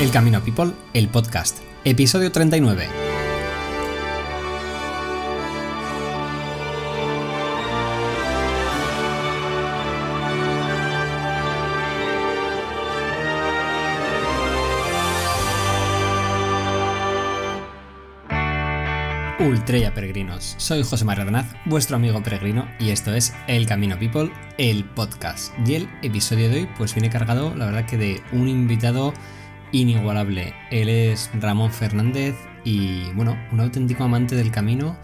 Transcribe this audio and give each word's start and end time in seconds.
El 0.00 0.10
Camino 0.10 0.42
People, 0.42 0.72
el 0.92 1.08
podcast, 1.08 1.58
episodio 1.84 2.32
39. 2.32 2.88
Ultreya 19.38 19.94
peregrinos, 19.94 20.54
soy 20.58 20.82
José 20.82 21.04
María 21.04 21.22
Arnaz, 21.22 21.54
vuestro 21.66 21.94
amigo 21.94 22.20
peregrino, 22.20 22.66
y 22.80 22.90
esto 22.90 23.14
es 23.14 23.32
El 23.46 23.66
Camino 23.66 23.96
People, 23.96 24.32
el 24.58 24.84
podcast. 24.84 25.52
Y 25.64 25.76
el 25.76 25.88
episodio 26.02 26.48
de 26.48 26.60
hoy 26.62 26.68
pues 26.76 26.94
viene 26.94 27.10
cargado, 27.10 27.54
la 27.54 27.66
verdad 27.66 27.86
que 27.86 27.96
de 27.96 28.22
un 28.32 28.48
invitado 28.48 29.14
inigualable. 29.74 30.54
Él 30.70 30.88
es 30.88 31.30
Ramón 31.40 31.72
Fernández 31.72 32.36
y 32.64 33.10
bueno, 33.12 33.36
un 33.52 33.60
auténtico 33.60 34.04
amante 34.04 34.36
del 34.36 34.50
camino 34.50 34.96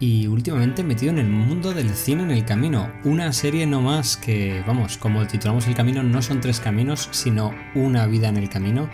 y 0.00 0.26
últimamente 0.26 0.82
metido 0.82 1.12
en 1.12 1.18
el 1.18 1.28
mundo 1.28 1.72
del 1.72 1.90
cine 1.90 2.24
en 2.24 2.32
el 2.32 2.44
camino. 2.44 2.90
Una 3.04 3.32
serie 3.32 3.66
no 3.66 3.80
más 3.80 4.16
que, 4.16 4.62
vamos, 4.66 4.98
como 4.98 5.26
titulamos 5.26 5.66
el 5.68 5.74
camino, 5.74 6.02
no 6.02 6.20
son 6.20 6.40
tres 6.40 6.60
caminos, 6.60 7.08
sino 7.12 7.54
una 7.74 8.06
vida 8.06 8.28
en 8.28 8.36
el 8.36 8.48
camino. 8.48 8.90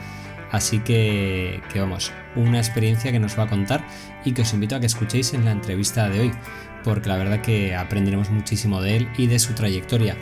Así 0.53 0.81
que, 0.81 1.63
que 1.73 1.81
vamos, 1.81 2.13
una 2.37 2.59
experiencia 2.59 3.11
que 3.11 3.19
nos 3.19 3.39
va 3.39 3.45
a 3.45 3.49
contar 3.49 3.87
y 4.27 4.33
que 4.33 4.43
os 4.43 4.53
invito 4.53 4.77
a 4.77 4.81
que 4.81 4.87
escuchéis 4.87 5.33
en 5.33 5.47
la 5.47 5.53
entrevista 5.53 6.11
de 6.11 6.21
hoy, 6.21 6.33
porque 6.85 7.09
la 7.09 7.17
verdad 7.17 7.41
que 7.41 7.75
aprenderemos 7.75 8.29
muchísimo 8.29 8.83
de 8.83 8.99
él 8.99 9.09
y 9.17 9.29
de 9.29 9.39
su 9.39 9.55
trayectoria. 9.55 10.15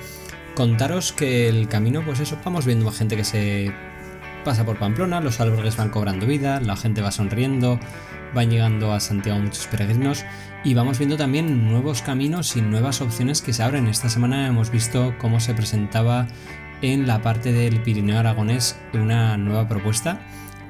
Contaros 0.54 1.12
que 1.12 1.48
el 1.48 1.66
camino, 1.66 2.02
pues 2.04 2.20
eso, 2.20 2.38
vamos 2.44 2.64
viendo 2.64 2.88
a 2.88 2.92
gente 2.92 3.16
que 3.16 3.24
se 3.24 3.72
pasa 4.44 4.64
por 4.64 4.78
Pamplona, 4.78 5.20
los 5.20 5.40
albergues 5.40 5.76
van 5.76 5.90
cobrando 5.90 6.26
vida, 6.26 6.60
la 6.60 6.76
gente 6.76 7.02
va 7.02 7.10
sonriendo, 7.10 7.78
van 8.34 8.50
llegando 8.50 8.92
a 8.92 9.00
Santiago 9.00 9.38
muchos 9.38 9.66
peregrinos 9.66 10.24
y 10.64 10.74
vamos 10.74 10.98
viendo 10.98 11.16
también 11.16 11.68
nuevos 11.68 12.02
caminos 12.02 12.56
y 12.56 12.62
nuevas 12.62 13.00
opciones 13.00 13.42
que 13.42 13.52
se 13.52 13.62
abren. 13.62 13.86
Esta 13.86 14.08
semana 14.08 14.46
hemos 14.46 14.70
visto 14.70 15.14
cómo 15.18 15.40
se 15.40 15.54
presentaba 15.54 16.26
en 16.82 17.06
la 17.06 17.22
parte 17.22 17.52
del 17.52 17.82
Pirineo 17.82 18.18
Aragonés 18.18 18.78
una 18.94 19.36
nueva 19.36 19.68
propuesta 19.68 20.20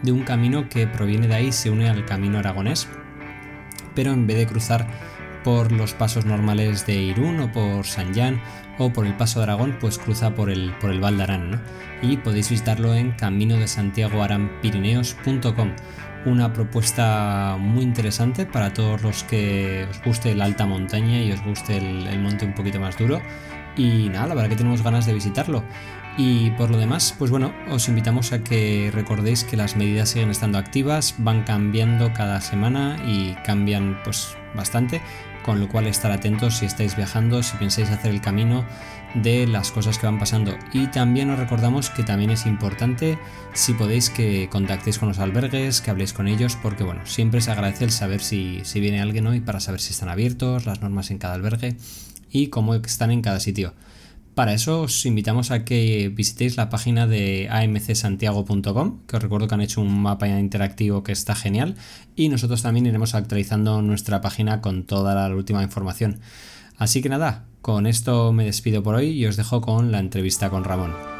de 0.02 0.12
un 0.12 0.22
camino 0.22 0.68
que 0.68 0.86
proviene 0.86 1.28
de 1.28 1.34
ahí, 1.34 1.52
se 1.52 1.70
une 1.70 1.88
al 1.88 2.04
camino 2.04 2.38
aragonés, 2.38 2.88
pero 3.94 4.12
en 4.12 4.26
vez 4.26 4.38
de 4.38 4.46
cruzar 4.46 4.88
por 5.44 5.72
los 5.72 5.94
pasos 5.94 6.24
normales 6.24 6.86
de 6.86 6.94
Irún 6.94 7.40
o 7.40 7.52
por 7.52 7.86
San 7.86 8.14
Jan 8.14 8.40
o 8.80 8.92
por 8.92 9.06
el 9.06 9.14
Paso 9.14 9.40
de 9.40 9.44
Aragón, 9.44 9.76
pues 9.80 9.98
cruza 9.98 10.34
por 10.34 10.50
el, 10.50 10.72
por 10.80 10.90
el 10.90 11.00
Val 11.00 11.18
de 11.18 11.22
Arán, 11.24 11.50
¿no? 11.50 11.60
Y 12.02 12.16
podéis 12.16 12.48
visitarlo 12.48 12.94
en 12.94 13.12
camino 13.12 13.56
de 13.56 13.68
Santiago. 13.68 14.26
Una 16.26 16.52
propuesta 16.52 17.56
muy 17.58 17.82
interesante 17.82 18.46
para 18.46 18.72
todos 18.72 19.02
los 19.02 19.24
que 19.24 19.86
os 19.88 20.02
guste 20.02 20.34
la 20.34 20.46
alta 20.46 20.66
montaña 20.66 21.22
y 21.22 21.32
os 21.32 21.42
guste 21.42 21.76
el, 21.76 22.06
el 22.06 22.18
monte 22.20 22.44
un 22.46 22.54
poquito 22.54 22.80
más 22.80 22.98
duro. 22.98 23.20
Y 23.76 24.08
nada, 24.08 24.28
la 24.28 24.34
verdad 24.34 24.50
que 24.50 24.56
tenemos 24.56 24.82
ganas 24.82 25.06
de 25.06 25.14
visitarlo. 25.14 25.62
Y 26.16 26.50
por 26.50 26.70
lo 26.70 26.76
demás, 26.76 27.14
pues 27.18 27.30
bueno, 27.30 27.52
os 27.70 27.88
invitamos 27.88 28.32
a 28.32 28.42
que 28.42 28.90
recordéis 28.92 29.44
que 29.44 29.56
las 29.56 29.76
medidas 29.76 30.10
siguen 30.10 30.30
estando 30.30 30.58
activas, 30.58 31.14
van 31.18 31.44
cambiando 31.44 32.12
cada 32.12 32.40
semana 32.40 32.98
y 33.06 33.34
cambian 33.46 33.98
pues 34.04 34.36
bastante, 34.54 35.00
con 35.44 35.60
lo 35.60 35.68
cual 35.68 35.86
estar 35.86 36.12
atentos 36.12 36.58
si 36.58 36.66
estáis 36.66 36.96
viajando, 36.96 37.42
si 37.42 37.56
pensáis 37.56 37.90
hacer 37.90 38.10
el 38.10 38.20
camino 38.20 38.64
de 39.14 39.46
las 39.46 39.70
cosas 39.70 39.98
que 39.98 40.06
van 40.06 40.18
pasando. 40.18 40.56
Y 40.72 40.88
también 40.88 41.30
os 41.30 41.38
recordamos 41.38 41.90
que 41.90 42.02
también 42.02 42.30
es 42.30 42.46
importante 42.46 43.18
si 43.54 43.72
podéis 43.72 44.10
que 44.10 44.48
contactéis 44.50 44.98
con 44.98 45.08
los 45.08 45.18
albergues, 45.18 45.80
que 45.80 45.90
habléis 45.90 46.12
con 46.12 46.28
ellos, 46.28 46.56
porque 46.60 46.84
bueno, 46.84 47.00
siempre 47.06 47.40
se 47.40 47.50
agradece 47.50 47.84
el 47.84 47.90
saber 47.90 48.20
si, 48.20 48.60
si 48.64 48.80
viene 48.80 49.00
alguien 49.00 49.26
hoy 49.26 49.40
para 49.40 49.60
saber 49.60 49.80
si 49.80 49.92
están 49.92 50.08
abiertos, 50.08 50.66
las 50.66 50.80
normas 50.80 51.10
en 51.10 51.18
cada 51.18 51.34
albergue 51.34 51.76
y 52.30 52.48
cómo 52.48 52.74
están 52.74 53.10
en 53.10 53.22
cada 53.22 53.40
sitio. 53.40 53.74
Para 54.34 54.54
eso 54.54 54.82
os 54.82 55.04
invitamos 55.06 55.50
a 55.50 55.64
que 55.64 56.10
visitéis 56.14 56.56
la 56.56 56.70
página 56.70 57.06
de 57.06 57.48
amcsantiago.com, 57.50 59.00
que 59.06 59.16
os 59.16 59.22
recuerdo 59.22 59.48
que 59.48 59.54
han 59.54 59.60
hecho 59.60 59.80
un 59.80 60.02
mapa 60.02 60.28
interactivo 60.28 61.02
que 61.02 61.12
está 61.12 61.34
genial, 61.34 61.74
y 62.16 62.28
nosotros 62.28 62.62
también 62.62 62.86
iremos 62.86 63.14
actualizando 63.14 63.82
nuestra 63.82 64.20
página 64.20 64.60
con 64.60 64.84
toda 64.84 65.14
la 65.14 65.34
última 65.34 65.62
información. 65.62 66.20
Así 66.78 67.02
que 67.02 67.08
nada, 67.08 67.44
con 67.60 67.86
esto 67.86 68.32
me 68.32 68.44
despido 68.44 68.82
por 68.82 68.94
hoy 68.94 69.08
y 69.08 69.26
os 69.26 69.36
dejo 69.36 69.60
con 69.60 69.92
la 69.92 69.98
entrevista 69.98 70.48
con 70.48 70.64
Ramón. 70.64 71.19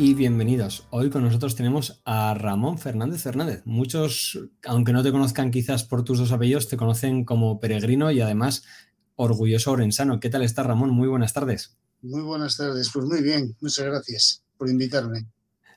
Y 0.00 0.14
bienvenidos. 0.14 0.86
Hoy 0.88 1.10
con 1.10 1.24
nosotros 1.24 1.56
tenemos 1.56 2.00
a 2.06 2.32
Ramón 2.32 2.78
Fernández 2.78 3.22
Fernández. 3.22 3.60
Muchos, 3.66 4.40
aunque 4.64 4.94
no 4.94 5.02
te 5.02 5.12
conozcan 5.12 5.50
quizás 5.50 5.84
por 5.84 6.04
tus 6.04 6.18
dos 6.18 6.32
apellidos, 6.32 6.68
te 6.68 6.78
conocen 6.78 7.26
como 7.26 7.60
peregrino 7.60 8.10
y 8.10 8.22
además 8.22 8.64
orgulloso 9.16 9.72
orensano. 9.72 10.18
¿Qué 10.18 10.30
tal 10.30 10.42
estás, 10.42 10.64
Ramón? 10.64 10.88
Muy 10.88 11.06
buenas 11.06 11.34
tardes. 11.34 11.76
Muy 12.00 12.22
buenas 12.22 12.56
tardes. 12.56 12.88
Pues 12.90 13.04
muy 13.04 13.22
bien. 13.22 13.54
Muchas 13.60 13.84
gracias 13.84 14.42
por 14.56 14.70
invitarme. 14.70 15.26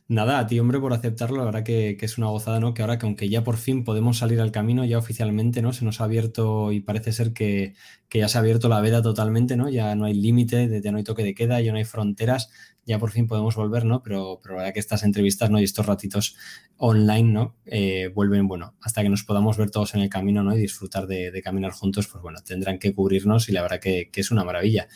Nada, 0.07 0.39
a 0.39 0.47
ti, 0.47 0.57
hombre, 0.57 0.79
por 0.79 0.93
aceptarlo. 0.93 1.39
La 1.39 1.43
verdad 1.43 1.63
que, 1.63 1.97
que, 1.99 2.05
es 2.05 2.17
una 2.17 2.27
gozada, 2.27 2.61
¿no? 2.61 2.73
Que 2.73 2.81
ahora 2.81 2.97
que 2.97 3.05
aunque 3.05 3.27
ya 3.27 3.43
por 3.43 3.57
fin 3.57 3.83
podemos 3.83 4.19
salir 4.19 4.39
al 4.39 4.53
camino, 4.53 4.85
ya 4.85 4.99
oficialmente, 4.99 5.61
¿no? 5.61 5.73
Se 5.73 5.83
nos 5.83 5.99
ha 5.99 6.05
abierto 6.05 6.71
y 6.71 6.79
parece 6.79 7.11
ser 7.11 7.33
que, 7.33 7.75
que 8.13 8.19
ya 8.19 8.27
se 8.27 8.37
ha 8.37 8.41
abierto 8.41 8.69
la 8.69 8.79
veda 8.79 9.01
totalmente, 9.01 9.57
¿no? 9.57 9.69
Ya 9.69 9.95
no 9.95 10.05
hay 10.05 10.13
límite, 10.13 10.81
ya 10.83 10.91
no 10.91 10.99
hay 10.99 11.03
toque 11.03 11.23
de 11.23 11.33
queda, 11.33 11.59
ya 11.61 11.71
no 11.71 11.79
hay 11.79 11.83
fronteras 11.83 12.51
ya 12.85 12.99
por 12.99 13.11
fin 13.11 13.27
podemos 13.27 13.55
volver, 13.55 13.85
¿no? 13.85 14.03
Pero, 14.03 14.39
pero 14.41 14.55
la 14.55 14.61
verdad 14.61 14.73
que 14.73 14.79
estas 14.79 15.03
entrevistas, 15.03 15.49
¿no? 15.49 15.59
Y 15.59 15.63
estos 15.63 15.85
ratitos 15.85 16.35
online, 16.77 17.31
¿no? 17.31 17.55
Eh, 17.65 18.11
vuelven, 18.13 18.47
bueno, 18.47 18.75
hasta 18.81 19.01
que 19.01 19.09
nos 19.09 19.23
podamos 19.23 19.57
ver 19.57 19.71
todos 19.71 19.95
en 19.95 20.01
el 20.01 20.09
camino, 20.09 20.43
¿no? 20.43 20.55
Y 20.55 20.59
disfrutar 20.59 21.07
de, 21.07 21.41
caminar 21.43 21.71
juntos, 21.71 22.07
pues 22.07 22.21
bueno, 22.21 22.39
tendrán 22.45 22.79
que 22.79 22.93
cubrirnos 22.93 23.47
y 23.49 23.53
la 23.53 23.61
verdad 23.61 23.79
que, 23.79 24.09
que, 24.11 24.21
es 24.21 24.31
una 24.31 24.43
maravilla. 24.43 24.87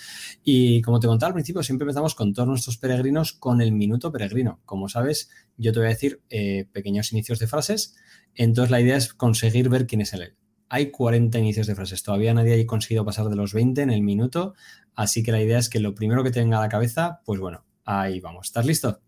Y 0.43 0.81
como 0.81 0.99
te 0.99 1.07
contaba 1.07 1.29
al 1.29 1.33
principio, 1.33 1.63
siempre 1.63 1.83
empezamos 1.85 2.15
con 2.15 2.33
todos 2.33 2.47
nuestros 2.47 2.77
peregrinos 2.77 3.33
con 3.33 3.61
el 3.61 3.71
minuto 3.71 4.11
peregrino. 4.11 4.59
Como 4.65 4.89
sabes, 4.89 5.29
yo 5.57 5.71
te 5.71 5.79
voy 5.79 5.87
a 5.87 5.91
decir 5.91 6.21
eh, 6.29 6.67
pequeños 6.71 7.11
inicios 7.13 7.39
de 7.39 7.47
frases, 7.47 7.95
entonces 8.35 8.71
la 8.71 8.81
idea 8.81 8.97
es 8.97 9.13
conseguir 9.13 9.69
ver 9.69 9.87
quién 9.87 10.01
es 10.01 10.13
él. 10.13 10.35
Hay 10.69 10.91
40 10.91 11.39
inicios 11.39 11.67
de 11.67 11.75
frases, 11.75 12.03
todavía 12.03 12.33
nadie 12.33 12.61
ha 12.61 12.67
conseguido 12.67 13.05
pasar 13.05 13.29
de 13.29 13.35
los 13.35 13.53
20 13.53 13.81
en 13.81 13.89
el 13.89 14.01
minuto, 14.01 14.53
así 14.95 15.23
que 15.23 15.31
la 15.31 15.41
idea 15.41 15.59
es 15.59 15.69
que 15.69 15.79
lo 15.79 15.95
primero 15.95 16.23
que 16.23 16.31
te 16.31 16.39
venga 16.39 16.57
a 16.57 16.61
la 16.61 16.69
cabeza, 16.69 17.21
pues 17.25 17.39
bueno, 17.39 17.63
Ahí 17.87 18.19
vamos. 18.19 18.47
¿Estás 18.47 18.65
listo? 18.65 18.99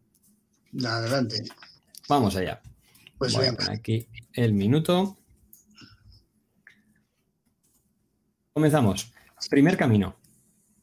Adelante. 0.85 1.43
Vamos 2.07 2.33
allá. 2.37 2.61
Pues 3.17 3.33
Voy 3.33 3.47
a 3.47 3.53
poner 3.53 3.71
aquí 3.71 4.07
el 4.31 4.53
minuto. 4.53 5.17
Comenzamos. 8.53 9.11
Primer 9.49 9.75
camino. 9.75 10.15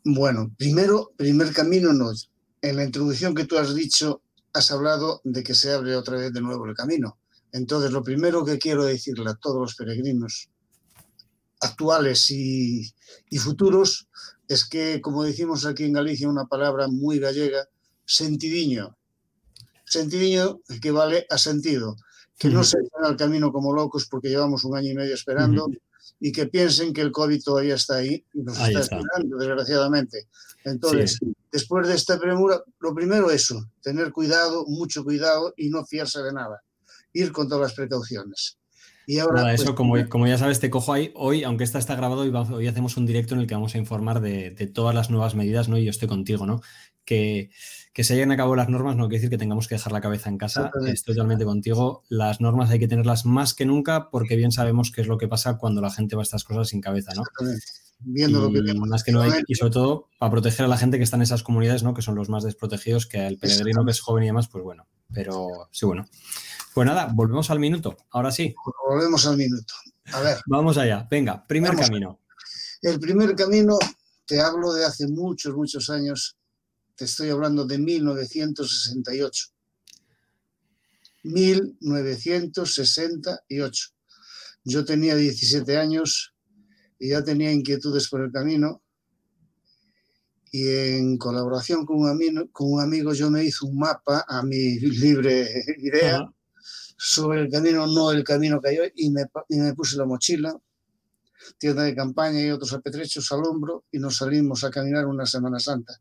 Bueno, 0.04 0.54
primero, 0.58 1.12
primer 1.16 1.54
camino 1.54 1.94
no. 1.94 2.12
En 2.60 2.76
la 2.76 2.84
introducción 2.84 3.34
que 3.34 3.46
tú 3.46 3.56
has 3.56 3.74
dicho, 3.74 4.20
has 4.52 4.70
hablado 4.70 5.22
de 5.24 5.42
que 5.42 5.54
se 5.54 5.72
abre 5.72 5.96
otra 5.96 6.18
vez 6.18 6.34
de 6.34 6.42
nuevo 6.42 6.66
el 6.66 6.74
camino. 6.74 7.16
Entonces, 7.50 7.92
lo 7.92 8.02
primero 8.02 8.44
que 8.44 8.58
quiero 8.58 8.84
decirle 8.84 9.30
a 9.30 9.36
todos 9.36 9.58
los 9.58 9.74
peregrinos 9.74 10.50
actuales 11.60 12.30
y, 12.30 12.92
y 13.30 13.38
futuros 13.38 14.08
es 14.48 14.68
que, 14.68 15.00
como 15.00 15.24
decimos 15.24 15.66
aquí 15.66 15.84
en 15.84 15.92
Galicia, 15.94 16.28
una 16.28 16.46
palabra 16.46 16.88
muy 16.88 17.18
gallega, 17.18 17.68
sentidiño. 18.04 18.96
Sentidiño 19.84 20.60
equivale 20.68 21.26
a 21.30 21.38
sentido. 21.38 21.96
Que 22.38 22.48
no 22.50 22.62
se 22.64 22.76
vayan 22.76 23.12
al 23.12 23.16
camino 23.16 23.50
como 23.50 23.72
locos 23.72 24.06
porque 24.10 24.28
llevamos 24.28 24.64
un 24.64 24.76
año 24.76 24.90
y 24.90 24.94
medio 24.94 25.14
esperando 25.14 25.64
uh 25.64 25.68
-huh. 25.68 25.80
y 26.20 26.32
que 26.32 26.46
piensen 26.46 26.92
que 26.92 27.00
el 27.00 27.10
COVID 27.10 27.42
todavía 27.42 27.76
está 27.76 27.96
ahí 27.96 28.22
y 28.34 28.42
nos 28.42 28.58
ahí 28.58 28.74
está, 28.74 28.80
está, 28.80 28.96
esperando, 28.98 29.38
desgraciadamente. 29.38 30.28
Entonces, 30.64 31.16
sí. 31.18 31.32
después 31.50 31.88
de 31.88 31.94
esta 31.94 32.18
premura, 32.18 32.62
lo 32.80 32.94
primero 32.94 33.30
eso, 33.30 33.70
tener 33.80 34.12
cuidado, 34.12 34.66
mucho 34.66 35.02
cuidado 35.02 35.54
y 35.56 35.70
no 35.70 35.86
fiarse 35.86 36.22
de 36.22 36.32
nada. 36.32 36.62
Ir 37.14 37.32
con 37.32 37.48
todas 37.48 37.68
las 37.68 37.74
precauciones. 37.74 38.58
Y 39.06 39.20
ahora, 39.20 39.34
Nada, 39.36 39.50
pues, 39.50 39.62
eso, 39.62 39.74
como, 39.74 39.94
como, 40.08 40.26
ya 40.26 40.36
sabes, 40.36 40.58
te 40.58 40.68
cojo 40.68 40.92
ahí. 40.92 41.12
Hoy, 41.14 41.44
aunque 41.44 41.64
esta 41.64 41.78
está 41.78 41.94
grabado, 41.94 42.22
hoy, 42.22 42.32
hoy 42.52 42.66
hacemos 42.66 42.96
un 42.96 43.06
directo 43.06 43.34
en 43.34 43.40
el 43.40 43.46
que 43.46 43.54
vamos 43.54 43.74
a 43.74 43.78
informar 43.78 44.20
de, 44.20 44.50
de, 44.50 44.66
todas 44.66 44.94
las 44.94 45.10
nuevas 45.10 45.34
medidas, 45.36 45.68
¿no? 45.68 45.78
Y 45.78 45.84
yo 45.84 45.90
estoy 45.90 46.08
contigo, 46.08 46.44
¿no? 46.44 46.60
Que, 47.04 47.50
que 47.96 48.04
se 48.04 48.12
hayan 48.12 48.30
acabado 48.30 48.54
las 48.56 48.68
normas 48.68 48.94
no 48.94 49.04
quiere 49.04 49.20
decir 49.20 49.30
que 49.30 49.38
tengamos 49.38 49.68
que 49.68 49.76
dejar 49.76 49.90
la 49.90 50.02
cabeza 50.02 50.28
en 50.28 50.36
casa. 50.36 50.70
Estoy 50.86 51.14
totalmente 51.14 51.46
contigo. 51.46 52.04
Las 52.10 52.42
normas 52.42 52.68
hay 52.68 52.78
que 52.78 52.88
tenerlas 52.88 53.24
más 53.24 53.54
que 53.54 53.64
nunca 53.64 54.10
porque 54.10 54.36
bien 54.36 54.52
sabemos 54.52 54.92
qué 54.92 55.00
es 55.00 55.06
lo 55.06 55.16
que 55.16 55.28
pasa 55.28 55.56
cuando 55.56 55.80
la 55.80 55.90
gente 55.90 56.14
va 56.14 56.20
a 56.20 56.24
estas 56.24 56.44
cosas 56.44 56.68
sin 56.68 56.82
cabeza, 56.82 57.14
¿no? 57.14 57.22
Viendo 58.00 58.42
lo 58.42 58.52
que 58.52 58.58
y, 58.58 58.78
más 58.78 59.02
que 59.02 59.12
no 59.12 59.22
hay, 59.22 59.32
y 59.48 59.54
sobre 59.54 59.72
todo 59.72 60.10
para 60.18 60.30
proteger 60.30 60.66
a 60.66 60.68
la 60.68 60.76
gente 60.76 60.98
que 60.98 61.04
está 61.04 61.16
en 61.16 61.22
esas 61.22 61.42
comunidades, 61.42 61.84
¿no? 61.84 61.94
Que 61.94 62.02
son 62.02 62.16
los 62.16 62.28
más 62.28 62.44
desprotegidos, 62.44 63.06
que 63.06 63.26
el 63.26 63.38
peregrino 63.38 63.82
que 63.86 63.92
es 63.92 64.00
joven 64.00 64.24
y 64.24 64.26
demás, 64.26 64.48
pues 64.48 64.62
bueno. 64.62 64.86
Pero 65.14 65.48
sí, 65.70 65.86
bueno. 65.86 66.04
Pues 66.76 66.86
nada, 66.86 67.08
volvemos 67.10 67.48
al 67.48 67.58
minuto. 67.58 67.96
Ahora 68.10 68.30
sí. 68.30 68.54
Volvemos 68.86 69.26
al 69.26 69.38
minuto. 69.38 69.72
A 70.12 70.20
ver. 70.20 70.36
Vamos 70.46 70.76
allá. 70.76 71.08
Venga, 71.10 71.46
primer 71.46 71.74
camino. 71.74 72.20
El 72.82 73.00
primer 73.00 73.34
camino, 73.34 73.78
te 74.26 74.42
hablo 74.42 74.74
de 74.74 74.84
hace 74.84 75.08
muchos, 75.08 75.56
muchos 75.56 75.88
años. 75.88 76.36
Te 76.94 77.06
estoy 77.06 77.30
hablando 77.30 77.64
de 77.64 77.78
1968. 77.78 79.46
1968. 81.22 83.88
Yo 84.62 84.84
tenía 84.84 85.16
17 85.16 85.78
años 85.78 86.34
y 86.98 87.08
ya 87.08 87.24
tenía 87.24 87.52
inquietudes 87.52 88.10
por 88.10 88.20
el 88.20 88.30
camino 88.30 88.82
y 90.52 90.68
en 90.68 91.16
colaboración 91.16 91.86
con 91.86 92.00
un, 92.00 92.10
amigo, 92.10 92.50
con 92.52 92.70
un 92.70 92.82
amigo 92.82 93.14
yo 93.14 93.30
me 93.30 93.44
hice 93.44 93.64
un 93.64 93.78
mapa 93.78 94.26
a 94.28 94.42
mi 94.42 94.78
libre 94.78 95.64
idea 95.78 96.30
sobre 96.96 97.42
el 97.42 97.50
camino, 97.50 97.86
no 97.86 98.10
el 98.10 98.24
camino 98.24 98.60
que 98.60 98.68
hay 98.70 98.78
y 98.96 99.10
me, 99.10 99.24
y 99.48 99.56
me 99.58 99.74
puse 99.74 99.96
la 99.96 100.06
mochila, 100.06 100.56
tienda 101.58 101.82
de 101.82 101.94
campaña 101.94 102.40
y 102.40 102.50
otros 102.50 102.72
apetrechos 102.72 103.30
al 103.32 103.44
hombro 103.44 103.84
y 103.92 103.98
nos 103.98 104.16
salimos 104.16 104.64
a 104.64 104.70
caminar 104.70 105.06
una 105.06 105.26
Semana 105.26 105.58
Santa. 105.58 106.00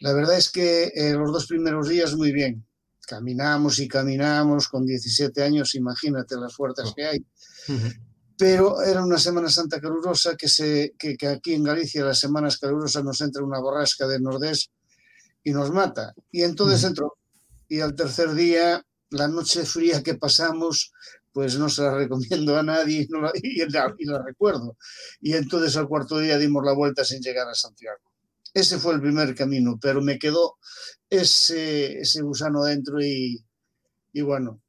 La 0.00 0.12
verdad 0.12 0.36
es 0.36 0.50
que 0.50 0.92
eh, 0.94 1.12
los 1.14 1.32
dos 1.32 1.46
primeros 1.46 1.88
días 1.88 2.14
muy 2.14 2.32
bien. 2.32 2.66
Caminamos 3.06 3.78
y 3.78 3.88
caminamos 3.88 4.68
con 4.68 4.84
17 4.84 5.42
años, 5.42 5.74
imagínate 5.74 6.36
las 6.36 6.54
fuerzas 6.54 6.92
que 6.94 7.04
hay 7.04 7.26
pero 8.38 8.82
era 8.82 9.04
una 9.04 9.18
Semana 9.18 9.48
Santa 9.48 9.80
calurosa 9.80 10.36
que, 10.36 10.48
se, 10.48 10.94
que, 10.98 11.16
aquí 11.26 11.54
en 11.54 11.64
Galicia 11.64 12.04
las 12.04 12.18
semanas 12.18 12.58
calurosas 12.58 13.02
nos 13.02 13.20
entra 13.20 13.42
una 13.42 13.60
borrasca 13.60 14.06
del 14.06 14.22
nordés 14.22 14.70
y 15.42 15.52
nos 15.52 15.70
mata. 15.70 16.14
Y 16.30 16.42
entonces 16.42 16.84
entró. 16.84 17.16
Y 17.68 17.80
al 17.80 17.94
tercer 17.94 18.34
día, 18.34 18.84
la 19.10 19.28
noche 19.28 19.64
fría 19.64 20.02
que 20.02 20.14
pasamos, 20.14 20.92
pues 21.32 21.58
no 21.58 21.68
se 21.68 21.82
la 21.82 21.94
recomiendo 21.94 22.56
a 22.56 22.62
nadie 22.62 23.06
no 23.10 23.20
la, 23.20 23.32
y, 23.42 23.58
la, 23.70 23.94
y, 23.98 24.04
la, 24.06 24.22
recuerdo. 24.22 24.76
Y 25.20 25.34
entonces 25.34 25.76
al 25.76 25.88
cuarto 25.88 26.18
día 26.18 26.38
dimos 26.38 26.64
la 26.64 26.72
vuelta 26.72 27.04
sin 27.04 27.20
llegar 27.20 27.48
a 27.48 27.54
Santiago. 27.54 28.00
Ese 28.54 28.78
fue 28.78 28.94
el 28.94 29.00
primer 29.00 29.34
camino, 29.34 29.78
pero 29.80 30.00
me 30.00 30.18
quedó 30.18 30.56
ese, 31.10 32.00
ese 32.00 32.22
gusano 32.22 32.64
dentro 32.64 33.02
y, 33.02 33.44
y 34.12 34.22
bueno, 34.22 34.60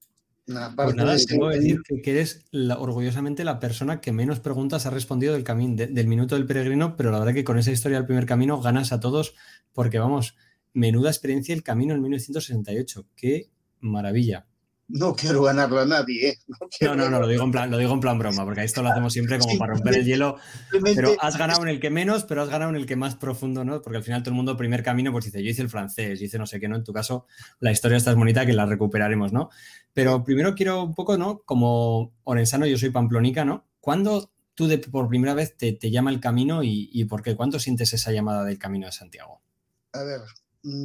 pues 0.75 0.95
nada, 0.95 1.17
tengo 1.27 1.49
que 1.49 1.57
decir 1.57 1.81
que, 2.01 2.11
eres 2.11 2.45
orgullosamente 2.53 3.43
la 3.43 3.59
persona 3.59 3.99
que 3.99 4.13
menos 4.13 4.39
preguntas 4.39 4.85
ha 4.85 4.89
respondido 4.89 5.33
del 5.33 5.43
camino 5.43 5.75
del 5.75 6.07
minuto 6.07 6.35
del 6.35 6.45
peregrino, 6.45 6.95
pero 6.95 7.11
la 7.11 7.19
verdad 7.19 7.33
que 7.33 7.43
con 7.43 7.57
esa 7.57 7.71
historia 7.71 7.97
del 7.97 8.07
primer 8.07 8.25
camino 8.25 8.61
ganas 8.61 8.93
a 8.93 9.01
todos, 9.01 9.35
porque 9.73 9.99
vamos, 9.99 10.37
menuda 10.73 11.09
experiencia 11.09 11.53
el 11.53 11.63
camino 11.63 11.93
en 11.93 12.01
1968. 12.01 13.07
Qué 13.13 13.49
maravilla 13.79 14.45
no 14.89 15.15
quiero 15.15 15.43
ganarlo 15.43 15.79
a 15.79 15.85
nadie. 15.85 16.29
¿eh? 16.29 16.37
No, 16.81 16.95
no, 16.95 17.09
no, 17.09 17.19
lo, 17.19 17.27
digo 17.27 17.43
en 17.43 17.51
plan, 17.51 17.69
lo 17.69 17.77
digo 17.77 17.93
en 17.93 17.99
plan 17.99 18.17
broma, 18.17 18.45
porque 18.45 18.63
esto 18.63 18.81
lo 18.81 18.89
hacemos 18.89 19.11
siempre 19.11 19.37
como 19.37 19.57
para 19.57 19.73
romper 19.73 19.97
el 19.97 20.05
hielo. 20.05 20.37
Pero 20.95 21.15
has 21.19 21.37
ganado 21.37 21.61
en 21.63 21.69
el 21.69 21.79
que 21.79 21.89
menos, 21.89 22.23
pero 22.23 22.41
has 22.41 22.49
ganado 22.49 22.69
en 22.71 22.77
el 22.77 22.85
que 22.85 22.95
más 22.95 23.15
profundo, 23.15 23.65
¿no? 23.65 23.81
Porque 23.81 23.97
al 23.97 24.03
final 24.03 24.23
todo 24.23 24.31
el 24.31 24.37
mundo, 24.37 24.55
primer 24.55 24.83
camino, 24.83 25.11
pues 25.11 25.25
dice, 25.25 25.43
yo 25.43 25.49
hice 25.49 25.61
el 25.61 25.69
francés, 25.69 26.19
yo 26.19 26.25
hice 26.25 26.37
no 26.37 26.47
sé 26.47 26.59
qué, 26.59 26.67
¿no? 26.67 26.77
En 26.77 26.83
tu 26.83 26.93
caso, 26.93 27.25
la 27.59 27.71
historia 27.71 27.97
está 27.97 28.13
bonita 28.13 28.45
que 28.45 28.53
la 28.53 28.65
recuperaremos, 28.65 29.33
¿no? 29.33 29.49
Pero 29.93 30.23
primero 30.23 30.55
quiero 30.55 30.83
un 30.83 30.95
poco, 30.95 31.17
¿no? 31.17 31.39
Como 31.43 32.13
orensano, 32.23 32.65
yo 32.65 32.77
soy 32.77 32.89
pamplonica, 32.89 33.43
¿no? 33.43 33.67
¿Cuándo 33.81 34.31
tú 34.53 34.67
de, 34.67 34.77
por 34.77 35.07
primera 35.09 35.33
vez 35.33 35.55
te, 35.57 35.77
llama 35.91 36.11
el 36.11 36.19
camino 36.19 36.63
y, 36.63 36.89
y 36.93 37.05
por 37.05 37.21
qué? 37.21 37.35
¿Cuánto 37.35 37.59
sientes 37.59 37.93
esa 37.93 38.11
llamada 38.11 38.45
del 38.45 38.57
camino 38.57 38.85
de 38.85 38.93
Santiago? 38.93 39.41
A 39.93 40.03
ver, 40.03 40.21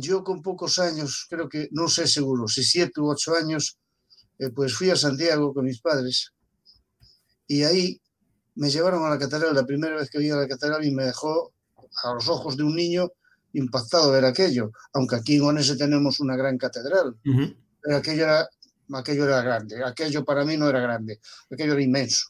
yo 0.00 0.22
con 0.22 0.42
pocos 0.42 0.78
años, 0.78 1.26
creo 1.28 1.48
que, 1.48 1.68
no 1.72 1.88
sé 1.88 2.06
seguro, 2.06 2.46
si 2.46 2.62
siete 2.62 3.00
u 3.00 3.10
ocho 3.10 3.34
años, 3.34 3.78
eh, 4.38 4.50
pues 4.50 4.74
fui 4.74 4.90
a 4.90 4.96
Santiago 4.96 5.52
con 5.52 5.64
mis 5.64 5.80
padres. 5.80 6.32
Y 7.48 7.64
ahí 7.64 8.00
me 8.54 8.70
llevaron 8.70 9.04
a 9.04 9.10
la 9.10 9.18
catedral, 9.18 9.54
la 9.54 9.66
primera 9.66 9.96
vez 9.96 10.08
que 10.08 10.18
vi 10.18 10.30
a 10.30 10.36
la 10.36 10.46
catedral 10.46 10.84
y 10.84 10.94
me 10.94 11.04
dejó 11.04 11.52
a 12.04 12.14
los 12.14 12.28
ojos 12.28 12.56
de 12.56 12.62
un 12.62 12.76
niño 12.76 13.10
impactado 13.54 14.12
ver 14.12 14.24
aquello, 14.24 14.70
aunque 14.94 15.16
aquí 15.16 15.36
en 15.36 15.42
Onese 15.42 15.76
tenemos 15.76 16.20
una 16.20 16.36
gran 16.36 16.56
catedral, 16.56 17.16
pero 17.82 17.96
aquello 17.96 18.24
era, 18.24 18.48
aquello 18.94 19.24
era 19.24 19.42
grande, 19.42 19.84
aquello 19.84 20.24
para 20.24 20.44
mí 20.44 20.56
no 20.56 20.68
era 20.68 20.80
grande, 20.80 21.20
aquello 21.50 21.72
era 21.72 21.82
inmenso. 21.82 22.28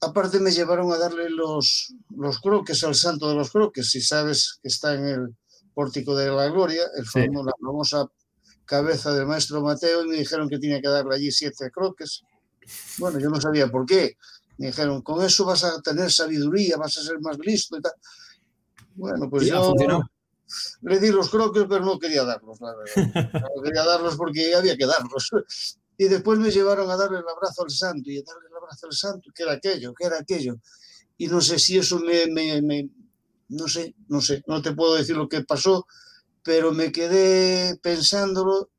Aparte 0.00 0.40
me 0.40 0.50
llevaron 0.50 0.92
a 0.92 0.98
darle 0.98 1.30
los, 1.30 1.94
los 2.16 2.40
croques 2.40 2.82
al 2.82 2.94
santo 2.94 3.28
de 3.28 3.36
los 3.36 3.50
croques, 3.50 3.90
si 3.90 4.00
sabes 4.00 4.58
que 4.60 4.68
está 4.68 4.94
en 4.94 5.06
el 5.06 5.36
pórtico 5.74 6.14
de 6.16 6.30
la 6.30 6.48
gloria, 6.48 6.82
el 6.96 7.04
famoso, 7.04 7.44
la 7.44 7.52
famosa 7.60 8.06
cabeza 8.64 9.12
del 9.12 9.26
maestro 9.26 9.60
Mateo 9.60 10.04
y 10.04 10.08
me 10.08 10.16
dijeron 10.16 10.48
que 10.48 10.58
tenía 10.58 10.80
que 10.80 10.88
darle 10.88 11.16
allí 11.16 11.30
siete 11.30 11.70
croques. 11.70 12.22
Bueno, 12.98 13.18
yo 13.18 13.28
no 13.28 13.40
sabía 13.40 13.68
por 13.68 13.84
qué. 13.84 14.16
Me 14.58 14.68
dijeron, 14.68 15.02
con 15.02 15.22
eso 15.24 15.44
vas 15.44 15.64
a 15.64 15.80
tener 15.82 16.10
sabiduría, 16.10 16.76
vas 16.76 16.96
a 16.98 17.02
ser 17.02 17.20
más 17.20 17.38
listo 17.38 17.76
y 17.76 17.82
tal. 17.82 17.92
Bueno, 18.94 19.28
pues 19.28 19.46
yo 19.46 19.74
le 20.82 21.00
di 21.00 21.10
los 21.10 21.30
croques, 21.30 21.64
pero 21.68 21.84
no 21.84 21.98
quería 21.98 22.24
darlos, 22.24 22.60
la 22.60 22.74
verdad. 22.74 23.42
No 23.56 23.62
quería 23.62 23.84
darlos 23.84 24.16
porque 24.16 24.54
había 24.54 24.76
que 24.76 24.86
darlos. 24.86 25.30
Y 25.96 26.04
después 26.08 26.38
me 26.38 26.50
llevaron 26.50 26.90
a 26.90 26.96
darle 26.96 27.18
el 27.18 27.28
abrazo 27.28 27.64
al 27.64 27.70
santo 27.70 28.10
y 28.10 28.18
a 28.18 28.22
darle 28.22 28.48
el 28.48 28.56
abrazo 28.56 28.86
al 28.86 28.92
santo, 28.92 29.30
que 29.34 29.42
era 29.42 29.52
aquello, 29.52 29.92
que 29.94 30.06
era 30.06 30.18
aquello. 30.18 30.56
Y 31.16 31.28
no 31.28 31.40
sé 31.40 31.58
si 31.58 31.78
eso 31.78 31.98
me, 32.00 32.26
me, 32.26 32.62
me 32.62 32.88
no 33.48 33.68
sé, 33.68 33.94
no 34.08 34.20
sé, 34.20 34.42
no 34.46 34.62
te 34.62 34.72
puedo 34.72 34.94
decir 34.94 35.16
lo 35.16 35.28
que 35.28 35.42
pasó, 35.42 35.86
pero 36.42 36.72
me 36.72 36.92
quedé 36.92 37.76
pensándolo 37.82 38.70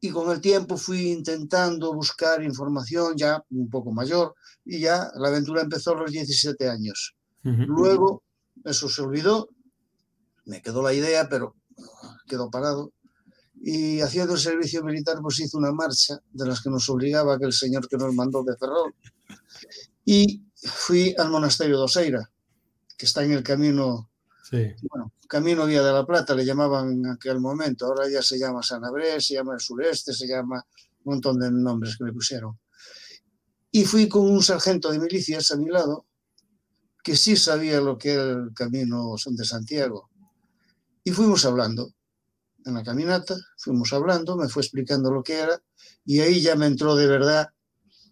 y 0.00 0.10
con 0.10 0.30
el 0.30 0.40
tiempo 0.40 0.76
fui 0.76 1.10
intentando 1.10 1.94
buscar 1.94 2.42
información 2.42 3.16
ya 3.16 3.44
un 3.50 3.70
poco 3.70 3.92
mayor 3.92 4.34
y 4.64 4.80
ya 4.80 5.10
la 5.14 5.28
aventura 5.28 5.62
empezó 5.62 5.92
a 5.92 6.00
los 6.00 6.10
17 6.10 6.68
años. 6.68 7.14
Luego 7.44 8.22
eso 8.64 8.88
se 8.88 9.02
olvidó, 9.02 9.48
me 10.44 10.60
quedó 10.60 10.82
la 10.82 10.92
idea, 10.92 11.28
pero 11.28 11.56
quedó 12.26 12.50
parado. 12.50 12.92
Y 13.60 14.00
haciendo 14.00 14.34
el 14.34 14.40
servicio 14.40 14.82
militar, 14.82 15.18
pues 15.22 15.38
hizo 15.38 15.58
una 15.58 15.72
marcha 15.72 16.20
de 16.32 16.46
las 16.46 16.62
que 16.62 16.70
nos 16.70 16.88
obligaba 16.88 17.34
aquel 17.34 17.52
señor 17.52 17.88
que 17.88 17.96
nos 17.96 18.12
mandó 18.14 18.42
de 18.42 18.56
Ferrol. 18.56 18.94
Y 20.04 20.42
fui 20.56 21.14
al 21.16 21.30
monasterio 21.30 21.78
de 21.78 21.84
Oseira, 21.84 22.30
que 22.96 23.06
está 23.06 23.24
en 23.24 23.32
el 23.32 23.42
camino 23.42 24.12
bueno, 24.90 25.12
Camino 25.28 25.64
Vía 25.64 25.82
de 25.82 25.92
la 25.92 26.04
Plata 26.04 26.34
le 26.34 26.44
llamaban 26.44 26.92
en 26.92 27.06
aquel 27.06 27.40
momento, 27.40 27.86
ahora 27.86 28.08
ya 28.08 28.20
se 28.20 28.38
llama 28.38 28.62
San 28.62 28.84
Abrés, 28.84 29.26
se 29.26 29.34
llama 29.34 29.54
el 29.54 29.60
Sureste, 29.60 30.12
se 30.12 30.26
llama 30.26 30.64
un 31.04 31.14
montón 31.14 31.38
de 31.38 31.50
nombres 31.50 31.96
que 31.96 32.04
le 32.04 32.12
pusieron. 32.12 32.58
Y 33.70 33.84
fui 33.84 34.08
con 34.08 34.30
un 34.30 34.42
sargento 34.42 34.90
de 34.92 34.98
milicias 34.98 35.50
a 35.50 35.56
mi 35.56 35.70
lado, 35.70 36.06
que 37.02 37.16
sí 37.16 37.36
sabía 37.36 37.80
lo 37.80 37.96
que 37.96 38.12
era 38.12 38.24
el 38.24 38.52
camino 38.54 39.14
de 39.24 39.44
Santiago. 39.44 40.10
Y 41.02 41.10
fuimos 41.12 41.44
hablando. 41.46 41.94
En 42.64 42.74
la 42.74 42.84
caminata 42.84 43.34
fuimos 43.56 43.92
hablando, 43.92 44.36
me 44.36 44.48
fue 44.48 44.62
explicando 44.62 45.10
lo 45.10 45.22
que 45.22 45.38
era, 45.38 45.60
y 46.04 46.20
ahí 46.20 46.42
ya 46.42 46.54
me 46.56 46.66
entró 46.66 46.94
de 46.94 47.06
verdad, 47.06 47.48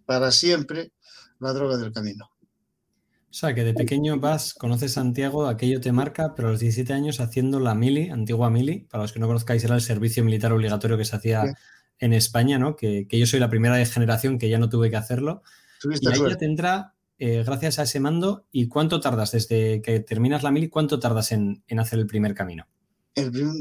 para 0.06 0.32
siempre, 0.32 0.92
la 1.38 1.52
droga 1.52 1.76
del 1.76 1.92
camino. 1.92 2.30
O 3.30 3.32
sea, 3.32 3.54
que 3.54 3.62
de 3.62 3.74
pequeño 3.74 4.18
vas, 4.18 4.54
conoces 4.54 4.94
Santiago, 4.94 5.46
aquello 5.46 5.80
te 5.80 5.92
marca, 5.92 6.34
pero 6.34 6.48
a 6.48 6.50
los 6.50 6.60
17 6.60 6.92
años 6.92 7.20
haciendo 7.20 7.60
la 7.60 7.76
mili, 7.76 8.10
antigua 8.10 8.50
mili, 8.50 8.88
para 8.90 9.04
los 9.04 9.12
que 9.12 9.20
no 9.20 9.28
conozcáis, 9.28 9.62
era 9.62 9.76
el 9.76 9.82
servicio 9.82 10.24
militar 10.24 10.52
obligatorio 10.52 10.98
que 10.98 11.04
se 11.04 11.14
hacía 11.14 11.44
en 12.00 12.12
España, 12.12 12.58
¿no? 12.58 12.74
Que, 12.74 13.06
yo 13.08 13.26
soy 13.26 13.38
la 13.38 13.48
primera 13.48 13.76
de 13.76 13.86
generación 13.86 14.36
que 14.36 14.48
ya 14.48 14.58
no 14.58 14.68
tuve 14.68 14.90
que 14.90 14.96
hacerlo. 14.96 15.42
Y 15.84 16.08
ahí 16.08 16.18
ya 16.28 16.36
tendrá, 16.38 16.94
eh, 17.18 17.44
gracias 17.46 17.78
a 17.78 17.84
ese 17.84 18.00
mando, 18.00 18.46
¿y 18.50 18.66
cuánto 18.66 18.98
tardas 18.98 19.30
desde 19.30 19.80
que 19.80 20.00
terminas 20.00 20.42
la 20.42 20.50
mili, 20.50 20.68
cuánto 20.68 20.98
tardas 20.98 21.30
en, 21.30 21.62
hacer 21.78 22.00
el 22.00 22.06
primer 22.06 22.34
camino? 22.34 22.66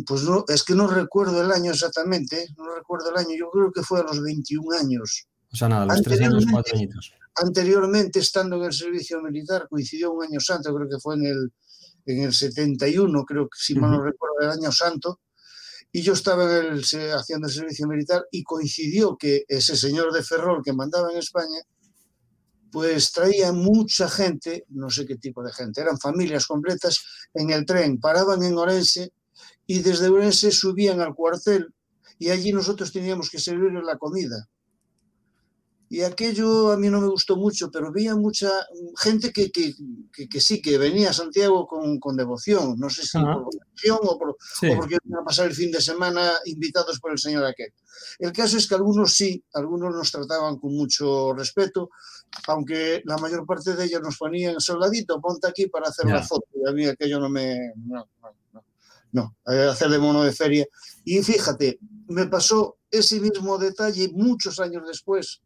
pues 0.06 0.24
no, 0.24 0.46
es 0.48 0.64
que 0.64 0.74
no 0.74 0.88
recuerdo 0.88 1.44
el 1.44 1.52
año 1.52 1.72
exactamente, 1.72 2.48
no 2.56 2.74
recuerdo 2.76 3.10
el 3.10 3.18
año, 3.18 3.36
yo 3.38 3.50
creo 3.52 3.72
que 3.72 3.82
fue 3.82 4.00
a 4.00 4.04
los 4.04 4.22
21 4.22 4.78
años. 4.78 5.28
O 5.52 5.56
sea, 5.56 5.68
nada, 5.68 5.86
los 5.86 6.02
tres 6.02 6.22
años, 6.22 6.46
cuatro 6.52 6.76
añitos. 6.76 7.14
anteriormente, 7.36 8.20
estando 8.20 8.58
en 8.58 8.66
el 8.66 8.74
servicio 8.74 9.22
militar, 9.22 9.68
coincidió 9.70 10.12
un 10.12 10.24
año 10.24 10.40
santo, 10.40 10.74
creo 10.76 10.88
que 10.88 11.00
fue 11.00 11.16
en 11.16 11.26
el, 11.26 11.54
en 12.06 12.24
el 12.24 12.34
71, 12.34 13.26
creo 13.26 13.46
que 13.46 13.58
si 13.58 13.76
mal 13.76 13.92
no 13.92 14.04
recuerdo, 14.04 14.36
el 14.42 14.50
año 14.50 14.72
santo, 14.72 15.22
y 15.92 16.02
yo 16.02 16.14
estaba 16.14 16.44
en 16.60 16.74
el, 16.74 16.84
haciendo 17.14 17.48
el 17.48 17.54
servicio 17.54 17.88
militar 17.88 18.24
y 18.32 18.44
coincidió 18.44 19.18
que 19.18 19.46
ese 19.48 19.76
señor 19.76 20.14
de 20.14 20.22
Ferrol 20.22 20.62
que 20.64 20.74
mandaba 20.74 21.12
en 21.12 21.18
España, 21.18 21.62
pues 22.72 23.12
traía 23.12 23.52
mucha 23.52 24.08
gente, 24.08 24.66
no 24.70 24.92
sé 24.92 25.08
qué 25.08 25.16
tipo 25.16 25.42
de 25.44 25.52
gente, 25.52 25.82
eran 25.82 25.98
familias 25.98 26.46
completas 26.46 27.00
en 27.34 27.50
el 27.50 27.66
tren, 27.66 28.00
paraban 28.00 28.44
en 28.44 28.56
Orense 28.56 29.12
y 29.66 29.80
desde 29.80 30.10
Orense 30.10 30.52
subían 30.52 31.02
al 31.02 31.16
cuartel 31.16 31.74
y 32.20 32.30
allí 32.30 32.54
nosotros 32.54 32.92
teníamos 32.92 33.32
que 33.32 33.40
servirles 33.40 33.84
la 33.84 33.98
comida 33.98 34.48
Y 35.92 36.02
aquello 36.02 36.72
a 36.72 36.78
mí 36.78 36.88
no 36.88 37.02
me 37.02 37.08
gustó 37.08 37.36
mucho, 37.36 37.72
pero 37.72 37.92
veía 37.92 38.16
mucha 38.16 38.52
gente 38.96 39.34
que, 39.34 39.52
que, 39.52 39.74
que, 40.30 40.40
sí, 40.40 40.62
que 40.62 40.78
venía 40.78 41.10
a 41.10 41.14
Santiago 41.14 41.66
con, 41.66 42.00
con 42.00 42.16
devoción. 42.16 42.78
No 42.78 42.92
sé 42.92 43.08
si 43.08 43.18
por 43.18 43.50
devoción 43.52 44.00
o, 44.04 44.20
por, 44.20 44.30
o 44.30 44.76
porque 44.78 44.98
iban 45.04 45.22
a 45.22 45.26
pasar 45.26 45.48
el 45.48 45.56
fin 45.56 45.72
de 45.72 45.82
semana 45.82 46.34
invitados 46.46 47.00
por 47.00 47.12
el 47.12 47.18
señor 47.18 47.44
aquel. 47.44 47.74
El 48.20 48.32
caso 48.32 48.58
es 48.58 48.68
que 48.68 48.76
algunos 48.76 49.14
sí, 49.14 49.44
algunos 49.54 49.92
nos 49.92 50.12
trataban 50.12 50.58
con 50.60 50.76
mucho 50.76 51.34
respeto, 51.34 51.90
aunque 52.46 53.02
la 53.06 53.18
mayor 53.18 53.48
parte 53.48 53.76
de 53.76 53.86
ellos 53.86 54.02
nos 54.04 54.16
ponían 54.16 54.60
soldadito, 54.60 55.20
ponte 55.20 55.48
aquí 55.48 55.66
para 55.70 55.90
hacer 55.90 56.06
la 56.06 56.22
foto. 56.22 56.46
Y 56.54 56.70
a 56.70 56.72
mí 56.72 56.86
aquello 56.86 57.20
no 57.20 57.30
me... 57.30 57.74
No, 57.78 58.08
no, 58.22 58.36
no, 58.54 58.64
no, 59.12 59.36
hacer 59.72 59.90
de 59.90 59.98
mono 59.98 60.22
de 60.22 60.34
feria. 60.34 60.68
Y 61.04 61.24
fíjate, 61.24 61.80
me 62.10 62.28
pasó 62.28 62.78
ese 62.92 63.20
mismo 63.20 63.58
detalle 63.58 64.12
muchos 64.14 64.60
años 64.60 64.84
después 64.86 65.42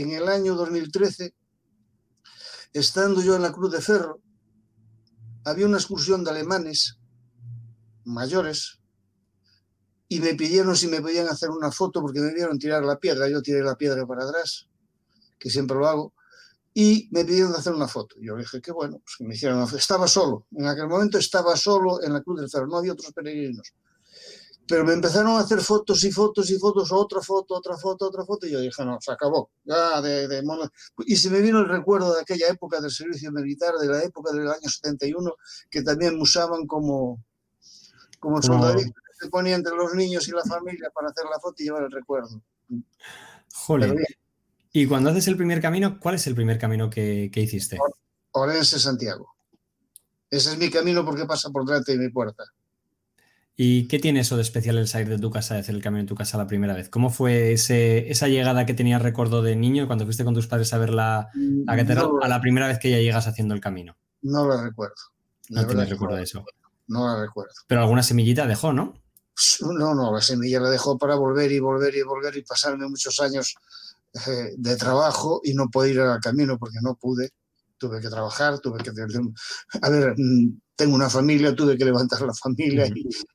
en 0.00 0.10
el 0.12 0.28
año 0.28 0.54
2013, 0.54 1.34
estando 2.72 3.22
yo 3.22 3.36
en 3.36 3.42
la 3.42 3.52
Cruz 3.52 3.72
de 3.72 3.80
Ferro, 3.80 4.20
había 5.44 5.66
una 5.66 5.78
excursión 5.78 6.22
de 6.22 6.30
alemanes 6.30 6.98
mayores 8.04 8.78
y 10.08 10.20
me 10.20 10.34
pidieron 10.34 10.76
si 10.76 10.86
me 10.86 11.00
podían 11.00 11.28
hacer 11.28 11.50
una 11.50 11.72
foto 11.72 12.00
porque 12.02 12.20
me 12.20 12.34
vieron 12.34 12.58
tirar 12.58 12.84
la 12.84 12.98
piedra. 12.98 13.28
Yo 13.28 13.40
tiré 13.42 13.62
la 13.62 13.76
piedra 13.76 14.06
para 14.06 14.24
atrás, 14.24 14.68
que 15.38 15.50
siempre 15.50 15.76
lo 15.76 15.88
hago, 15.88 16.14
y 16.74 17.08
me 17.10 17.24
pidieron 17.24 17.54
hacer 17.54 17.72
una 17.72 17.88
foto. 17.88 18.16
Yo 18.20 18.36
dije 18.36 18.60
que 18.60 18.72
bueno, 18.72 18.98
pues 18.98 19.26
me 19.26 19.34
hicieran 19.34 19.58
una. 19.58 19.76
Estaba 19.76 20.06
solo, 20.06 20.46
en 20.52 20.66
aquel 20.66 20.88
momento 20.88 21.16
estaba 21.18 21.56
solo 21.56 22.02
en 22.02 22.12
la 22.12 22.22
Cruz 22.22 22.40
del 22.40 22.50
Ferro, 22.50 22.66
no 22.66 22.76
había 22.76 22.92
otros 22.92 23.12
peregrinos. 23.12 23.72
Pero 24.68 24.84
me 24.84 24.92
empezaron 24.92 25.32
a 25.32 25.40
hacer 25.40 25.60
fotos 25.60 26.02
y 26.04 26.10
fotos 26.10 26.50
y 26.50 26.58
fotos, 26.58 26.90
otra 26.90 27.20
foto, 27.20 27.54
otra 27.54 27.76
foto, 27.76 28.06
otra 28.06 28.24
foto, 28.24 28.46
y 28.46 28.50
yo 28.50 28.60
dije, 28.60 28.84
no, 28.84 28.98
se 29.00 29.12
acabó. 29.12 29.50
Ya 29.64 30.00
de, 30.00 30.26
de 30.26 30.42
Y 31.06 31.16
se 31.16 31.30
me 31.30 31.40
vino 31.40 31.60
el 31.60 31.68
recuerdo 31.68 32.14
de 32.14 32.22
aquella 32.22 32.48
época 32.48 32.80
del 32.80 32.90
servicio 32.90 33.30
militar, 33.30 33.74
de 33.76 33.86
la 33.86 34.02
época 34.02 34.32
del 34.32 34.48
año 34.48 34.68
71, 34.68 35.32
que 35.70 35.82
también 35.82 36.20
usaban 36.20 36.66
como, 36.66 37.22
como 38.18 38.42
soldaditos 38.42 39.06
se 39.18 39.28
ponía 39.28 39.54
entre 39.54 39.74
los 39.74 39.94
niños 39.94 40.28
y 40.28 40.32
la 40.32 40.42
familia 40.44 40.90
para 40.94 41.08
hacer 41.08 41.24
la 41.30 41.38
foto 41.40 41.62
y 41.62 41.64
llevar 41.64 41.84
el 41.84 41.90
recuerdo. 41.90 42.42
Joder. 43.54 43.96
Y 44.72 44.86
cuando 44.86 45.10
haces 45.10 45.28
el 45.28 45.36
primer 45.36 45.60
camino, 45.60 45.98
¿cuál 45.98 46.16
es 46.16 46.26
el 46.26 46.34
primer 46.34 46.58
camino 46.58 46.90
que, 46.90 47.30
que 47.32 47.40
hiciste? 47.40 47.78
Orense, 48.32 48.78
Santiago. 48.78 49.34
Ese 50.28 50.52
es 50.52 50.58
mi 50.58 50.70
camino 50.70 51.04
porque 51.04 51.24
pasa 51.24 51.50
por 51.50 51.64
delante 51.64 51.92
de 51.92 51.98
mi 51.98 52.10
puerta. 52.10 52.44
¿Y 53.58 53.88
qué 53.88 53.98
tiene 53.98 54.20
eso 54.20 54.36
de 54.36 54.42
especial 54.42 54.76
el 54.76 54.86
salir 54.86 55.08
de 55.08 55.18
tu 55.18 55.30
casa, 55.30 55.54
de 55.54 55.60
hacer 55.60 55.74
el 55.74 55.82
camino 55.82 56.00
en 56.00 56.06
tu 56.06 56.14
casa 56.14 56.36
la 56.36 56.46
primera 56.46 56.74
vez? 56.74 56.90
¿Cómo 56.90 57.08
fue 57.08 57.52
ese, 57.52 58.10
esa 58.10 58.28
llegada 58.28 58.66
que 58.66 58.74
tenías 58.74 59.00
recuerdo 59.00 59.40
de 59.40 59.56
niño 59.56 59.86
cuando 59.86 60.04
fuiste 60.04 60.24
con 60.24 60.34
tus 60.34 60.46
padres 60.46 60.74
a 60.74 60.78
ver 60.78 60.90
la, 60.90 61.30
la 61.34 61.76
catedral 61.76 62.10
a 62.22 62.28
la 62.28 62.40
primera 62.42 62.68
vez 62.68 62.78
que 62.78 62.90
ya 62.90 62.98
llegas 62.98 63.26
haciendo 63.26 63.54
el 63.54 63.60
camino? 63.62 63.96
No 64.20 64.44
lo 64.44 64.62
recuerdo. 64.62 64.94
no 65.48 65.66
tienes 65.66 65.88
recuerdo 65.88 66.16
de 66.16 66.24
eso. 66.24 66.44
No 66.88 67.06
la 67.06 67.20
recuerdo. 67.22 67.54
Pero 67.66 67.80
alguna 67.80 68.02
semillita 68.02 68.46
dejó, 68.46 68.74
¿no? 68.74 68.94
No, 69.60 69.94
no, 69.94 70.12
la 70.12 70.20
semilla 70.20 70.60
la 70.60 70.70
dejó 70.70 70.98
para 70.98 71.14
volver 71.14 71.50
y 71.52 71.58
volver 71.58 71.94
y 71.94 72.02
volver 72.02 72.36
y 72.36 72.42
pasarme 72.42 72.88
muchos 72.88 73.20
años 73.20 73.54
eh, 74.26 74.54
de 74.56 74.76
trabajo 74.76 75.40
y 75.44 75.54
no 75.54 75.68
poder 75.70 75.94
ir 75.94 76.00
al 76.00 76.20
camino 76.20 76.58
porque 76.58 76.78
no 76.82 76.94
pude. 76.94 77.30
Tuve 77.78 78.00
que 78.00 78.08
trabajar, 78.08 78.58
tuve 78.60 78.78
que... 78.82 78.90
A 79.82 79.90
ver, 79.90 80.14
mm, 80.16 80.60
tengo 80.74 80.94
una 80.94 81.10
familia, 81.10 81.54
tuve 81.54 81.76
que 81.76 81.84
levantar 81.84 82.20
la 82.22 82.34
familia 82.34 82.86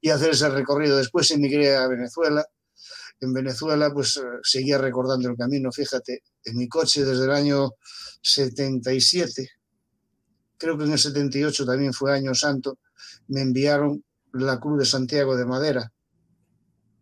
y, 0.02 0.10
hacer 0.10 0.32
ese 0.32 0.50
recorrido. 0.50 0.98
Después 0.98 1.30
emigré 1.32 1.76
a 1.76 1.88
Venezuela. 1.88 2.46
En 3.20 3.34
Venezuela, 3.34 3.92
pues 3.94 4.18
eh, 4.18 4.22
seguía 4.42 4.78
recordando 4.78 5.30
el 5.30 5.38
camino. 5.38 5.72
Fíjate, 5.72 6.24
en 6.44 6.58
mi 6.58 6.68
coche 6.68 7.06
desde 7.06 7.26
el 7.26 7.32
año 7.32 7.72
77, 8.22 9.48
creo 10.58 10.78
que 10.78 10.86
en 10.86 10.92
el 10.92 11.00
78 11.00 11.66
también 11.66 11.94
fue 11.94 12.14
año 12.14 12.34
santo, 12.36 12.80
me 13.28 13.42
enviaron 13.42 14.04
la 14.34 14.60
cruz 14.60 14.80
de 14.80 14.86
Santiago 14.86 15.36
de 15.36 15.46
madera, 15.46 15.92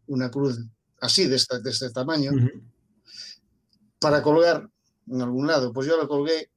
una 0.08 0.32
cruz 0.32 0.60
así, 1.02 1.28
de 1.28 1.36
este, 1.36 1.60
de 1.62 1.70
este 1.70 1.90
tamaño, 1.92 2.32
para 4.00 4.22
colgar 4.24 4.68
en 5.08 5.22
algún 5.22 5.48
lado. 5.48 5.74
Pues 5.74 5.88
yo 5.88 5.98
la 5.98 6.08
colgué, 6.08 6.50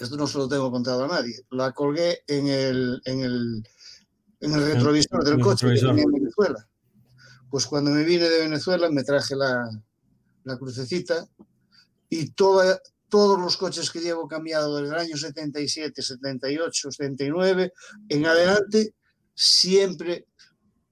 esto 0.00 0.16
no 0.16 0.26
se 0.26 0.38
lo 0.38 0.48
tengo 0.48 0.70
contado 0.70 1.04
a 1.04 1.08
nadie, 1.08 1.44
la 1.50 1.72
colgué 1.72 2.22
en 2.26 2.46
el, 2.48 3.02
en 3.04 3.20
el, 3.20 3.68
en 4.40 4.52
el 4.54 4.64
retrovisor 4.64 5.22
del 5.22 5.40
coche 5.40 5.66
que 5.68 5.78
tenía 5.78 6.04
en 6.04 6.12
Venezuela. 6.12 6.66
Pues 7.50 7.66
cuando 7.66 7.90
me 7.90 8.04
vine 8.04 8.28
de 8.28 8.40
Venezuela 8.40 8.88
me 8.90 9.04
traje 9.04 9.36
la, 9.36 9.68
la 10.44 10.56
crucecita 10.56 11.28
y 12.08 12.30
toda, 12.30 12.80
todos 13.10 13.38
los 13.38 13.58
coches 13.58 13.90
que 13.90 14.00
llevo 14.00 14.26
cambiado 14.26 14.76
desde 14.76 14.94
el 14.94 15.00
año 15.00 15.16
77, 15.16 16.00
78, 16.00 16.92
79 16.92 17.72
en 18.08 18.26
adelante 18.26 18.94
siempre 19.34 20.26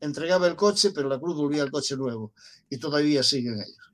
entregaba 0.00 0.47
el 0.47 0.57
coche, 0.57 0.91
pero 0.95 1.09
la 1.09 1.19
cruz 1.19 1.37
volvía 1.37 1.62
al 1.62 1.71
coche 1.71 1.97
nuevo 1.97 2.33
y 2.69 2.77
todavía 2.77 3.23
siguen 3.23 3.55
ellos. 3.55 3.88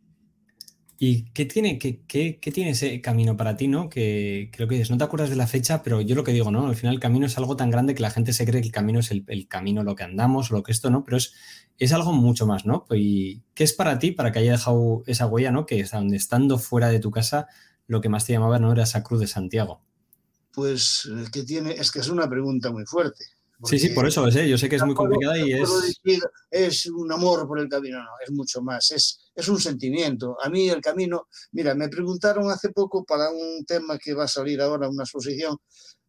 ¿Y 0.99 1.25
qué 1.33 1.45
tiene, 1.45 1.79
qué, 1.79 2.03
qué, 2.07 2.39
qué 2.41 2.53
tiene 2.53 2.71
ese 2.71 3.01
camino 3.01 3.37
para 3.37 3.57
ti, 3.57 3.67
no? 3.67 3.89
Que 3.89 4.51
creo 4.53 4.69
que 4.69 4.77
dices, 4.77 4.91
no 4.91 4.99
te 4.99 5.05
acuerdas 5.05 5.31
de 5.31 5.37
la 5.37 5.47
fecha, 5.47 5.83
pero 5.83 6.01
yo 6.01 6.15
lo 6.15 6.23
que 6.23 6.33
digo, 6.33 6.51
¿no? 6.51 6.67
Al 6.67 6.77
final 6.77 6.95
el 6.95 7.01
camino 7.01 7.27
es 7.27 7.37
algo 7.37 7.57
tan 7.57 7.71
grande 7.71 7.95
que 7.95 8.03
la 8.03 8.11
gente 8.11 8.33
se 8.33 8.47
cree 8.47 8.61
que 8.61 8.69
el 8.69 8.73
camino 8.73 9.01
es 9.01 9.11
el, 9.11 9.25
el 9.27 9.49
camino, 9.49 9.83
lo 9.83 9.97
que 9.97 10.05
andamos, 10.05 10.51
lo 10.51 10.63
que 10.63 10.73
esto, 10.73 10.91
¿no? 10.91 11.05
Pero 11.05 11.17
es, 11.17 11.35
es 11.79 11.93
algo 11.93 12.13
mucho 12.13 12.47
más, 12.47 12.65
¿no? 12.65 12.87
¿Y 12.91 13.43
qué 13.55 13.65
es 13.65 13.73
para 13.73 13.99
ti, 13.99 14.13
para 14.13 14.31
que 14.31 14.39
haya 14.39 14.53
dejado 14.53 15.03
esa 15.07 15.27
huella, 15.27 15.51
¿no? 15.51 15.67
Que 15.67 15.81
estando 15.81 16.59
fuera 16.59 16.89
de 16.89 17.01
tu 17.01 17.11
casa, 17.11 17.49
lo 17.87 18.01
que 18.01 18.09
más 18.09 18.25
te 18.25 18.33
llamaba 18.33 18.59
no 18.59 18.73
era 18.73 18.85
esa 18.85 19.03
cruz 19.03 19.21
de 19.21 19.27
Santiago. 19.27 19.81
Pues 20.53 21.11
eh, 21.11 21.25
que 21.33 21.43
tiene, 21.43 21.73
es 21.73 21.91
que 21.91 21.99
es 21.99 22.09
una 22.09 22.29
pregunta 22.29 22.71
muy 22.71 22.85
fuerte. 22.87 23.25
Sí, 23.65 23.79
sí, 23.79 23.89
por 23.91 24.07
eso, 24.07 24.29
¿eh? 24.29 24.49
yo 24.49 24.59
sé 24.59 24.69
que 24.69 24.77
es 24.77 24.85
muy 24.85 24.95
complicada 24.95 25.39
y 25.39 25.53
es... 25.53 25.71
es 26.51 26.87
un 26.87 27.11
amor 27.11 27.47
por 27.47 27.59
el 27.59 27.69
camino, 27.69 27.99
no, 27.99 28.11
es 28.25 28.31
mucho 28.31 28.63
más, 28.63 28.91
es, 28.91 29.31
es 29.35 29.49
un 29.49 29.61
sentimiento. 29.61 30.37
A 30.43 30.51
mí 30.51 30.69
el 30.69 30.81
camino, 30.81 31.29
mira, 31.53 31.75
me 31.75 31.89
preguntaron 31.89 32.51
hace 32.51 32.71
poco 32.71 33.05
para 33.05 33.31
un 33.31 33.65
tema 33.67 33.99
que 33.99 34.13
va 34.13 34.25
a 34.25 34.29
salir 34.29 34.61
ahora, 34.61 34.89
una 34.89 35.05
exposición, 35.05 35.57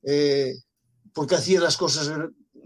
eh, 0.04 0.54
por 1.14 1.28
qué 1.28 1.36
hacía 1.36 1.62
las 1.62 1.78
cosas 1.78 2.12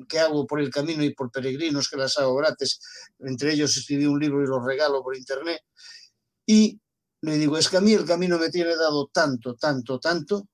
que 0.07 0.19
hago 0.19 0.47
por 0.47 0.59
el 0.59 0.69
camino 0.69 1.03
y 1.03 1.13
por 1.13 1.29
peregrinos 1.29 1.87
que 1.87 1.97
las 1.97 2.17
hago 2.17 2.35
gratis. 2.35 2.79
Entre 3.19 3.53
ellos 3.53 3.75
escribí 3.77 4.05
un 4.05 4.19
libro 4.19 4.43
y 4.43 4.47
lo 4.47 4.65
regalo 4.65 5.03
por 5.03 5.15
internet. 5.15 5.61
Y 6.45 6.79
le 7.21 7.37
digo, 7.37 7.57
es 7.57 7.69
que 7.69 7.77
a 7.77 7.81
mí 7.81 7.93
el 7.93 8.05
camino 8.05 8.39
me 8.39 8.49
tiene 8.49 8.75
dado 8.75 9.07
tanto, 9.13 9.55
tanto, 9.55 9.99
tanto, 9.99 10.47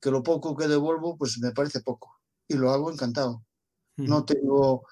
que 0.00 0.10
lo 0.10 0.22
poco 0.22 0.54
que 0.56 0.68
devuelvo, 0.68 1.16
pues 1.16 1.38
me 1.38 1.52
parece 1.52 1.80
poco 1.80 2.17
y 2.48 2.54
lo 2.54 2.70
hago 2.70 2.90
encantado. 2.90 3.44
No 3.96 4.24
tengo, 4.24 4.86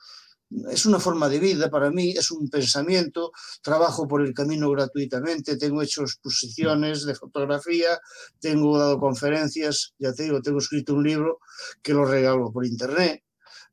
es 0.71 0.85
una 0.85 0.99
forma 0.99 1.29
de 1.29 1.39
vida 1.39 1.71
para 1.71 1.91
mí, 1.91 2.11
es 2.11 2.31
un 2.31 2.49
pensamiento, 2.49 3.33
trabajo 3.63 4.07
por 4.07 4.21
el 4.21 4.35
camino 4.35 4.71
gratuitamente, 4.71 5.57
tengo 5.57 5.81
hecho 5.83 6.03
exposiciones 6.03 7.05
de 7.05 7.15
fotografía, 7.15 7.99
tengo 8.41 8.79
dado 8.79 8.99
conferencias, 8.99 9.95
ya 9.99 10.13
te 10.13 10.25
digo, 10.25 10.43
tengo 10.43 10.59
escrito 10.59 10.95
un 10.95 11.05
libro 11.05 11.39
que 11.83 11.95
lo 11.95 12.05
regalo 12.05 12.53
por 12.53 12.67
internet 12.67 13.23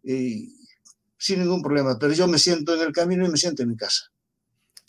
y 0.04 0.56
sin 1.18 1.40
ningún 1.40 1.62
problema, 1.62 1.98
pero 2.00 2.14
yo 2.14 2.28
me 2.28 2.38
siento 2.38 2.76
en 2.76 2.82
el 2.82 2.92
camino 2.92 3.26
y 3.26 3.30
me 3.30 3.38
siento 3.38 3.64
en 3.64 3.70
mi 3.70 3.76
casa. 3.76 4.12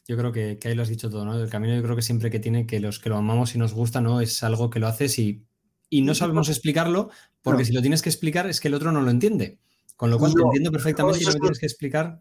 Yo 0.06 0.18
creo 0.18 0.32
que, 0.32 0.58
que 0.58 0.68
ahí 0.68 0.74
lo 0.74 0.82
has 0.82 0.88
dicho 0.90 1.08
todo, 1.08 1.24
¿no? 1.24 1.40
El 1.40 1.48
camino 1.48 1.74
yo 1.74 1.82
creo 1.82 1.96
que 1.96 2.02
siempre 2.02 2.30
que 2.30 2.38
tiene 2.38 2.66
que 2.66 2.78
los 2.78 2.98
que 2.98 3.08
lo 3.08 3.16
amamos 3.16 3.54
y 3.54 3.58
nos 3.58 3.72
gusta, 3.72 4.02
¿no? 4.02 4.20
Es 4.20 4.42
algo 4.42 4.68
que 4.68 4.78
lo 4.78 4.86
haces 4.86 5.18
y 5.18 5.46
y 5.94 6.02
no 6.02 6.12
sabemos 6.12 6.48
explicarlo 6.48 7.08
porque 7.40 7.64
si 7.64 7.72
lo 7.72 7.80
tienes 7.80 8.02
que 8.02 8.08
explicar 8.08 8.48
es 8.48 8.58
que 8.58 8.66
el 8.66 8.74
otro 8.74 8.90
no 8.90 9.00
lo 9.00 9.12
entiende. 9.12 9.60
Con 9.94 10.10
lo 10.10 10.18
cual 10.18 10.34
te 10.34 10.42
entiendo 10.42 10.72
perfectamente 10.72 11.22
y 11.22 11.24
lo 11.24 11.34
tienes 11.34 11.60
que 11.60 11.66
explicar. 11.66 12.20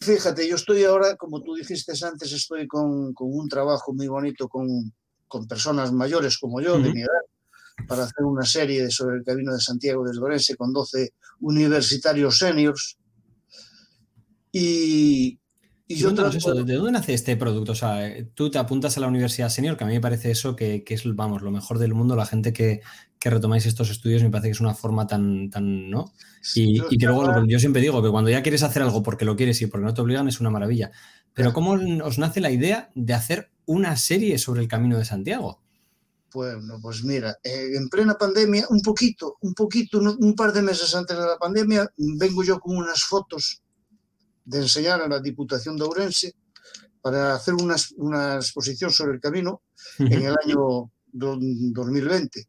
Fíjate, 0.00 0.48
yo 0.48 0.56
estoy 0.56 0.82
ahora, 0.82 1.14
como 1.14 1.40
tú 1.40 1.54
dijiste 1.54 1.92
antes, 2.04 2.32
estoy 2.32 2.66
con, 2.66 3.14
con 3.14 3.28
un 3.32 3.48
trabajo 3.48 3.92
muy 3.92 4.08
bonito 4.08 4.48
con, 4.48 4.92
con, 5.28 5.46
personas 5.46 5.92
mayores 5.92 6.36
como 6.36 6.60
yo, 6.60 6.80
de 6.80 6.92
mi 6.92 7.02
edad, 7.02 7.86
para 7.86 8.02
hacer 8.02 8.24
una 8.24 8.44
serie 8.44 8.90
sobre 8.90 9.18
el 9.18 9.22
Camino 9.22 9.52
de 9.52 9.60
Santiago 9.60 10.04
de 10.04 10.14
Lorense 10.14 10.56
con 10.56 10.72
12 10.72 11.12
universitarios 11.42 12.38
seniors. 12.38 12.98
Y, 14.50 15.38
y 15.90 15.96
yo 15.96 16.10
eso, 16.10 16.54
¿De 16.54 16.74
dónde 16.74 16.92
nace 16.92 17.14
este 17.14 17.36
producto? 17.36 17.72
O 17.72 17.74
sea, 17.74 18.14
tú 18.34 18.48
te 18.48 18.58
apuntas 18.58 18.96
a 18.96 19.00
la 19.00 19.08
universidad 19.08 19.48
senior, 19.48 19.76
que 19.76 19.82
a 19.82 19.88
mí 19.88 19.94
me 19.94 20.00
parece 20.00 20.30
eso 20.30 20.54
que, 20.54 20.84
que 20.84 20.94
es, 20.94 21.02
vamos, 21.16 21.42
lo 21.42 21.50
mejor 21.50 21.80
del 21.80 21.94
mundo, 21.94 22.14
la 22.14 22.26
gente 22.26 22.52
que, 22.52 22.80
que, 23.18 23.28
retomáis 23.28 23.66
estos 23.66 23.90
estudios, 23.90 24.22
me 24.22 24.30
parece 24.30 24.46
que 24.46 24.52
es 24.52 24.60
una 24.60 24.74
forma 24.74 25.08
tan, 25.08 25.50
tan 25.50 25.90
¿no? 25.90 26.12
Y, 26.54 26.80
y 26.94 26.96
que 26.96 27.06
luego, 27.06 27.44
yo 27.44 27.58
siempre 27.58 27.82
digo 27.82 28.00
que 28.04 28.08
cuando 28.08 28.30
ya 28.30 28.40
quieres 28.40 28.62
hacer 28.62 28.82
algo 28.82 29.02
porque 29.02 29.24
lo 29.24 29.34
quieres 29.34 29.60
y 29.62 29.66
porque 29.66 29.84
no 29.84 29.92
te 29.92 30.00
obligan, 30.00 30.28
es 30.28 30.38
una 30.38 30.50
maravilla. 30.50 30.92
Pero 31.34 31.52
¿cómo 31.52 31.72
os 32.04 32.18
nace 32.18 32.40
la 32.40 32.52
idea 32.52 32.92
de 32.94 33.14
hacer 33.14 33.50
una 33.66 33.96
serie 33.96 34.38
sobre 34.38 34.60
el 34.60 34.68
Camino 34.68 34.96
de 34.96 35.04
Santiago? 35.04 35.60
Bueno, 36.32 36.78
pues 36.80 37.02
mira, 37.02 37.36
eh, 37.42 37.70
en 37.74 37.88
plena 37.88 38.14
pandemia, 38.14 38.66
un 38.70 38.80
poquito, 38.80 39.38
un 39.40 39.54
poquito, 39.54 39.98
un 39.98 40.34
par 40.36 40.52
de 40.52 40.62
meses 40.62 40.94
antes 40.94 41.18
de 41.18 41.24
la 41.26 41.36
pandemia, 41.36 41.90
vengo 41.96 42.44
yo 42.44 42.60
con 42.60 42.76
unas 42.76 43.02
fotos 43.02 43.60
de 44.44 44.58
enseñar 44.58 45.00
a 45.00 45.08
la 45.08 45.20
Diputación 45.20 45.76
de 45.76 45.84
Ourense 45.84 46.34
para 47.00 47.34
hacer 47.34 47.54
una, 47.54 47.76
una 47.96 48.36
exposición 48.36 48.90
sobre 48.90 49.14
el 49.14 49.20
camino 49.20 49.62
en 49.98 50.22
el 50.22 50.36
año 50.44 50.90
2020. 51.12 52.48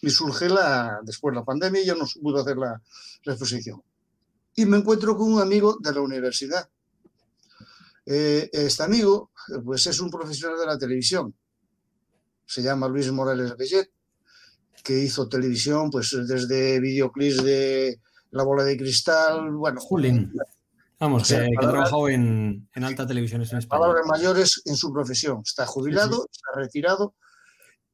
Y 0.00 0.10
surge 0.10 0.48
la, 0.48 1.00
después 1.02 1.34
la 1.34 1.44
pandemia 1.44 1.82
y 1.82 1.86
ya 1.86 1.94
no 1.94 2.06
se 2.06 2.20
pudo 2.20 2.40
hacer 2.40 2.56
la, 2.56 2.80
la, 3.24 3.32
exposición. 3.32 3.82
Y 4.54 4.64
me 4.64 4.76
encuentro 4.76 5.16
con 5.16 5.32
un 5.32 5.40
amigo 5.40 5.76
de 5.80 5.92
la 5.92 6.00
universidad. 6.00 6.68
Eh, 8.06 8.48
este 8.52 8.82
amigo 8.82 9.32
pues 9.64 9.86
es 9.86 10.00
un 10.00 10.10
profesional 10.10 10.58
de 10.58 10.66
la 10.66 10.78
televisión. 10.78 11.34
Se 12.46 12.62
llama 12.62 12.88
Luis 12.88 13.10
Morales 13.10 13.56
Bellet, 13.56 13.90
que 14.84 14.98
hizo 14.98 15.28
televisión 15.28 15.90
pues 15.90 16.16
desde 16.26 16.80
videoclips 16.80 17.42
de 17.42 18.00
La 18.30 18.44
Bola 18.44 18.64
de 18.64 18.76
Cristal, 18.76 19.50
bueno... 19.50 19.80
Julín. 19.80 20.32
Vamos, 21.00 21.22
o 21.22 21.24
sea, 21.24 21.44
que, 21.44 21.50
que 21.58 21.64
ha 21.64 21.70
trabajado 21.70 22.08
en, 22.08 22.68
en, 22.74 22.84
alta 22.84 23.06
televisión 23.06 23.40
en 23.40 23.58
España. 23.58 23.80
Palabras 23.80 24.06
mayores 24.06 24.62
en 24.64 24.76
su 24.76 24.92
profesión. 24.92 25.42
Está 25.44 25.64
jubilado, 25.64 26.16
sí, 26.16 26.22
sí. 26.22 26.40
está 26.40 26.60
retirado 26.60 27.14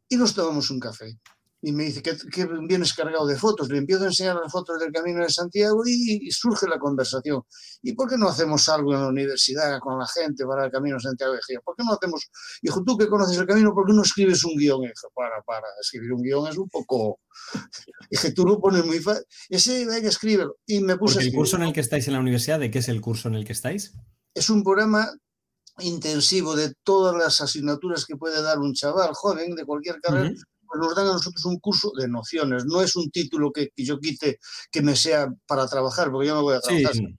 y 0.09 0.17
nos 0.17 0.35
tomamos 0.35 0.71
un 0.71 0.81
café. 0.81 1.19
Y 1.67 1.73
me 1.73 1.85
dice 1.85 2.03
que, 2.03 2.15
que, 2.31 2.47
vienes 2.69 2.93
cargado 2.93 3.27
de 3.27 3.37
fotos. 3.37 3.71
Le 3.71 3.79
empiezo 3.79 4.05
a 4.05 4.09
enseñar 4.09 4.37
las 4.37 4.53
fotos 4.53 4.79
del 4.79 4.93
Camino 4.93 5.23
de 5.23 5.31
Santiago 5.31 5.83
y, 5.87 6.27
y, 6.27 6.31
surge 6.31 6.69
la 6.69 6.79
conversación. 6.79 7.43
¿Y 7.81 7.95
por 7.95 8.07
qué 8.07 8.19
no 8.19 8.29
hacemos 8.29 8.69
algo 8.69 8.93
en 8.93 9.01
la 9.01 9.09
universidad 9.09 9.81
con 9.81 9.99
la 9.99 10.07
gente 10.07 10.45
para 10.45 10.67
el 10.67 10.71
Camino 10.71 10.97
de 10.97 11.01
Santiago? 11.01 11.33
Dije, 11.33 11.63
¿por 11.65 11.75
qué 11.75 11.83
no 11.83 11.95
hacemos? 11.95 12.29
Dijo, 12.61 12.85
tú 12.85 12.99
que 12.99 13.09
conoces 13.09 13.39
el 13.39 13.47
camino, 13.47 13.73
¿por 13.73 13.87
qué 13.87 13.95
no 13.95 14.03
escribes 14.03 14.45
un 14.45 14.59
guion? 14.59 14.83
Dije, 14.83 14.93
para, 15.15 15.41
para, 15.41 15.67
escribir 15.81 16.13
un 16.13 16.23
guion 16.23 16.47
es 16.49 16.59
un 16.59 16.69
poco... 16.69 17.21
dije, 18.11 18.33
tú 18.33 18.45
lo 18.45 18.61
pones 18.61 18.85
muy 18.85 18.99
fácil. 18.99 19.25
Sí, 19.53 19.87
venga, 19.87 20.11
escríbelo. 20.11 20.57
Y 20.67 20.81
me 20.81 20.99
puse 20.99 21.15
Porque 21.15 21.29
el 21.29 21.35
curso 21.35 21.57
en 21.57 21.63
el 21.63 21.73
que 21.73 21.81
estáis 21.81 22.07
en 22.09 22.13
la 22.13 22.21
universidad, 22.21 22.61
¿de 22.61 22.71
qué 22.71 22.81
es 22.81 22.91
el 22.91 23.01
curso 23.01 23.29
en 23.29 23.37
el 23.37 23.47
que 23.47 23.55
estáis? 23.55 23.95
Es 24.35 24.51
un 24.51 24.63
programa 24.63 25.11
intensivo 25.79 26.57
de 26.57 26.75
todas 26.83 27.17
las 27.17 27.41
asignaturas 27.41 28.05
que 28.05 28.17
puede 28.17 28.43
dar 28.43 28.59
un 28.59 28.75
chaval 28.75 29.15
joven 29.15 29.55
de 29.55 29.65
cualquier 29.65 29.99
carrera, 30.01 30.29
uh 30.29 30.33
-huh. 30.33 30.45
Pues 30.75 30.89
nos 30.89 30.97
dan 30.97 31.07
a 31.07 31.13
nosotros 31.13 31.45
un 31.45 31.59
curso 31.59 31.93
de 31.97 32.09
nociones. 32.09 32.65
No 32.67 32.81
es 32.83 32.97
un 32.97 33.11
título 33.11 33.53
que, 33.53 33.71
que 33.75 33.85
yo 33.85 33.99
quite 33.99 34.39
que 34.71 34.83
me 34.83 34.97
sea 34.97 35.29
para 35.47 35.67
trabajar, 35.67 36.11
porque 36.11 36.29
yo 36.29 36.37
me 36.37 36.43
voy 36.43 36.57
a 36.57 36.61
trabajar. 36.61 36.95
Sí. 36.95 37.17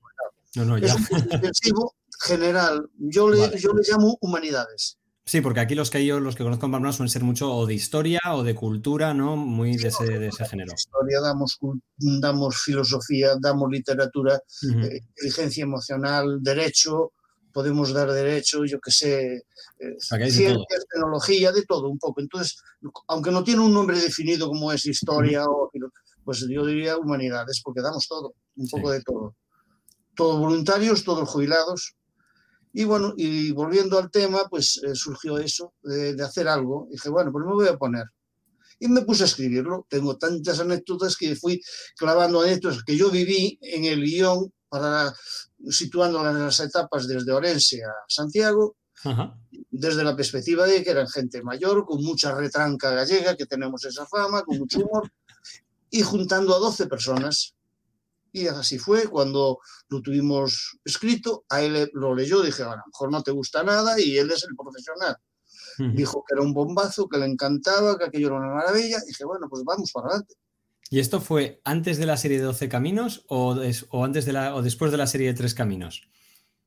No, 0.56 0.66
no, 0.66 0.78
es 0.78 0.84
ya. 0.84 0.96
un 0.96 1.06
curso 1.06 1.26
intensivo 1.32 1.96
general. 2.24 2.90
Yo 2.98 3.30
le, 3.30 3.40
vale. 3.40 3.60
yo 3.60 3.74
le 3.74 3.82
llamo 3.88 4.18
humanidades. 4.22 4.98
Sí, 5.28 5.42
porque 5.42 5.60
aquí 5.60 5.74
los 5.74 5.90
que 5.90 6.06
yo, 6.06 6.20
los 6.20 6.36
que 6.36 6.44
conozco 6.44 6.68
en 6.68 6.72
Pamplona 6.74 6.94
suelen 6.94 7.10
ser 7.10 7.24
mucho 7.24 7.52
o 7.52 7.66
de 7.66 7.74
historia 7.74 8.20
o 8.32 8.44
de 8.44 8.54
cultura, 8.54 9.16
¿no? 9.16 9.36
Muy 9.36 9.76
de 9.76 9.88
ese, 9.88 10.06
de 10.06 10.28
ese 10.28 10.46
género. 10.46 10.72
Historia, 10.76 11.20
damos, 11.20 11.58
damos 11.98 12.62
filosofía, 12.62 13.32
damos 13.42 13.72
literatura, 13.72 14.36
uh 14.36 14.68
-huh. 14.68 14.86
eh, 14.86 15.00
inteligencia 15.02 15.64
emocional, 15.64 16.44
derecho, 16.44 17.14
podemos 17.56 17.94
dar 17.94 18.12
derecho, 18.12 18.66
yo 18.66 18.82
que 18.82 18.92
sé, 18.92 19.46
eh, 19.80 19.96
ciencias, 19.98 20.58
tecnología, 20.92 21.54
de 21.54 21.64
todo 21.64 21.88
un 21.88 21.98
poco. 21.98 22.20
Entonces, 22.20 22.58
aunque 23.08 23.32
no 23.32 23.46
tiene 23.46 23.62
un 23.62 23.74
nombre 23.74 23.98
definido 23.98 24.50
como 24.50 24.74
es 24.74 24.86
historia, 24.86 25.46
o, 25.46 25.72
pues 26.26 26.46
yo 26.50 26.66
diría 26.66 26.98
humanidades, 26.98 27.62
porque 27.64 27.80
damos 27.80 28.10
todo, 28.10 28.34
un 28.58 28.68
poco 28.68 28.90
sí. 28.90 28.98
de 28.98 29.04
todo. 29.04 29.36
Todos 30.18 30.38
voluntarios, 30.38 31.06
todos 31.06 31.30
jubilados. 31.30 31.96
Y 32.74 32.84
bueno, 32.84 33.14
y 33.16 33.52
volviendo 33.52 33.98
al 34.00 34.12
tema, 34.12 34.50
pues 34.50 34.82
eh, 34.84 34.94
surgió 34.94 35.38
eso, 35.38 35.72
de, 35.82 36.14
de, 36.14 36.24
hacer 36.26 36.50
algo. 36.50 36.88
Y 36.90 36.96
dije, 36.96 37.08
bueno, 37.08 37.32
pues 37.32 37.46
me 37.46 37.54
voy 37.54 37.70
a 37.70 37.78
poner. 37.78 38.04
Y 38.80 38.90
me 38.90 39.04
puse 39.04 39.24
a 39.24 39.28
escribirlo. 39.28 39.88
Tengo 39.90 40.18
tantas 40.18 40.60
anécdotas 40.60 41.16
que 41.16 41.38
fui 41.38 41.62
clavando 41.96 42.42
anécdotas 42.42 42.84
que 42.84 42.98
yo 42.98 43.10
viví 43.10 43.58
en 43.62 43.86
el 43.86 44.04
guion 44.04 44.52
para 44.68 45.14
situándolas 45.70 46.36
en 46.36 46.44
las 46.44 46.60
etapas 46.60 47.08
desde 47.08 47.32
Orense 47.32 47.84
a 47.84 47.92
Santiago, 48.08 48.76
Ajá. 49.04 49.38
desde 49.70 50.04
la 50.04 50.16
perspectiva 50.16 50.66
de 50.66 50.84
que 50.84 50.92
eran 50.92 51.08
gente 51.08 51.42
mayor, 51.44 51.86
con 51.86 52.04
mucha 52.04 52.34
retranca 52.34 52.92
gallega, 52.92 53.36
que 53.36 53.46
tenemos 53.46 53.84
esa 53.86 54.06
fama, 54.06 54.44
con 54.44 54.58
mucho 54.58 54.80
humor, 54.80 55.12
y 55.90 56.02
juntando 56.02 56.56
a 56.56 56.60
12 56.60 56.88
personas. 56.88 57.56
Y 58.32 58.48
así 58.48 58.78
fue, 58.78 59.08
cuando 59.08 59.60
lo 59.88 60.02
tuvimos 60.02 60.78
escrito, 60.84 61.46
a 61.50 61.62
él 61.62 61.90
lo 61.94 62.14
leyó, 62.14 62.42
dije, 62.42 62.64
a 62.64 62.76
lo 62.76 62.84
mejor 62.86 63.12
no 63.12 63.24
te 63.24 63.32
gusta 63.32 63.64
nada, 63.64 64.00
y 64.00 64.18
él 64.18 64.30
es 64.32 64.44
el 64.44 64.56
profesional. 64.56 65.16
Dijo 65.78 66.24
que 66.26 66.36
era 66.36 66.42
un 66.42 66.54
bombazo, 66.54 67.08
que 67.08 67.18
le 67.18 67.26
encantaba, 67.26 67.98
que 67.98 68.06
aquello 68.06 68.28
era 68.28 68.38
una 68.38 68.54
maravilla, 68.54 68.98
y 69.04 69.08
dije, 69.08 69.26
bueno, 69.26 69.48
pues 69.50 69.64
vamos 69.64 69.92
para 69.94 70.08
adelante. 70.08 70.36
¿Y 70.90 71.00
esto 71.00 71.20
fue 71.20 71.62
antes 71.64 71.98
de 71.98 72.06
la 72.06 72.18
serie 72.18 72.38
de 72.38 72.44
12 72.44 72.70
caminos 72.70 73.26
o, 73.28 73.56
des, 73.56 73.86
o 73.90 74.04
antes 74.06 74.26
de 74.26 74.34
la, 74.34 74.56
o 74.56 74.62
después 74.62 74.92
de 74.92 74.98
la 74.98 75.08
serie 75.08 75.28
de 75.28 75.34
Tres 75.34 75.54
Caminos? 75.54 76.08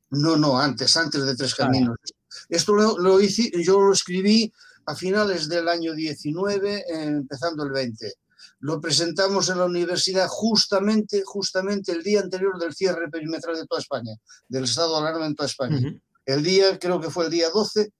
No, 0.09 0.35
no, 0.35 0.59
antes, 0.59 0.97
antes 0.97 1.25
de 1.25 1.35
Tres 1.35 1.55
Caminos. 1.55 1.95
Ah. 2.03 2.45
Esto 2.49 2.73
lo, 2.73 2.97
lo, 2.97 3.21
hice, 3.21 3.51
yo 3.63 3.79
lo 3.79 3.93
escribí 3.93 4.51
a 4.85 4.95
finales 4.95 5.47
del 5.47 5.67
año 5.67 5.93
19, 5.93 6.77
eh, 6.77 6.83
empezando 7.03 7.63
el 7.63 7.71
20. 7.71 8.13
Lo 8.59 8.81
presentamos 8.81 9.49
en 9.49 9.59
la 9.59 9.65
universidad 9.65 10.27
justamente, 10.27 11.23
justamente 11.25 11.91
el 11.93 12.03
día 12.03 12.19
anterior 12.19 12.59
del 12.59 12.73
cierre 12.73 13.09
perimetral 13.09 13.55
de 13.55 13.65
toda 13.67 13.81
España, 13.81 14.15
del 14.47 14.65
estado 14.65 14.95
de 14.95 15.07
alarma 15.07 15.27
en 15.27 15.35
toda 15.35 15.47
España. 15.47 15.77
Uh 15.77 15.81
-huh. 15.81 16.01
El 16.25 16.43
día, 16.43 16.77
creo 16.77 16.99
que 16.99 17.09
fue 17.09 17.25
el 17.25 17.31
día 17.31 17.49
12, 17.49 17.91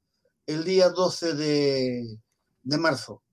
el 0.48 0.64
día 0.64 0.90
12 0.90 1.34
de, 1.34 2.20
de 2.64 2.78
marzo. 2.78 3.24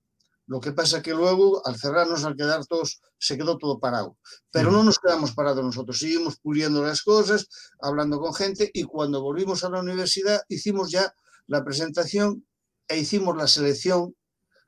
Lo 0.47 0.61
que 0.61 0.73
pasa 0.73 1.03
que 1.03 1.13
luego, 1.13 1.67
al 1.67 1.77
cerrarnos, 1.77 2.25
al 2.25 2.37
quedar 2.37 2.65
todos, 2.67 3.01
se 3.19 3.37
quedó 3.37 3.59
todo 3.59 3.81
parado. 3.81 4.17
Pero 4.53 4.71
no 4.71 4.85
nos 4.85 4.99
quedamos 4.99 5.33
parados 5.33 5.65
nosotros, 5.65 5.99
seguimos 5.99 6.39
puliendo 6.39 6.85
las 6.85 7.03
cosas, 7.03 7.49
hablando 7.81 8.21
con 8.21 8.33
gente 8.33 8.71
y 8.73 8.85
cuando 8.85 9.23
volvimos 9.23 9.65
a 9.65 9.71
la 9.71 9.81
universidad 9.81 10.41
hicimos 10.49 10.91
ya 10.91 11.13
la 11.49 11.65
presentación 11.65 12.47
e 12.87 12.99
hicimos 12.99 13.37
la 13.37 13.49
selección 13.49 14.15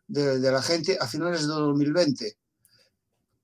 de, 0.09 0.41
de 0.41 0.51
la 0.51 0.63
gente 0.63 0.99
a 1.01 1.07
finales 1.07 1.43
de 1.43 1.49
2020. 1.49 2.37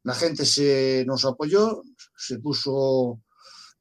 La 0.02 0.14
gente 0.14 0.44
se 0.44 1.04
nos 1.06 1.24
apoyó, 1.24 1.82
se 2.16 2.38
puso 2.38 3.20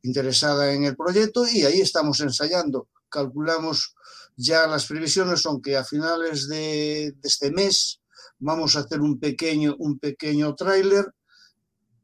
interesada 0.03 0.73
en 0.73 0.83
el 0.83 0.95
proyecto 0.95 1.47
y 1.47 1.63
ahí 1.63 1.81
estamos 1.81 2.19
ensayando. 2.19 2.87
Calculamos 3.09 3.95
ya 4.35 4.67
las 4.67 4.85
previsiones 4.85 5.41
son 5.41 5.61
que 5.61 5.75
a 5.75 5.83
finales 5.83 6.47
de, 6.47 7.13
de 7.15 7.27
este 7.27 7.51
mes 7.51 8.02
vamos 8.39 8.75
a 8.75 8.79
hacer 8.79 9.01
un 9.01 9.19
pequeño, 9.19 9.75
un 9.79 9.99
pequeño 9.99 10.55
tráiler 10.55 11.05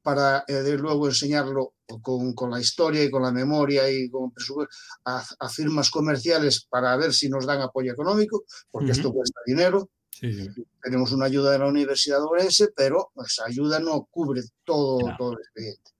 para 0.02 0.44
eh, 0.48 0.78
luego 0.78 1.08
enseñarlo 1.08 1.74
con, 2.02 2.34
con, 2.34 2.52
la 2.52 2.60
historia 2.60 3.04
y 3.04 3.12
con 3.12 3.22
la 3.22 3.32
memoria 3.32 3.90
y 3.90 4.10
con 4.10 4.32
a, 5.06 5.24
a, 5.40 5.50
firmas 5.50 5.90
comerciales 5.92 6.66
para 6.70 6.96
ver 6.98 7.14
si 7.14 7.30
nos 7.30 7.46
dan 7.46 7.62
apoyo 7.62 7.92
económico, 7.92 8.44
porque 8.72 8.88
uh 8.88 8.90
-huh. 8.90 8.98
esto 8.98 9.14
cuesta 9.14 9.42
dinero. 9.46 9.90
Sí, 10.12 10.34
sí. 10.34 10.64
Tenemos 10.82 11.12
una 11.12 11.26
ayuda 11.26 11.52
de 11.52 11.60
la 11.60 11.68
Universidad 11.68 12.18
de 12.18 12.26
Orense, 12.26 12.70
pero 12.76 13.12
esa 13.26 13.46
ayuda 13.46 13.80
no 13.80 14.08
cubre 14.10 14.42
todo, 14.64 15.00
claro. 15.00 15.16
todo 15.18 15.32
el 15.34 15.40
expediente. 15.40 15.92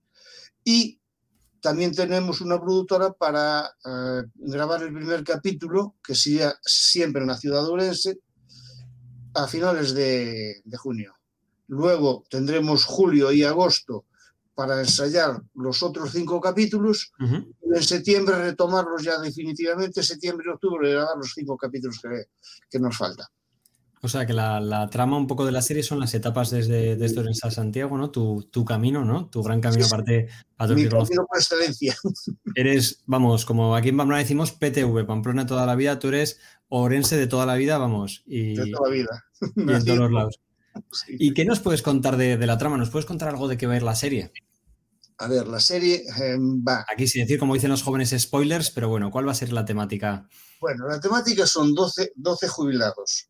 Y 0.64 1.00
también 1.60 1.94
tenemos 1.94 2.40
una 2.40 2.60
productora 2.60 3.12
para 3.12 3.70
uh, 3.84 4.22
grabar 4.34 4.82
el 4.82 4.92
primer 4.92 5.24
capítulo, 5.24 5.94
que 6.02 6.14
sería 6.14 6.54
siempre 6.62 7.22
en 7.22 7.28
la 7.28 7.36
ciudad 7.36 7.62
de 7.62 7.70
Orense, 7.70 8.18
a 9.34 9.46
finales 9.46 9.94
de, 9.94 10.60
de 10.64 10.76
junio. 10.76 11.14
Luego 11.68 12.24
tendremos 12.28 12.84
julio 12.84 13.30
y 13.32 13.44
agosto 13.44 14.06
para 14.54 14.78
ensayar 14.80 15.40
los 15.54 15.82
otros 15.82 16.10
cinco 16.12 16.40
capítulos 16.40 17.12
uh 17.20 17.24
-huh. 17.24 17.54
y 17.62 17.76
en 17.76 17.82
septiembre 17.82 18.36
retomarlos 18.36 19.02
ya 19.02 19.18
definitivamente, 19.18 20.02
septiembre 20.02 20.46
y 20.48 20.52
octubre 20.52 20.90
grabar 20.90 21.16
los 21.16 21.32
cinco 21.32 21.56
capítulos 21.56 21.98
que, 22.02 22.26
que 22.68 22.78
nos 22.78 22.96
faltan. 22.96 23.26
O 24.02 24.08
sea 24.08 24.24
que 24.24 24.32
la, 24.32 24.60
la, 24.60 24.88
trama 24.88 25.18
un 25.18 25.26
poco 25.26 25.44
de 25.44 25.52
la 25.52 25.60
serie 25.60 25.82
son 25.82 26.00
las 26.00 26.14
etapas 26.14 26.48
desde, 26.48 26.96
desde 26.96 27.20
Orense 27.20 27.46
a 27.46 27.50
Santiago, 27.50 27.98
¿no? 27.98 28.10
Tu, 28.10 28.48
tu, 28.50 28.64
camino, 28.64 29.04
¿no? 29.04 29.28
Tu 29.28 29.42
gran 29.42 29.60
camino 29.60 29.84
sí, 29.84 29.90
aparte. 29.92 30.28
Para 30.56 30.74
mi 30.74 30.88
camino 30.88 31.26
por 31.26 31.38
excelencia. 31.38 31.94
Eres, 32.54 33.02
vamos, 33.04 33.44
como 33.44 33.76
aquí 33.76 33.90
en 33.90 33.98
Pamplona 33.98 34.22
decimos 34.22 34.52
PTV, 34.52 35.04
Pamplona 35.06 35.44
toda 35.44 35.66
la 35.66 35.74
vida, 35.74 35.98
tú 35.98 36.08
eres 36.08 36.40
Orense 36.68 37.18
de 37.18 37.26
toda 37.26 37.44
la 37.44 37.56
vida, 37.56 37.76
vamos. 37.76 38.22
Y, 38.26 38.54
de 38.54 38.70
toda 38.70 38.88
la 38.88 38.94
vida. 38.94 39.24
Y 39.54 39.70
en 39.70 39.84
todos 39.84 39.98
los 39.98 40.12
lados. 40.12 40.40
Sí. 40.92 41.16
¿Y 41.18 41.34
qué 41.34 41.44
nos 41.44 41.60
puedes 41.60 41.82
contar 41.82 42.16
de, 42.16 42.38
de, 42.38 42.46
la 42.46 42.56
trama? 42.56 42.78
¿Nos 42.78 42.88
puedes 42.88 43.04
contar 43.04 43.28
algo 43.28 43.48
de 43.48 43.58
qué 43.58 43.66
va 43.66 43.74
a 43.74 43.76
ir 43.76 43.82
la 43.82 43.96
serie? 43.96 44.32
A 45.18 45.28
ver, 45.28 45.46
la 45.46 45.60
serie 45.60 46.04
eh, 46.18 46.38
va. 46.38 46.86
Aquí 46.90 47.06
sin 47.06 47.24
decir, 47.24 47.38
como 47.38 47.52
dicen 47.52 47.70
los 47.70 47.82
jóvenes, 47.82 48.14
spoilers, 48.18 48.70
pero 48.70 48.88
bueno, 48.88 49.10
¿cuál 49.10 49.28
va 49.28 49.32
a 49.32 49.34
ser 49.34 49.52
la 49.52 49.66
temática? 49.66 50.26
Bueno, 50.58 50.88
la 50.88 50.98
temática 51.00 51.46
son 51.46 51.74
12, 51.74 52.12
12 52.16 52.48
jubilados 52.48 53.29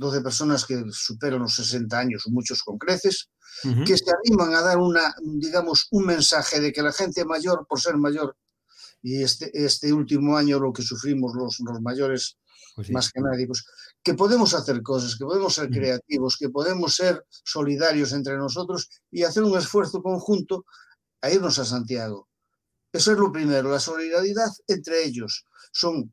12 0.00 0.22
personas 0.22 0.64
que 0.64 0.82
superan 0.92 1.40
los 1.40 1.54
60 1.54 1.98
años, 1.98 2.24
muchos 2.28 2.62
con 2.62 2.78
creces, 2.78 3.28
uh 3.64 3.68
-huh. 3.68 3.86
que 3.86 3.98
se 3.98 4.10
animan 4.10 4.54
a 4.54 4.62
dar 4.62 4.78
una, 4.78 5.14
digamos, 5.22 5.88
un 5.90 6.06
mensaje 6.06 6.58
de 6.58 6.72
que 6.72 6.82
la 6.82 6.92
gente 6.92 7.22
mayor, 7.26 7.66
por 7.68 7.78
ser 7.78 7.98
mayor, 7.98 8.34
y 9.02 9.22
este, 9.22 9.50
este 9.52 9.92
último 9.92 10.38
año 10.38 10.58
lo 10.58 10.72
que 10.72 10.82
sufrimos 10.82 11.34
los, 11.34 11.60
los 11.60 11.82
mayores, 11.82 12.38
pues 12.74 12.86
sí. 12.86 12.92
más 12.94 13.10
que 13.12 13.20
nadie, 13.20 13.46
pues 13.46 13.62
que 14.02 14.14
podemos 14.14 14.54
hacer 14.54 14.82
cosas, 14.82 15.16
que 15.16 15.24
podemos 15.26 15.52
ser 15.54 15.68
creativos, 15.68 16.36
que 16.38 16.48
podemos 16.48 16.94
ser 16.94 17.22
solidarios 17.44 18.12
entre 18.14 18.38
nosotros 18.38 18.88
y 19.10 19.24
hacer 19.24 19.42
un 19.42 19.58
esfuerzo 19.58 20.02
conjunto 20.02 20.64
a 21.20 21.30
irnos 21.30 21.58
a 21.58 21.66
Santiago. 21.66 22.26
Eso 22.90 23.12
es 23.12 23.18
lo 23.18 23.30
primero, 23.30 23.70
la 23.70 23.80
solidaridad 23.80 24.50
entre 24.66 25.04
ellos. 25.04 25.44
Son 25.72 26.10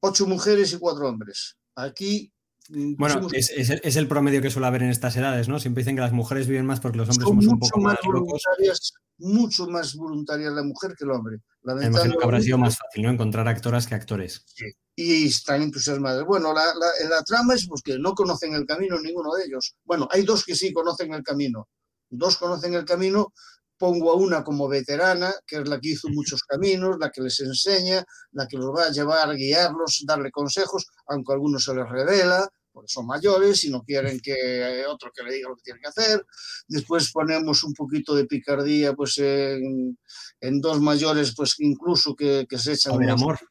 ocho 0.00 0.26
mujeres 0.26 0.74
y 0.74 0.78
cuatro 0.78 1.08
hombres. 1.08 1.56
Aquí 1.76 2.30
bueno, 2.72 3.26
es, 3.32 3.50
es, 3.50 3.96
el, 3.96 4.06
promedio 4.06 4.40
que 4.40 4.50
suele 4.50 4.68
haber 4.68 4.84
en 4.84 4.90
estas 4.90 5.16
edades, 5.16 5.48
¿no? 5.48 5.58
Siempre 5.58 5.82
dicen 5.82 5.96
que 5.96 6.02
las 6.02 6.12
mujeres 6.12 6.46
viven 6.46 6.66
más 6.66 6.78
porque 6.78 6.98
los 6.98 7.08
hombres 7.08 7.26
somos 7.26 7.46
un 7.46 7.58
poco 7.58 7.80
más, 7.80 7.98
voluntarias, 8.04 8.92
Mucho 9.18 9.66
más 9.66 9.96
voluntarias 9.96 10.52
la 10.52 10.62
mujer 10.62 10.94
que 10.96 11.04
el 11.04 11.10
hombre. 11.10 11.38
Me 11.62 11.86
imagino 11.86 12.16
que 12.16 12.24
habrá 12.24 12.40
sido 12.40 12.58
más 12.58 12.78
fácil, 12.78 13.02
¿no? 13.02 13.10
Encontrar 13.10 13.48
actoras 13.48 13.88
que 13.88 13.96
actores. 13.96 14.44
Sí. 14.46 14.66
Y 14.94 15.26
están 15.26 15.62
entusiasmadas. 15.62 16.24
Bueno, 16.24 16.54
la, 16.54 16.66
la, 16.66 17.08
la 17.08 17.22
trama 17.24 17.54
es 17.54 17.66
pues, 17.66 17.82
que 17.82 17.98
no 17.98 18.14
conocen 18.14 18.54
el 18.54 18.66
camino 18.66 19.00
ninguno 19.00 19.34
de 19.34 19.46
ellos. 19.46 19.74
Bueno, 19.84 20.06
hay 20.10 20.22
dos 20.22 20.44
que 20.44 20.54
sí 20.54 20.72
conocen 20.72 21.12
el 21.12 21.24
camino. 21.24 21.68
Dos 22.08 22.36
conocen 22.36 22.74
el 22.74 22.84
camino, 22.84 23.32
pongo 23.78 24.12
a 24.12 24.14
una 24.14 24.44
como 24.44 24.68
veterana, 24.68 25.32
que 25.44 25.56
es 25.56 25.68
la 25.68 25.80
que 25.80 25.88
hizo 25.88 26.08
muchos 26.08 26.42
caminos, 26.42 26.98
la 27.00 27.10
que 27.10 27.22
les 27.22 27.40
enseña, 27.40 28.04
la 28.32 28.46
que 28.46 28.58
los 28.58 28.74
va 28.76 28.84
a 28.84 28.90
llevar, 28.90 29.34
guiarlos, 29.34 30.04
darle 30.06 30.30
consejos, 30.30 30.86
aunque 31.06 31.32
a 31.32 31.34
algunos 31.34 31.64
se 31.64 31.74
les 31.74 31.88
revela, 31.88 32.48
porque 32.80 32.94
son 32.94 33.06
mayores 33.06 33.62
y 33.64 33.70
no 33.70 33.82
quieren 33.82 34.18
que 34.20 34.84
otro 34.88 35.12
que 35.14 35.22
le 35.22 35.34
diga 35.34 35.50
lo 35.50 35.56
que 35.56 35.64
tiene 35.64 35.80
que 35.80 35.88
hacer. 35.88 36.24
Después 36.66 37.12
ponemos 37.12 37.62
un 37.62 37.74
poquito 37.74 38.14
de 38.14 38.24
picardía 38.24 38.94
pues 38.94 39.18
en, 39.18 39.98
en 40.40 40.60
dos 40.62 40.80
mayores, 40.80 41.34
pues 41.36 41.56
incluso 41.58 42.16
que, 42.16 42.46
que 42.48 42.56
se 42.56 42.72
echan... 42.72 42.92
¿Va 42.92 42.94
a 42.94 42.98
haber 42.98 43.10
amor? 43.10 43.38
¿Va 43.38 43.46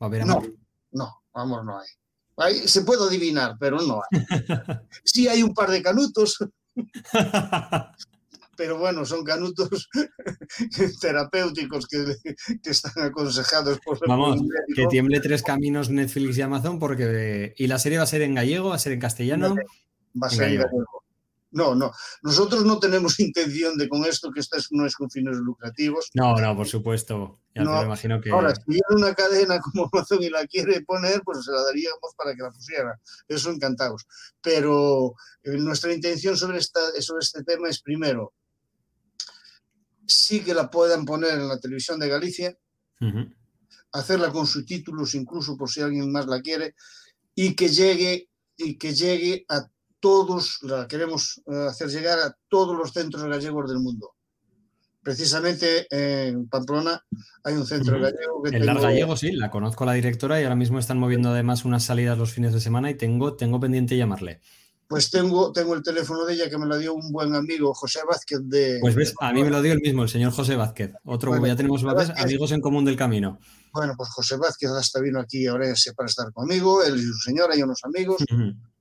a 0.00 0.04
haber 0.06 0.22
amor? 0.22 0.52
No, 0.90 1.06
no, 1.06 1.22
amor 1.32 1.64
no 1.64 1.78
hay. 1.78 1.88
hay. 2.36 2.68
Se 2.68 2.82
puede 2.82 3.02
adivinar, 3.06 3.56
pero 3.58 3.80
no 3.80 4.02
hay. 4.02 4.20
Sí 5.04 5.26
hay 5.26 5.42
un 5.42 5.54
par 5.54 5.70
de 5.70 5.82
canutos. 5.82 6.36
pero 8.56 8.78
bueno, 8.78 9.04
son 9.04 9.24
canutos 9.24 9.88
terapéuticos 11.00 11.86
que, 11.86 12.16
que, 12.62 12.70
están 12.70 13.04
aconsejados 13.04 13.78
por 13.84 13.98
Vamos, 14.06 14.40
que 14.74 14.86
tiemble 14.86 15.20
tres 15.20 15.42
caminos 15.42 15.90
Netflix 15.90 16.38
y 16.38 16.42
Amazon 16.42 16.78
porque... 16.78 17.54
¿Y 17.56 17.66
la 17.66 17.78
serie 17.78 17.98
va 17.98 18.04
a 18.04 18.08
ser 18.08 18.22
en 18.22 18.34
gallego? 18.34 18.70
¿Va 18.70 18.76
a 18.76 18.80
ser 18.80 18.92
en 18.92 19.00
castellano? 19.00 19.54
Va 20.20 20.26
a 20.26 20.30
ser 20.30 20.48
en 20.48 20.60
gallego. 20.60 21.04
No, 21.56 21.74
no. 21.74 21.90
Nosotros 22.22 22.66
no 22.66 22.78
tenemos 22.78 23.18
intención 23.20 23.78
de 23.78 23.88
con 23.88 24.04
esto, 24.04 24.30
que 24.30 24.40
esto 24.40 24.58
no 24.72 24.84
es 24.86 24.94
con 24.94 25.10
fines 25.10 25.38
lucrativos. 25.38 26.10
No, 26.14 26.36
no, 26.36 26.54
por 26.54 26.66
supuesto. 26.66 27.40
Ya 27.54 27.62
no. 27.62 27.78
me 27.78 27.86
imagino 27.86 28.20
que. 28.20 28.30
Ahora, 28.30 28.54
si 28.54 28.62
viene 28.66 28.84
una 28.90 29.14
cadena 29.14 29.58
como 29.72 29.88
Amazon 29.90 30.22
y 30.22 30.28
la 30.28 30.46
quiere 30.46 30.82
poner, 30.82 31.22
pues 31.24 31.44
se 31.44 31.52
la 31.52 31.62
daríamos 31.62 32.14
para 32.16 32.34
que 32.34 32.42
la 32.42 32.50
pusiera. 32.50 33.00
Eso 33.26 33.50
encantados. 33.50 34.06
Pero 34.42 35.14
eh, 35.42 35.56
nuestra 35.56 35.94
intención 35.94 36.36
sobre, 36.36 36.58
esta, 36.58 36.80
sobre 37.00 37.20
este 37.20 37.42
tema 37.42 37.70
es, 37.70 37.80
primero, 37.80 38.34
sí 40.06 40.40
que 40.40 40.54
la 40.54 40.70
puedan 40.70 41.04
poner 41.04 41.34
en 41.34 41.48
la 41.48 41.58
televisión 41.58 41.98
de 41.98 42.08
Galicia, 42.08 42.56
hacerla 43.92 44.30
con 44.30 44.46
subtítulos 44.46 45.14
incluso 45.14 45.56
por 45.56 45.70
si 45.70 45.80
alguien 45.80 46.10
más 46.10 46.26
la 46.26 46.40
quiere, 46.40 46.74
y 47.34 47.54
que 47.54 47.68
llegue, 47.68 48.28
y 48.56 48.78
que 48.78 48.94
llegue 48.94 49.44
a 49.48 49.66
todos, 50.00 50.58
la 50.62 50.86
queremos 50.86 51.42
eh, 51.46 51.66
hacer 51.68 51.88
llegar 51.88 52.18
a 52.18 52.36
todos 52.48 52.76
los 52.76 52.92
centros 52.92 53.24
gallegos 53.24 53.68
del 53.68 53.80
mundo. 53.80 54.14
Precisamente 55.02 55.86
en 55.90 56.48
Pamplona 56.48 57.00
hay 57.44 57.54
un 57.54 57.64
centro 57.64 58.00
gallego 58.00 58.42
que... 58.42 58.56
El 58.56 58.66
Gallego, 58.66 59.16
sí, 59.16 59.30
la 59.32 59.50
conozco 59.52 59.84
la 59.84 59.92
directora 59.92 60.40
y 60.40 60.44
ahora 60.44 60.56
mismo 60.56 60.80
están 60.80 60.98
moviendo 60.98 61.30
además 61.30 61.64
unas 61.64 61.84
salidas 61.84 62.18
los 62.18 62.32
fines 62.32 62.52
de 62.52 62.60
semana 62.60 62.90
y 62.90 62.96
tengo, 62.96 63.36
tengo 63.36 63.60
pendiente 63.60 63.96
llamarle. 63.96 64.40
Pues 64.88 65.10
tengo, 65.10 65.50
tengo 65.52 65.74
el 65.74 65.82
teléfono 65.82 66.24
de 66.24 66.34
ella 66.34 66.48
que 66.48 66.58
me 66.58 66.66
lo 66.66 66.78
dio 66.78 66.94
un 66.94 67.10
buen 67.10 67.34
amigo, 67.34 67.74
José 67.74 68.00
Vázquez 68.08 68.38
de... 68.44 68.78
Pues 68.80 68.94
ves, 68.94 69.14
a 69.20 69.32
mí 69.32 69.42
me 69.42 69.50
lo 69.50 69.60
dio 69.60 69.72
el 69.72 69.80
mismo, 69.80 70.04
el 70.04 70.08
señor 70.08 70.32
José 70.32 70.54
Vázquez. 70.54 70.92
Otro, 71.04 71.30
bueno, 71.30 71.46
ya 71.48 71.56
tenemos 71.56 71.82
amigos 72.16 72.52
en 72.52 72.60
común 72.60 72.84
del 72.84 72.96
camino. 72.96 73.40
Bueno, 73.72 73.94
pues 73.96 74.08
José 74.10 74.36
Vázquez 74.36 74.70
hasta 74.70 75.00
vino 75.00 75.18
aquí 75.20 75.46
a 75.46 75.54
Orense 75.54 75.92
para 75.92 76.06
estar 76.06 76.32
conmigo, 76.32 76.84
él 76.84 76.96
y 76.96 77.02
su 77.02 77.18
señora 77.18 77.56
y 77.56 77.62
unos 77.62 77.80
amigos, 77.84 78.24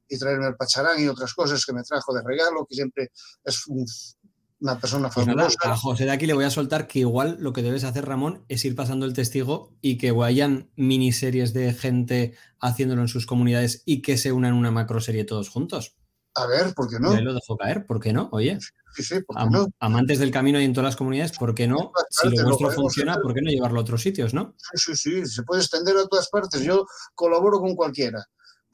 y 0.08 0.18
traerme 0.20 0.48
el 0.48 0.56
pacharán 0.56 1.04
y 1.04 1.08
otras 1.08 1.34
cosas 1.34 1.66
que 1.66 1.74
me 1.74 1.82
trajo 1.82 2.14
de 2.14 2.22
regalo, 2.24 2.68
que 2.70 2.76
siempre 2.76 3.10
es 3.44 3.68
un, 3.68 3.84
una 4.60 4.80
persona 4.80 5.10
pues 5.10 5.26
fabulosa. 5.26 5.58
a 5.64 5.78
José 5.78 6.06
de 6.06 6.12
aquí 6.12 6.26
le 6.26 6.34
voy 6.34 6.46
a 6.46 6.50
soltar 6.50 6.88
que 6.88 7.00
igual 7.00 7.38
lo 7.40 7.54
que 7.54 7.62
debes 7.62 7.84
hacer, 7.84 8.06
Ramón, 8.06 8.46
es 8.48 8.64
ir 8.66 8.76
pasando 8.76 9.06
el 9.06 9.14
testigo 9.14 9.76
y 9.82 9.98
que 9.98 10.12
vayan 10.12 10.70
miniseries 10.76 11.54
de 11.54 11.74
gente 11.74 12.36
haciéndolo 12.60 13.02
en 13.02 13.08
sus 13.08 13.26
comunidades 13.26 13.84
y 13.86 14.02
que 14.02 14.18
se 14.18 14.32
unan 14.32 14.54
una 14.54 14.72
macro 14.72 15.02
serie 15.02 15.26
todos 15.26 15.50
juntos. 15.50 15.96
A 16.36 16.48
ver, 16.48 16.74
¿por 16.74 16.90
qué 16.90 17.00
no? 17.00 17.14
Ya 17.14 17.22
lo 17.22 17.34
dejo 17.34 17.56
caer, 17.56 17.86
¿por 17.86 18.00
qué 18.00 18.12
no? 18.12 18.28
Oye, 18.34 18.60
sí, 18.94 19.04
sí, 19.04 19.22
¿por 19.22 19.38
qué 19.38 19.50
no? 19.50 19.68
amantes 19.80 20.20
del 20.20 20.32
camino 20.32 20.60
y 20.60 20.66
en 20.66 20.74
todas 20.74 20.90
las 20.90 20.96
comunidades, 20.98 21.38
¿por 21.38 21.56
qué 21.56 21.66
no? 21.66 21.94
Si 22.10 22.30
lo 22.30 22.44
vuestro 22.44 22.72
funciona, 22.72 23.16
¿por 23.22 23.34
qué 23.34 23.42
no 23.42 23.50
llevarlo 23.50 23.80
a 23.80 23.84
otros 23.84 24.02
sitios, 24.02 24.34
no? 24.34 24.54
Sí, 24.74 24.96
sí, 24.96 25.22
sí, 25.22 25.26
se 25.26 25.44
puede 25.44 25.62
extender 25.62 25.96
a 25.96 26.08
todas 26.08 26.30
partes. 26.30 26.62
Yo 26.62 26.86
colaboro 27.14 27.60
con 27.60 27.76
cualquiera. 27.76 28.26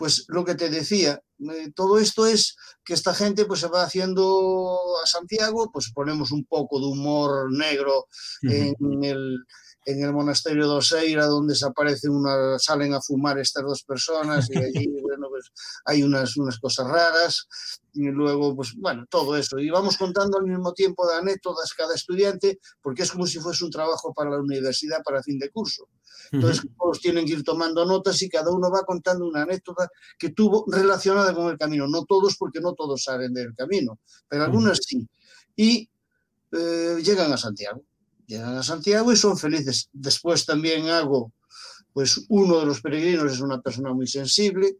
Pues 0.01 0.25
lo 0.29 0.43
que 0.43 0.55
te 0.55 0.71
decía, 0.71 1.21
eh, 1.37 1.71
todo 1.75 1.99
esto 1.99 2.25
es 2.25 2.55
que 2.83 2.95
esta 2.95 3.13
gente 3.13 3.45
pues 3.45 3.59
se 3.59 3.67
va 3.67 3.83
haciendo 3.83 4.79
a 5.03 5.05
Santiago, 5.05 5.69
pues 5.71 5.91
ponemos 5.93 6.31
un 6.31 6.43
poco 6.45 6.79
de 6.79 6.87
humor 6.87 7.51
negro 7.55 8.07
en 8.41 9.03
el 9.03 9.37
en 9.85 10.03
el 10.03 10.13
monasterio 10.13 10.67
de 10.67 10.75
Oseira, 10.75 11.25
donde 11.25 11.55
se 11.55 11.65
una, 12.09 12.59
salen 12.59 12.93
a 12.93 13.01
fumar 13.01 13.39
estas 13.39 13.63
dos 13.63 13.83
personas 13.83 14.49
y 14.49 14.57
allí, 14.57 14.87
bueno, 15.01 15.27
pues 15.29 15.51
hay 15.85 16.03
unas, 16.03 16.37
unas 16.37 16.59
cosas 16.59 16.87
raras 16.87 17.47
y 17.93 18.03
luego, 18.03 18.55
pues 18.55 18.73
bueno, 18.75 19.05
todo 19.09 19.35
eso. 19.35 19.59
Y 19.59 19.69
vamos 19.69 19.97
contando 19.97 20.37
al 20.37 20.45
mismo 20.45 20.73
tiempo 20.73 21.07
de 21.07 21.15
anécdotas 21.15 21.73
cada 21.73 21.95
estudiante, 21.95 22.59
porque 22.81 23.03
es 23.03 23.11
como 23.11 23.25
si 23.25 23.39
fuese 23.39 23.65
un 23.65 23.71
trabajo 23.71 24.13
para 24.13 24.29
la 24.29 24.39
universidad 24.39 25.01
para 25.03 25.23
fin 25.23 25.39
de 25.39 25.49
curso. 25.49 25.87
Entonces, 26.31 26.63
todos 26.77 27.01
tienen 27.01 27.25
que 27.25 27.33
ir 27.33 27.43
tomando 27.43 27.85
notas 27.85 28.21
y 28.21 28.29
cada 28.29 28.51
uno 28.51 28.69
va 28.71 28.83
contando 28.83 29.25
una 29.25 29.41
anécdota 29.41 29.89
que 30.17 30.29
tuvo 30.29 30.65
relacionada 30.67 31.33
con 31.33 31.47
el 31.47 31.57
camino. 31.57 31.87
No 31.87 32.05
todos, 32.05 32.37
porque 32.37 32.61
no 32.61 32.73
todos 32.73 33.03
saben 33.03 33.33
del 33.33 33.53
camino, 33.55 33.99
pero 34.27 34.43
algunas 34.43 34.79
sí. 34.81 35.07
Y 35.55 35.89
eh, 36.51 36.97
llegan 37.03 37.33
a 37.33 37.37
Santiago 37.37 37.83
llegan 38.31 38.57
a 38.57 38.63
Santiago 38.63 39.11
y 39.11 39.17
son 39.17 39.37
felices. 39.37 39.89
Después 39.91 40.45
también 40.45 40.87
hago, 40.87 41.33
pues 41.91 42.25
uno 42.29 42.59
de 42.59 42.65
los 42.65 42.81
peregrinos 42.81 43.33
es 43.33 43.41
una 43.41 43.61
persona 43.61 43.93
muy 43.93 44.07
sensible 44.07 44.77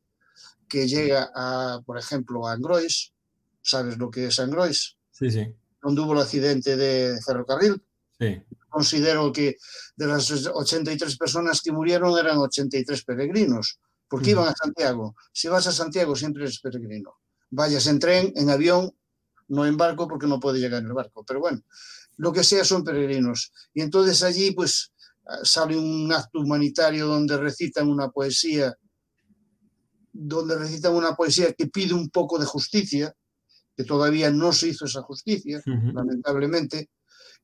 que 0.69 0.87
llega 0.87 1.29
a, 1.35 1.81
por 1.85 1.97
ejemplo, 1.97 2.47
a 2.47 2.53
Angrois. 2.53 3.11
¿Sabes 3.61 3.97
lo 3.97 4.09
que 4.09 4.27
es 4.27 4.39
Angrois? 4.39 4.95
Sí, 5.11 5.29
sí. 5.29 5.53
Donde 5.83 6.01
hubo 6.01 6.13
el 6.13 6.21
accidente 6.21 6.77
de 6.77 7.19
ferrocarril. 7.25 7.83
Sí. 8.17 8.41
Considero 8.69 9.33
que 9.33 9.57
de 9.97 10.07
las 10.07 10.31
83 10.31 11.17
personas 11.17 11.61
que 11.61 11.73
murieron 11.73 12.17
eran 12.17 12.37
83 12.37 13.03
peregrinos, 13.03 13.79
porque 14.07 14.29
iban 14.29 14.47
a 14.47 14.53
Santiago. 14.53 15.15
Si 15.33 15.49
vas 15.49 15.67
a 15.67 15.73
Santiago 15.73 16.15
siempre 16.15 16.43
eres 16.43 16.59
peregrino. 16.59 17.17
Vayas 17.49 17.85
en 17.87 17.99
tren, 17.99 18.31
en 18.37 18.49
avión, 18.49 18.95
no 19.49 19.65
en 19.65 19.75
barco 19.75 20.07
porque 20.07 20.27
no 20.27 20.39
puede 20.39 20.59
llegar 20.59 20.81
en 20.81 20.87
el 20.87 20.93
barco. 20.93 21.25
Pero 21.27 21.41
bueno, 21.41 21.61
lo 22.17 22.31
que 22.31 22.43
sea 22.43 22.63
son 22.63 22.83
peregrinos. 22.83 23.51
Y 23.73 23.81
entonces 23.81 24.21
allí 24.23 24.51
pues 24.51 24.91
sale 25.43 25.77
un 25.77 26.11
acto 26.11 26.39
humanitario 26.39 27.07
donde 27.07 27.37
recitan 27.37 27.89
una 27.89 28.09
poesía, 28.09 28.75
donde 30.11 30.57
recitan 30.57 30.93
una 30.93 31.15
poesía 31.15 31.53
que 31.53 31.67
pide 31.67 31.93
un 31.93 32.09
poco 32.09 32.37
de 32.37 32.45
justicia, 32.45 33.13
que 33.75 33.83
todavía 33.83 34.29
no 34.31 34.51
se 34.51 34.69
hizo 34.69 34.85
esa 34.85 35.01
justicia, 35.01 35.61
lamentablemente. 35.65 36.89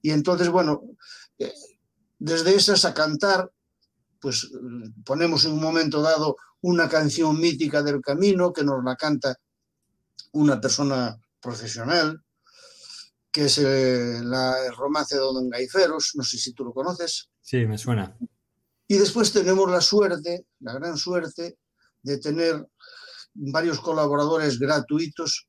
Y 0.02 0.12
entonces, 0.12 0.50
bueno, 0.50 0.82
eh, 1.40 1.54
desde 2.20 2.56
esas 2.56 2.86
a 2.86 2.94
cantar, 2.94 3.52
pues 4.20 4.52
ponemos 5.06 5.46
en 5.46 5.54
un 5.54 5.62
momento 5.62 6.02
dado 6.02 6.36
una 6.62 6.90
canción 6.90 7.40
mítica 7.40 7.84
del 7.84 8.02
camino 8.02 8.52
que 8.52 8.64
nos 8.64 8.84
la 8.84 8.96
canta 8.96 9.38
una 10.34 10.60
persona 10.60 11.18
profesional, 11.40 12.22
que 13.32 13.46
es 13.46 13.58
el, 13.58 14.32
romance 14.76 15.16
de 15.16 15.22
Don 15.22 15.50
Gaiferos, 15.50 16.14
no 16.16 16.24
sé 16.24 16.38
si 16.38 16.54
tú 16.54 16.66
lo 16.66 16.74
conoces. 16.74 17.30
Sí, 17.42 17.66
me 17.66 17.78
suena. 17.78 18.16
Y 18.88 18.98
después 18.98 19.32
tenemos 19.34 19.70
la 19.70 19.82
suerte, 19.82 20.46
la 20.62 20.74
gran 20.74 20.98
suerte, 20.98 21.58
de 22.02 22.18
tener 22.20 22.66
varios 23.34 23.80
colaboradores 23.80 24.58
gratuitos 24.60 25.48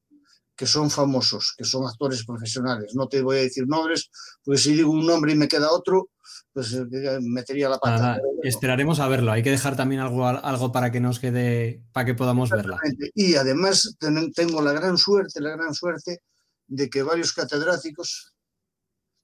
que 0.56 0.66
son 0.66 0.90
famosos, 0.90 1.54
que 1.56 1.64
son 1.64 1.86
actores 1.86 2.24
profesionales. 2.24 2.92
No 2.96 3.06
te 3.06 3.22
voy 3.22 3.38
a 3.38 3.42
decir 3.42 3.64
nombres, 3.68 4.10
porque 4.44 4.60
si 4.60 4.74
digo 4.74 4.90
un 4.90 5.06
nombre 5.06 5.32
y 5.32 5.36
me 5.36 5.46
queda 5.46 5.70
otro, 5.70 6.10
pues 6.52 6.72
eh, 6.72 7.18
metería 7.20 7.68
la 7.68 7.78
pata. 7.78 8.18
esperaremos 8.42 8.98
a 8.98 9.06
verlo. 9.06 9.30
Hay 9.30 9.44
que 9.44 9.52
dejar 9.52 9.76
también 9.76 10.00
algo, 10.00 10.26
algo 10.26 10.72
para 10.72 10.90
que 10.90 10.98
nos 10.98 11.20
quede, 11.20 11.84
para 11.92 12.06
que 12.06 12.14
podamos 12.14 12.50
verla. 12.50 12.76
Y 13.14 13.36
además 13.36 13.96
tengo 14.34 14.60
la 14.60 14.72
gran 14.72 14.98
suerte, 14.98 15.40
la 15.40 15.50
gran 15.50 15.72
suerte 15.74 16.22
de 16.68 16.88
que 16.88 17.02
varios 17.02 17.32
catedráticos 17.32 18.34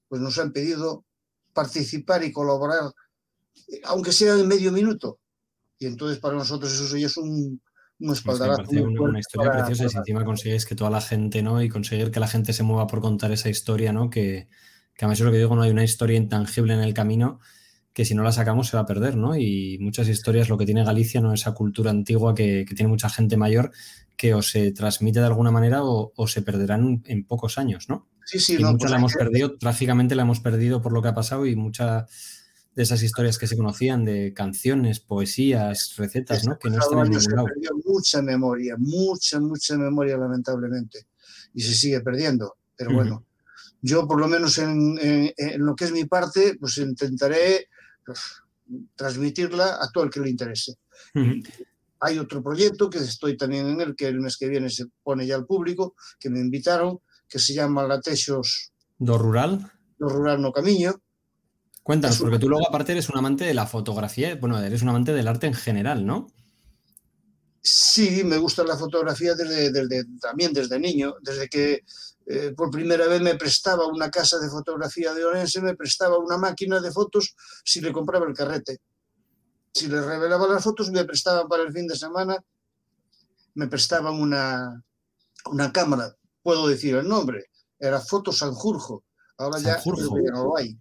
pues 0.09 0.21
nos 0.21 0.39
han 0.39 0.53
pedido 0.53 1.05
participar 1.53 2.25
y 2.25 2.33
colaborar, 2.33 2.93
aunque 3.85 4.13
sea 4.13 4.35
en 4.35 4.49
medio 4.49 4.73
minuto. 4.73 5.21
Y 5.79 5.87
entonces 5.87 6.19
para 6.19 6.35
nosotros 6.35 6.73
eso 6.73 6.97
ya 6.97 7.07
es 7.07 7.17
un, 7.17 7.61
un 8.01 8.13
espaldarazo. 8.13 8.63
una, 8.71 9.21
historia 9.21 9.53
preciosa 9.53 9.85
y 9.85 9.89
si 9.89 9.97
encima 9.99 10.25
consigues 10.25 10.67
que 10.67 10.75
toda 10.75 10.91
la 10.91 11.01
gente, 11.01 11.43
¿no? 11.43 11.63
Y 11.63 11.69
conseguir 11.69 12.11
que 12.11 12.21
la 12.21 12.29
gente 12.29 12.53
se 12.53 12.63
mueva 12.63 12.87
por 12.87 13.01
contar 13.01 13.33
esa 13.33 13.49
historia, 13.49 13.93
¿no? 13.93 14.11
Que, 14.11 14.49
que 14.95 15.05
además 15.05 15.21
es 15.21 15.25
lo 15.25 15.33
que 15.33 15.39
digo, 15.39 15.55
no 15.55 15.63
hay 15.63 15.71
una 15.71 15.85
historia 15.85 16.17
intangible 16.17 16.75
en 16.75 16.81
el 16.81 16.95
camino 16.95 17.41
que 17.95 18.05
si 18.05 18.15
no 18.15 18.23
la 18.25 18.33
sacamos 18.33 18.69
se 18.69 18.77
va 18.77 18.83
a 18.83 18.87
perder, 18.87 19.17
¿no? 19.17 19.37
Y 19.37 19.79
muchas 19.81 20.09
historias, 20.09 20.49
lo 20.49 20.59
que 20.59 20.67
tiene 20.67 20.85
Galicia, 20.85 21.21
¿no? 21.21 21.33
Esa 21.33 21.53
cultura 21.55 21.91
antigua 21.91 22.35
que, 22.35 22.67
tiene 22.75 22.89
mucha 22.89 23.09
gente 23.09 23.37
mayor 23.37 23.71
que 24.17 24.35
o 24.35 24.43
se 24.43 24.73
transmite 24.73 25.21
de 25.21 25.27
alguna 25.27 25.51
manera 25.53 25.81
o, 25.85 26.13
se 26.27 26.43
perderán 26.43 27.03
en 27.07 27.25
pocos 27.25 27.57
años, 27.57 27.89
¿no? 27.89 28.09
Sí, 28.27 28.41
sí, 28.41 28.57
y 28.59 28.63
no, 28.63 28.73
mucha 28.73 28.79
pues 28.79 28.91
la 28.91 28.97
hemos 28.99 29.13
que- 29.13 29.19
perdido, 29.19 29.57
trágicamente 29.59 30.15
la 30.17 30.23
hemos 30.23 30.41
perdido 30.41 30.83
por 30.83 30.93
lo 30.93 31.01
que 31.03 31.09
ha 31.09 31.15
pasado 31.15 31.47
y 31.47 31.55
muchas 31.57 32.07
de 32.75 32.83
esas 32.83 33.03
historias 33.05 33.39
que 33.39 33.47
se 33.47 33.57
conocían 33.57 34.05
de 34.05 34.33
canciones, 34.35 34.99
poesías, 34.99 35.95
recetas, 35.97 36.45
¿no? 36.45 36.59
Que 36.59 36.71
no 36.71 36.79
están 36.81 36.99
en 36.99 37.05
se 37.07 37.11
ningún 37.21 37.37
lado. 37.37 37.47
perdió 37.47 37.71
mucha 37.85 38.21
memoria, 38.23 38.75
mucha, 38.77 39.39
mucha 39.39 39.77
memoria, 39.79 40.17
lamentablemente. 40.17 41.07
Y 41.55 41.63
se 41.63 41.75
sigue 41.75 42.01
perdiendo. 42.01 42.57
Pero 42.77 42.93
bueno, 42.93 43.25
yo 43.83 44.09
por 44.09 44.19
lo 44.19 44.27
menos 44.27 44.59
en, 44.59 44.99
en- 45.01 45.33
en 45.37 45.65
lo 45.65 45.77
que 45.77 45.85
es 45.85 45.93
mi 45.93 46.05
parte, 46.07 46.57
pues 46.59 46.77
intentaré 46.79 47.69
transmitirla 48.97 49.79
a 49.81 49.91
todo 49.93 50.05
el 50.05 50.11
que 50.11 50.21
le 50.21 50.31
interese. 50.31 50.75
Hay 52.01 52.19
otro 52.19 52.43
proyecto 52.43 52.91
que 52.91 52.99
estoy 52.99 53.37
también 53.37 53.67
en 53.69 53.81
él, 53.81 53.95
que 53.97 54.09
el 54.09 54.21
mes 54.21 54.37
que 54.37 54.49
viene 54.49 54.69
se 54.71 54.87
pone 55.03 55.27
ya 55.27 55.37
al 55.37 55.47
público, 55.47 55.95
que 56.19 56.29
me 56.31 56.41
invitaron, 56.41 57.01
que 57.29 57.39
se 57.39 57.55
llama 57.55 57.85
Latexos 57.87 58.73
Do 58.99 59.19
rural. 59.19 59.71
do 59.99 60.09
Rural 60.09 60.41
no 60.41 60.53
Camiño. 60.53 60.95
Cuéntanos, 61.83 62.19
porque 62.19 62.39
tú 62.39 62.49
luego 62.49 62.67
aparte 62.69 62.93
eres 62.93 63.09
un 63.11 63.19
amante 63.19 63.45
de 63.45 63.53
la 63.55 63.67
fotografía, 63.67 64.35
bueno, 64.37 64.59
eres 64.61 64.83
un 64.83 64.89
amante 64.89 65.13
del 65.13 65.29
arte 65.29 65.47
en 65.47 65.55
general, 65.55 66.07
¿no? 66.07 66.29
Sí, 67.61 68.23
me 68.25 68.37
gusta 68.39 68.63
la 68.65 68.77
fotografía 68.77 69.35
desde, 69.35 69.71
desde- 69.73 70.05
también 70.21 70.53
desde 70.53 70.79
niño, 70.79 71.15
desde 71.23 71.49
que 71.49 71.81
eh, 72.27 72.53
por 72.57 72.71
primera 72.71 73.07
vez 73.07 73.21
me 73.21 73.35
prestaba 73.35 73.87
una 73.87 74.11
casa 74.11 74.39
de 74.39 74.49
fotografía 74.49 75.13
de 75.13 75.25
Orense, 75.25 75.61
me 75.61 75.77
prestaba 75.77 76.19
una 76.19 76.39
máquina 76.39 76.81
de 76.81 76.91
fotos 76.91 77.35
si 77.65 77.81
le 77.81 77.93
compraba 77.93 78.27
el 78.27 78.35
carrete. 78.35 78.81
Si 79.73 79.89
le 79.89 80.01
revelaba 80.01 80.47
las 80.47 80.63
fotos, 80.63 80.91
me 80.91 81.05
prestaban 81.05 81.49
para 81.49 81.65
el 81.65 81.73
fin 81.73 81.87
de 81.87 81.97
semana, 81.97 82.43
me 83.55 83.67
prestaban 83.67 84.15
una, 84.15 84.83
una 85.47 85.73
cámara, 85.73 86.17
puedo 86.43 86.69
decir 86.69 86.95
el 86.97 87.09
nombre, 87.09 87.51
era 87.79 88.01
Foto 88.01 88.33
Sanjurjo, 88.33 89.05
ahora 89.37 89.59
ya 89.59 89.75
Sanjurjo. 89.75 90.17
ya 90.25 90.31
no 90.31 90.45
lo 90.45 90.57
hay. 90.57 90.79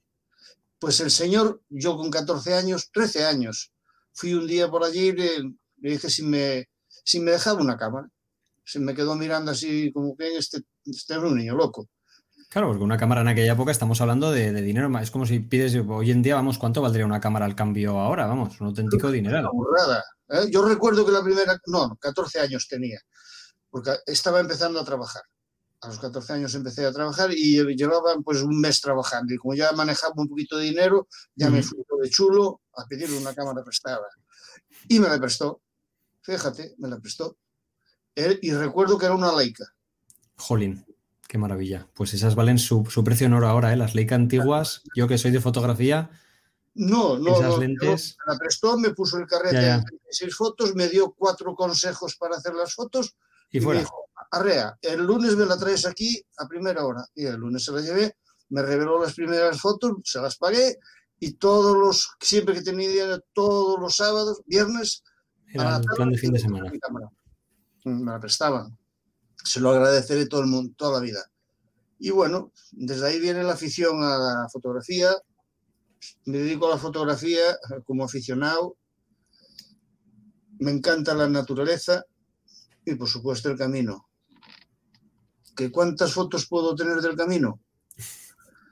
Pues 0.80 1.00
el 1.00 1.12
señor, 1.12 1.62
yo 1.70 1.98
con 1.98 2.12
14 2.12 2.54
años, 2.54 2.90
13 2.92 3.26
años, 3.26 3.74
fui 4.14 4.34
un 4.34 4.48
día 4.48 4.70
por 4.70 4.84
allí 4.84 5.08
y 5.08 5.12
le, 5.14 5.40
le 5.78 5.90
dije 5.92 6.10
si 6.10 6.24
me, 6.24 6.70
si 7.04 7.20
me 7.20 7.32
dejaba 7.32 7.62
una 7.62 7.78
cámara. 7.78 8.10
Se 8.66 8.80
me 8.80 8.94
quedó 8.94 9.16
mirando 9.16 9.52
así 9.52 9.92
como 9.92 10.16
que 10.16 10.38
este, 10.38 10.62
este 10.86 11.14
es 11.14 11.20
un 11.20 11.36
niño 11.36 11.56
loco. 11.56 11.88
Claro, 12.54 12.68
porque 12.68 12.84
una 12.84 12.98
cámara 12.98 13.22
en 13.22 13.30
aquella 13.30 13.54
época 13.54 13.72
estamos 13.72 14.00
hablando 14.00 14.32
de, 14.32 14.52
de 14.52 14.62
dinero, 14.62 14.96
es 15.00 15.10
como 15.10 15.26
si 15.26 15.40
pides, 15.40 15.76
hoy 15.76 16.12
en 16.12 16.22
día, 16.22 16.36
vamos, 16.36 16.60
¿cuánto 16.60 16.84
valdría 16.84 17.04
una 17.04 17.20
cámara 17.20 17.46
al 17.46 17.56
cambio 17.56 18.00
ahora? 18.00 18.28
Vamos, 18.28 18.62
un 18.62 18.68
auténtico 18.68 19.08
burrada. 19.52 20.04
¿eh? 20.30 20.52
Yo 20.52 20.64
recuerdo 20.64 21.04
que 21.04 21.12
la 21.12 21.24
primera, 21.24 21.58
no, 21.66 21.98
14 22.00 22.42
años 22.42 22.68
tenía, 22.68 23.00
porque 23.72 23.96
estaba 24.06 24.40
empezando 24.40 24.80
a 24.80 24.86
trabajar. 24.86 25.24
A 25.82 25.88
los 25.88 25.98
14 25.98 26.34
años 26.34 26.54
empecé 26.54 26.86
a 26.86 26.94
trabajar 26.94 27.32
y 27.34 27.76
llevaba 27.76 28.16
pues 28.24 28.44
un 28.44 28.62
mes 28.62 28.80
trabajando 28.80 29.34
y 29.34 29.38
como 29.38 29.56
ya 29.56 29.72
manejaba 29.72 30.14
un 30.18 30.30
poquito 30.30 30.58
de 30.58 30.66
dinero, 30.66 31.08
ya 31.36 31.50
me 31.50 31.64
fui 31.64 31.80
de 32.04 32.10
chulo 32.12 32.62
a 32.76 32.86
pedirle 32.86 33.18
una 33.18 33.34
cámara 33.34 33.64
prestada. 33.64 34.06
Y 34.88 35.00
me 35.00 35.10
la 35.10 35.20
prestó. 35.20 35.62
Fíjate, 36.22 36.76
me 36.78 36.88
la 36.88 37.00
prestó. 37.00 37.36
Y 38.16 38.52
recuerdo 38.52 38.98
que 39.00 39.08
era 39.08 39.16
una 39.16 39.36
Leica. 39.36 39.66
Jolín, 40.38 40.86
qué 41.28 41.38
maravilla. 41.38 41.88
Pues 41.94 42.14
esas 42.14 42.36
valen 42.36 42.58
su, 42.60 42.86
su 42.90 43.04
precio 43.04 43.28
en 43.28 43.34
oro 43.34 43.48
ahora, 43.48 43.74
¿eh? 43.74 43.78
Las 43.78 43.96
Leica 43.96 44.16
antiguas, 44.16 44.82
yo 44.96 45.08
que 45.08 45.18
soy 45.18 45.32
de 45.32 45.40
fotografía, 45.42 46.10
No, 46.76 47.20
no, 47.20 47.36
Esas 47.36 47.50
no, 47.52 47.58
lentes- 47.60 48.16
yo 48.18 48.18
me 48.26 48.34
la 48.34 48.40
prestó, 48.40 48.78
me 48.80 48.90
puso 48.96 49.18
el 49.20 49.28
carrete 49.28 49.56
Ya, 49.56 49.78
ya. 49.78 49.84
36 49.84 50.36
fotos, 50.36 50.74
me 50.74 50.90
dio 50.90 51.12
cuatro 51.14 51.54
consejos 51.56 52.16
para 52.16 52.38
hacer 52.38 52.56
las 52.56 52.74
fotos 52.74 53.16
y 53.52 53.60
me 53.60 53.64
fuera. 53.66 53.80
dijo, 53.82 53.94
Arrea, 54.32 54.76
el 54.82 55.04
lunes 55.06 55.36
me 55.36 55.46
la 55.46 55.56
traes 55.58 55.86
aquí 55.86 56.20
a 56.40 56.48
primera 56.48 56.84
hora. 56.84 57.06
Y 57.14 57.26
el 57.26 57.36
lunes 57.36 57.64
se 57.64 57.72
la 57.72 57.82
llevé, 57.82 58.16
me 58.50 58.64
reveló 58.64 59.00
las 59.00 59.14
primeras 59.14 59.62
fotos, 59.62 59.98
se 60.04 60.20
las 60.20 60.36
pagué 60.38 60.78
y 61.20 61.34
todos 61.34 61.78
los, 61.78 62.10
siempre 62.20 62.56
que 62.56 62.64
tenía 62.64 63.20
todos 63.34 63.80
los 63.80 63.96
sábados, 63.96 64.42
viernes, 64.48 65.04
a 65.50 65.52
Era 65.62 65.76
el 65.78 65.84
plan 65.96 66.10
de 66.10 66.18
fin 66.18 66.32
de 66.34 66.40
me 66.40 66.44
semana. 66.44 66.72
cámara. 66.82 67.08
Me 67.86 68.12
la 68.12 68.20
prestaban. 68.20 68.76
Se 69.44 69.60
lo 69.60 69.72
agradeceré 69.72 70.28
todo 70.28 70.42
el 70.42 70.48
mundo, 70.48 70.74
toda 70.78 71.00
la 71.00 71.06
vida. 71.06 71.20
Y 72.00 72.10
bueno, 72.10 72.52
desde 72.72 73.08
ahí 73.08 73.20
viene 73.20 73.44
la 73.44 73.54
afición 73.54 74.04
a 74.04 74.18
la 74.18 74.48
fotografía. 74.52 75.12
Me 76.26 76.40
dedico 76.40 76.68
a 76.68 76.72
la 76.72 76.78
fotografía 76.78 77.58
como 77.86 78.04
aficionado. 78.04 78.78
Me 80.60 80.72
encanta 80.72 81.14
la 81.14 81.30
naturaleza 81.30 82.04
y 82.86 82.96
por 82.96 83.08
supuesto 83.08 83.50
el 83.50 83.58
camino. 83.58 84.08
¿Que 85.56 85.72
¿Cuántas 85.72 86.14
fotos 86.14 86.48
puedo 86.48 86.76
tener 86.76 86.98
del 86.98 87.16
camino? 87.16 87.60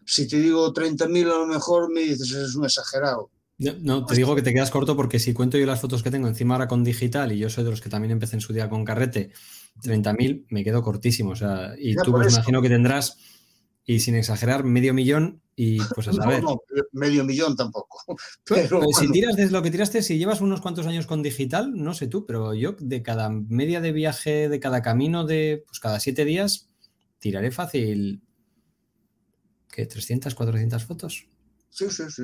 Si 0.05 0.27
te 0.27 0.37
digo 0.37 0.73
30.000 0.73 1.31
a 1.31 1.37
lo 1.37 1.47
mejor 1.47 1.91
me 1.91 2.01
dices, 2.01 2.31
es 2.31 2.55
un 2.55 2.65
exagerado. 2.65 3.29
No, 3.57 4.05
te 4.05 4.15
digo 4.15 4.35
que 4.35 4.41
te 4.41 4.53
quedas 4.53 4.71
corto 4.71 4.95
porque 4.95 5.19
si 5.19 5.33
cuento 5.33 5.57
yo 5.57 5.67
las 5.67 5.79
fotos 5.79 6.01
que 6.01 6.09
tengo 6.09 6.27
encima 6.27 6.55
ahora 6.55 6.67
con 6.67 6.83
digital 6.83 7.31
y 7.31 7.37
yo 7.37 7.49
soy 7.49 7.63
de 7.63 7.69
los 7.69 7.79
que 7.79 7.89
también 7.89 8.11
empecé 8.11 8.35
en 8.35 8.41
su 8.41 8.53
día 8.53 8.67
con 8.67 8.83
carrete, 8.83 9.31
30.000 9.83 10.45
me 10.49 10.63
quedo 10.63 10.81
cortísimo. 10.83 11.31
O 11.31 11.35
sea, 11.35 11.73
y 11.77 11.95
Ya 11.95 12.03
tú 12.03 12.11
pues 12.11 12.27
eso. 12.27 12.37
imagino 12.37 12.61
que 12.61 12.69
tendrás, 12.69 13.17
y 13.85 13.99
sin 13.99 14.15
exagerar, 14.15 14.63
medio 14.63 14.93
millón 14.93 15.41
y 15.55 15.79
pues 15.95 16.07
a 16.07 16.11
No, 16.13 16.17
saber. 16.23 16.43
no, 16.43 16.61
medio 16.91 17.23
millón 17.23 17.55
tampoco. 17.55 17.99
Pero 18.45 18.79
Pero 18.79 18.87
si 18.93 19.11
tiras 19.11 19.35
de 19.35 19.49
lo 19.49 19.61
que 19.61 19.71
tiraste, 19.71 20.01
si 20.03 20.17
llevas 20.17 20.41
unos 20.41 20.61
cuantos 20.61 20.85
años 20.87 21.07
con 21.07 21.23
digital, 21.23 21.71
no 21.75 21.93
sé 21.93 22.07
tú, 22.07 22.25
pero 22.25 22.53
yo 22.53 22.75
de 22.79 23.01
cada 23.03 23.29
media 23.29 23.81
de 23.81 23.91
viaje, 23.91 24.49
de 24.49 24.59
cada 24.59 24.81
camino 24.81 25.25
de 25.25 25.63
pues 25.67 25.79
cada 25.79 25.99
siete 25.99 26.25
días, 26.25 26.69
tiraré 27.19 27.51
fácil. 27.51 28.21
¿Qué? 29.71 29.87
¿300, 29.87 30.33
400 30.35 30.83
fotos? 30.85 31.27
sí, 31.69 31.89
sí, 31.89 32.03
sí. 32.09 32.23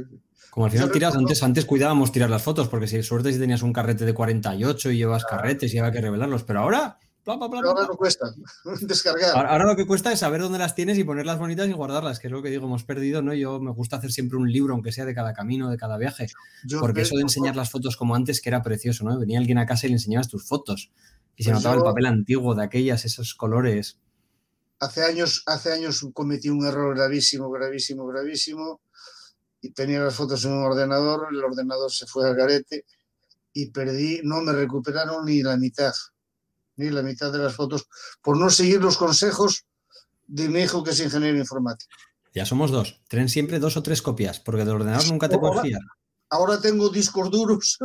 Como 0.49 0.65
al 0.65 0.71
final 0.71 0.91
tiras, 0.91 1.15
antes, 1.15 1.41
antes 1.43 1.65
cuidábamos 1.65 2.11
tirar 2.11 2.29
las 2.29 2.41
fotos, 2.43 2.67
porque 2.67 2.87
si 2.87 3.01
suerte 3.03 3.31
si 3.31 3.39
tenías 3.39 3.61
un 3.61 3.71
carrete 3.73 4.05
de 4.05 4.13
48 4.13 4.91
y 4.91 4.97
llevas 4.97 5.23
carretes 5.25 5.73
y 5.73 5.77
había 5.77 5.91
que 5.91 6.01
revelarlos, 6.01 6.43
pero 6.43 6.59
ahora, 6.61 6.97
Pero 7.27 7.69
ahora 7.69 7.87
no 7.87 7.97
cuesta 7.97 8.33
descargar. 8.81 9.35
Ahora, 9.35 9.49
ahora 9.51 9.65
lo 9.65 9.75
que 9.75 9.85
cuesta 9.85 10.11
es 10.11 10.19
saber 10.19 10.41
dónde 10.41 10.59
las 10.59 10.75
tienes 10.75 10.97
y 10.97 11.03
ponerlas 11.03 11.37
bonitas 11.37 11.67
y 11.67 11.73
guardarlas, 11.73 12.19
que 12.19 12.27
es 12.27 12.31
lo 12.31 12.41
que 12.41 12.49
digo, 12.49 12.65
hemos 12.65 12.85
perdido, 12.85 13.21
¿no? 13.21 13.33
Yo 13.33 13.59
me 13.59 13.71
gusta 13.71 13.97
hacer 13.97 14.11
siempre 14.11 14.37
un 14.37 14.51
libro, 14.51 14.73
aunque 14.73 14.91
sea 14.93 15.05
de 15.05 15.13
cada 15.13 15.33
camino, 15.33 15.69
de 15.69 15.77
cada 15.77 15.97
viaje, 15.97 16.27
Yo 16.63 16.79
porque 16.79 17.01
eso 17.01 17.15
de 17.15 17.23
enseñar 17.23 17.55
las 17.55 17.69
fotos 17.69 17.97
como 17.97 18.15
antes, 18.15 18.41
que 18.41 18.49
era 18.49 18.61
precioso, 18.63 19.03
¿no? 19.03 19.19
Venía 19.19 19.39
alguien 19.39 19.57
a 19.57 19.65
casa 19.65 19.85
y 19.87 19.89
le 19.89 19.95
enseñabas 19.95 20.29
tus 20.29 20.47
fotos 20.47 20.91
y 21.35 21.43
se 21.43 21.51
Pues 21.51 21.63
notaba 21.63 21.75
el 21.75 21.83
papel 21.83 22.05
antiguo 22.05 22.55
de 22.55 22.63
aquellas, 22.63 23.05
esos 23.05 23.35
colores. 23.35 23.99
hace 24.79 25.03
años, 25.03 25.43
hace 25.45 25.71
años 25.73 26.05
cometí 26.13 26.49
un 26.49 26.65
error 26.65 26.95
gravísimo, 26.95 27.49
gravísimo, 27.51 28.07
gravísimo. 28.07 28.81
Y 29.61 29.71
tenía 29.71 29.99
las 29.99 30.15
fotos 30.15 30.45
en 30.45 30.53
un 30.53 30.63
ordenador, 30.63 31.27
el 31.31 31.43
ordenador 31.43 31.91
se 31.91 32.05
fue 32.05 32.27
al 32.27 32.35
garete 32.35 32.85
y 33.53 33.71
perdí, 33.71 34.21
no 34.23 34.41
me 34.41 34.51
recuperaron 34.53 35.25
ni 35.25 35.41
la 35.41 35.57
mitad, 35.57 35.93
ni 36.77 36.89
la 36.89 37.01
mitad 37.03 37.31
de 37.31 37.39
las 37.39 37.55
fotos, 37.55 37.87
por 38.21 38.37
no 38.37 38.49
seguir 38.49 38.81
los 38.81 38.97
consejos 38.97 39.65
de 40.27 40.49
mi 40.49 40.61
hijo 40.61 40.83
que 40.83 40.91
es 40.91 40.99
ingeniero 40.99 41.37
informático. 41.37 41.91
Ya 42.33 42.45
somos 42.45 42.71
dos. 42.71 43.01
Tren 43.07 43.29
siempre 43.29 43.59
dos 43.59 43.77
o 43.77 43.83
tres 43.83 44.01
copias, 44.01 44.39
porque 44.39 44.63
del 44.65 44.75
ordenador 44.75 45.07
nunca 45.07 45.27
te 45.29 45.37
puedes 45.37 45.57
Ahora- 45.57 45.67
fiar. 45.67 45.81
Ahora 46.29 46.59
tengo 46.59 46.89
discos 46.89 47.31
duros. 47.31 47.77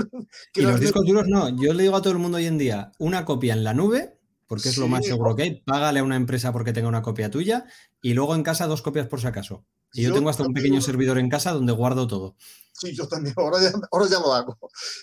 que 0.52 0.60
Y 0.62 0.64
los 0.64 0.80
discos 0.80 1.06
duros 1.06 1.26
no. 1.28 1.48
Yo 1.60 1.72
le 1.72 1.84
digo 1.84 1.96
a 1.96 2.02
todo 2.02 2.12
el 2.12 2.18
mundo 2.18 2.38
hoy 2.38 2.46
en 2.46 2.58
día, 2.58 2.90
una 2.98 3.24
copia 3.24 3.54
en 3.54 3.62
la 3.62 3.72
nube, 3.72 4.18
porque 4.48 4.68
es 4.68 4.76
lo 4.78 4.88
más 4.88 5.06
seguro 5.06 5.36
que 5.36 5.42
hay. 5.44 5.60
Págale 5.62 6.00
a 6.00 6.04
una 6.04 6.16
empresa 6.16 6.52
porque 6.52 6.72
tenga 6.72 6.88
una 6.88 7.02
copia 7.02 7.30
tuya 7.30 7.64
y 8.02 8.14
luego 8.14 8.34
en 8.34 8.42
casa 8.42 8.66
dos 8.66 8.82
copias 8.82 9.06
por 9.06 9.20
si 9.20 9.28
acaso. 9.28 9.64
Y 9.92 10.02
yo, 10.02 10.08
Yo 10.08 10.14
tengo 10.16 10.28
hasta 10.28 10.42
un 10.42 10.52
pequeño 10.54 10.80
servidor 10.80 11.18
en 11.18 11.30
casa 11.30 11.52
donde 11.52 11.72
guardo 11.72 12.06
todo. 12.08 12.34
Sí, 12.72 12.94
yo 12.96 13.06
también, 13.06 13.34
ahora 13.38 13.62
ya, 13.62 13.72
ahora 13.92 14.06
ya 14.10 14.18
lo 14.18 14.34
hago. 14.34 14.58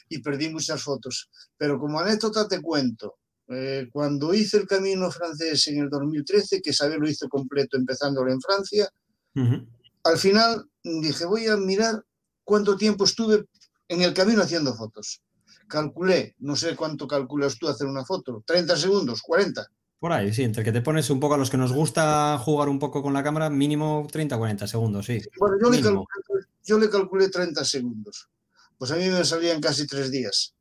Y 0.10 0.20
perdí 0.20 0.50
muchas 0.50 0.84
fotos. 0.84 1.30
Pero 1.58 1.80
como 1.80 2.00
anécdota 2.00 2.46
te 2.48 2.62
cuento, 2.62 3.20
eh, 3.50 3.90
cuando 3.92 4.34
hice 4.34 4.58
el 4.58 4.68
camino 4.68 5.10
francés 5.10 5.68
en 5.68 5.80
el 5.80 5.90
2013, 5.90 6.62
que 6.62 6.70
Isabel 6.70 7.00
lo 7.00 7.10
hizo 7.10 7.28
completo 7.28 7.78
empezándolo 7.78 8.32
en 8.32 8.40
Francia, 8.40 8.88
Ujú. 9.36 9.68
al 10.04 10.18
final 10.18 10.66
dije, 10.84 11.26
voy 11.26 11.48
a 11.48 11.58
mirar 11.58 12.04
cuánto 12.44 12.78
tiempo 12.78 13.06
estuve 13.06 13.46
en 13.88 14.02
el 14.04 14.14
camino 14.14 14.44
haciendo 14.44 14.76
fotos. 14.76 15.22
Calculé, 15.68 16.36
no 16.40 16.56
sé 16.56 16.76
cuánto 16.76 17.08
calculas 17.08 17.58
tú 17.58 17.68
hacer 17.68 17.88
una 17.88 18.06
foto, 18.06 18.44
30 18.46 18.76
segundos, 18.78 19.22
40. 19.22 19.68
Por 20.00 20.14
ahí, 20.14 20.34
sí, 20.34 20.44
entre 20.44 20.64
que 20.64 20.72
te 20.72 20.82
pones 20.82 21.10
un 21.10 21.20
poco 21.20 21.34
a 21.34 21.38
los 21.38 21.50
que 21.50 21.58
nos 21.58 21.74
gusta 21.74 22.38
jugar 22.38 22.70
un 22.70 22.80
poco 22.80 23.02
con 23.02 23.14
la 23.14 23.24
cámara, 23.24 23.50
mínimo 23.50 24.08
30 24.10 24.38
40 24.38 24.68
segundos, 24.68 25.06
sí. 25.06 25.20
Bueno, 25.38 25.58
yo 25.62 25.70
le, 25.70 25.82
calculé, 25.82 26.46
yo 26.64 26.80
le 26.80 26.90
calculé 26.90 27.30
30 27.30 27.66
segundos. 27.66 28.30
Pues 28.78 28.92
a 28.92 28.96
mí 28.96 29.10
me 29.10 29.26
salían 29.26 29.60
casi 29.60 29.86
tres 29.86 30.10
días. 30.10 30.56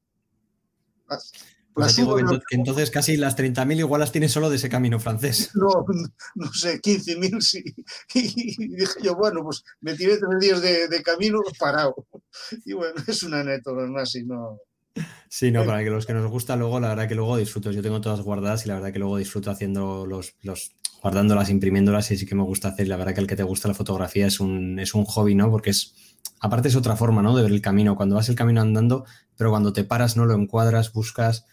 Pues 1.78 1.96
digo 1.96 2.16
que, 2.16 2.56
entonces 2.56 2.90
casi 2.90 3.16
las 3.16 3.36
30.000 3.36 3.78
igual 3.78 4.00
las 4.00 4.12
tienes 4.12 4.32
solo 4.32 4.50
de 4.50 4.56
ese 4.56 4.68
camino 4.68 4.98
francés. 4.98 5.50
No, 5.58 5.84
no 6.34 6.52
sé, 6.52 6.80
15.000 6.80 7.40
sí. 7.40 7.62
Y 8.14 8.74
dije 8.74 9.00
yo, 9.02 9.14
bueno, 9.16 9.42
pues 9.42 9.62
me 9.80 9.94
tiré 9.94 10.18
tres 10.18 10.40
días 10.40 10.60
de, 10.60 10.88
de 10.88 11.02
camino 11.02 11.40
parado. 11.58 11.94
Y 12.64 12.72
bueno, 12.72 12.94
es 13.06 13.22
una 13.22 13.40
anécdota 13.40 13.86
más 13.86 14.14
y 14.14 14.24
no... 14.24 14.58
Sí, 15.28 15.50
no, 15.50 15.64
para 15.64 15.84
que 15.84 15.90
los 15.90 16.06
que 16.06 16.14
nos 16.14 16.30
gusta 16.30 16.56
luego, 16.56 16.80
la 16.80 16.88
verdad 16.88 17.08
que 17.08 17.14
luego 17.14 17.36
disfruto. 17.36 17.70
Yo 17.70 17.82
tengo 17.82 18.00
todas 18.00 18.20
guardadas 18.20 18.64
y 18.64 18.68
la 18.68 18.74
verdad 18.74 18.92
que 18.92 18.98
luego 18.98 19.16
disfruto 19.16 19.50
haciendo 19.50 20.06
los, 20.06 20.34
los 20.42 20.72
guardándolas, 21.02 21.50
imprimiéndolas 21.50 22.10
y 22.10 22.16
sí 22.16 22.26
que 22.26 22.34
me 22.34 22.42
gusta 22.42 22.68
hacer. 22.68 22.88
La 22.88 22.96
verdad 22.96 23.14
que 23.14 23.20
el 23.20 23.26
que 23.26 23.36
te 23.36 23.42
gusta 23.42 23.68
la 23.68 23.74
fotografía 23.74 24.26
es 24.26 24.40
un, 24.40 24.78
es 24.78 24.94
un 24.94 25.04
hobby, 25.04 25.34
¿no? 25.34 25.50
Porque 25.50 25.70
es, 25.70 25.94
aparte 26.40 26.68
es 26.68 26.76
otra 26.76 26.96
forma, 26.96 27.22
¿no? 27.22 27.36
De 27.36 27.42
ver 27.42 27.52
el 27.52 27.60
camino. 27.60 27.96
Cuando 27.96 28.16
vas 28.16 28.28
el 28.28 28.34
camino 28.34 28.60
andando, 28.60 29.04
pero 29.36 29.50
cuando 29.50 29.72
te 29.72 29.84
paras, 29.84 30.16
no 30.16 30.24
lo 30.24 30.34
encuadras, 30.34 30.92
buscas 30.92 31.46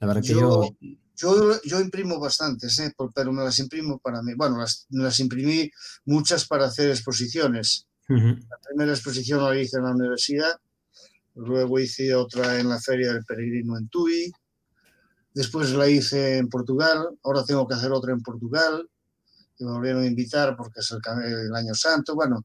la 0.00 0.06
verdad 0.06 0.22
que 0.22 0.34
yo... 0.34 0.76
Yo, 1.16 1.60
yo 1.64 1.80
imprimo 1.80 2.18
bastantes, 2.18 2.78
¿eh? 2.78 2.94
pero 3.14 3.30
me 3.30 3.44
las 3.44 3.58
imprimo 3.58 3.98
para 3.98 4.22
mí. 4.22 4.32
Bueno, 4.34 4.56
las, 4.56 4.86
las 4.88 5.20
imprimí 5.20 5.70
muchas 6.06 6.46
para 6.46 6.64
hacer 6.64 6.88
exposiciones. 6.88 7.86
La 8.08 8.58
primera 8.66 8.92
exposición 8.92 9.44
la 9.44 9.54
hice 9.56 9.76
en 9.76 9.84
la 9.84 9.90
universidad, 9.90 10.58
luego 11.34 11.78
hice 11.78 12.14
otra 12.14 12.58
en 12.58 12.70
la 12.70 12.80
Feria 12.80 13.12
del 13.12 13.24
Peregrino 13.24 13.76
en 13.76 13.88
Tui, 13.88 14.32
después 15.32 15.70
la 15.72 15.88
hice 15.88 16.38
en 16.38 16.48
Portugal, 16.48 17.06
ahora 17.22 17.44
tengo 17.44 17.68
que 17.68 17.74
hacer 17.74 17.92
otra 17.92 18.12
en 18.12 18.22
Portugal, 18.22 18.88
me 19.60 19.72
volvieron 19.72 20.02
a 20.02 20.06
invitar 20.06 20.56
porque 20.56 20.80
es 20.80 20.90
el, 20.90 21.54
año 21.54 21.74
santo. 21.74 22.14
Bueno, 22.14 22.44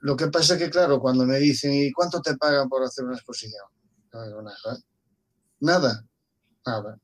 lo 0.00 0.16
que 0.16 0.28
pasa 0.28 0.54
es 0.54 0.60
que, 0.60 0.70
claro, 0.70 1.00
cuando 1.00 1.24
me 1.24 1.38
dicen, 1.38 1.72
¿y 1.72 1.92
cuánto 1.92 2.20
te 2.20 2.36
pagan 2.36 2.68
por 2.68 2.82
hacer 2.82 3.04
una 3.04 3.14
exposición? 3.14 3.64
No 4.12 4.26
digo 4.26 4.42
nada. 4.42 4.78
Nada. 5.60 6.04
Nada. 6.66 6.98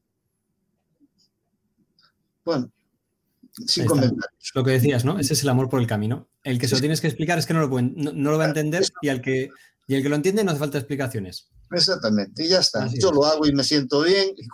Bueno, 2.44 2.72
sin 3.66 3.86
comentarios. 3.86 4.52
Lo 4.54 4.64
que 4.64 4.72
decías, 4.72 5.04
¿no? 5.04 5.18
Ese 5.18 5.34
es 5.34 5.42
el 5.42 5.48
amor 5.48 5.68
por 5.68 5.80
el 5.80 5.86
camino. 5.86 6.28
El 6.42 6.58
que 6.58 6.68
se 6.68 6.74
lo 6.74 6.80
tienes 6.80 7.00
que 7.00 7.06
explicar 7.06 7.38
es 7.38 7.46
que 7.46 7.54
no 7.54 7.66
lo, 7.66 7.80
no, 7.80 8.30
lo 8.30 8.38
va 8.38 8.44
a 8.44 8.48
entender 8.48 8.84
y, 9.02 9.08
al 9.08 9.20
que, 9.20 9.50
y 9.86 9.94
el 9.94 10.02
que 10.02 10.08
lo 10.08 10.16
entiende 10.16 10.44
no 10.44 10.50
hace 10.50 10.60
falta 10.60 10.78
explicaciones. 10.78 11.48
Exactamente, 11.72 12.44
y 12.44 12.48
ya 12.48 12.58
está. 12.58 12.88
yo 12.98 13.12
lo 13.12 13.24
hago 13.24 13.46
y 13.46 13.52
me 13.52 13.62
siento 13.62 14.02
bien. 14.02 14.30
Y 14.36 14.48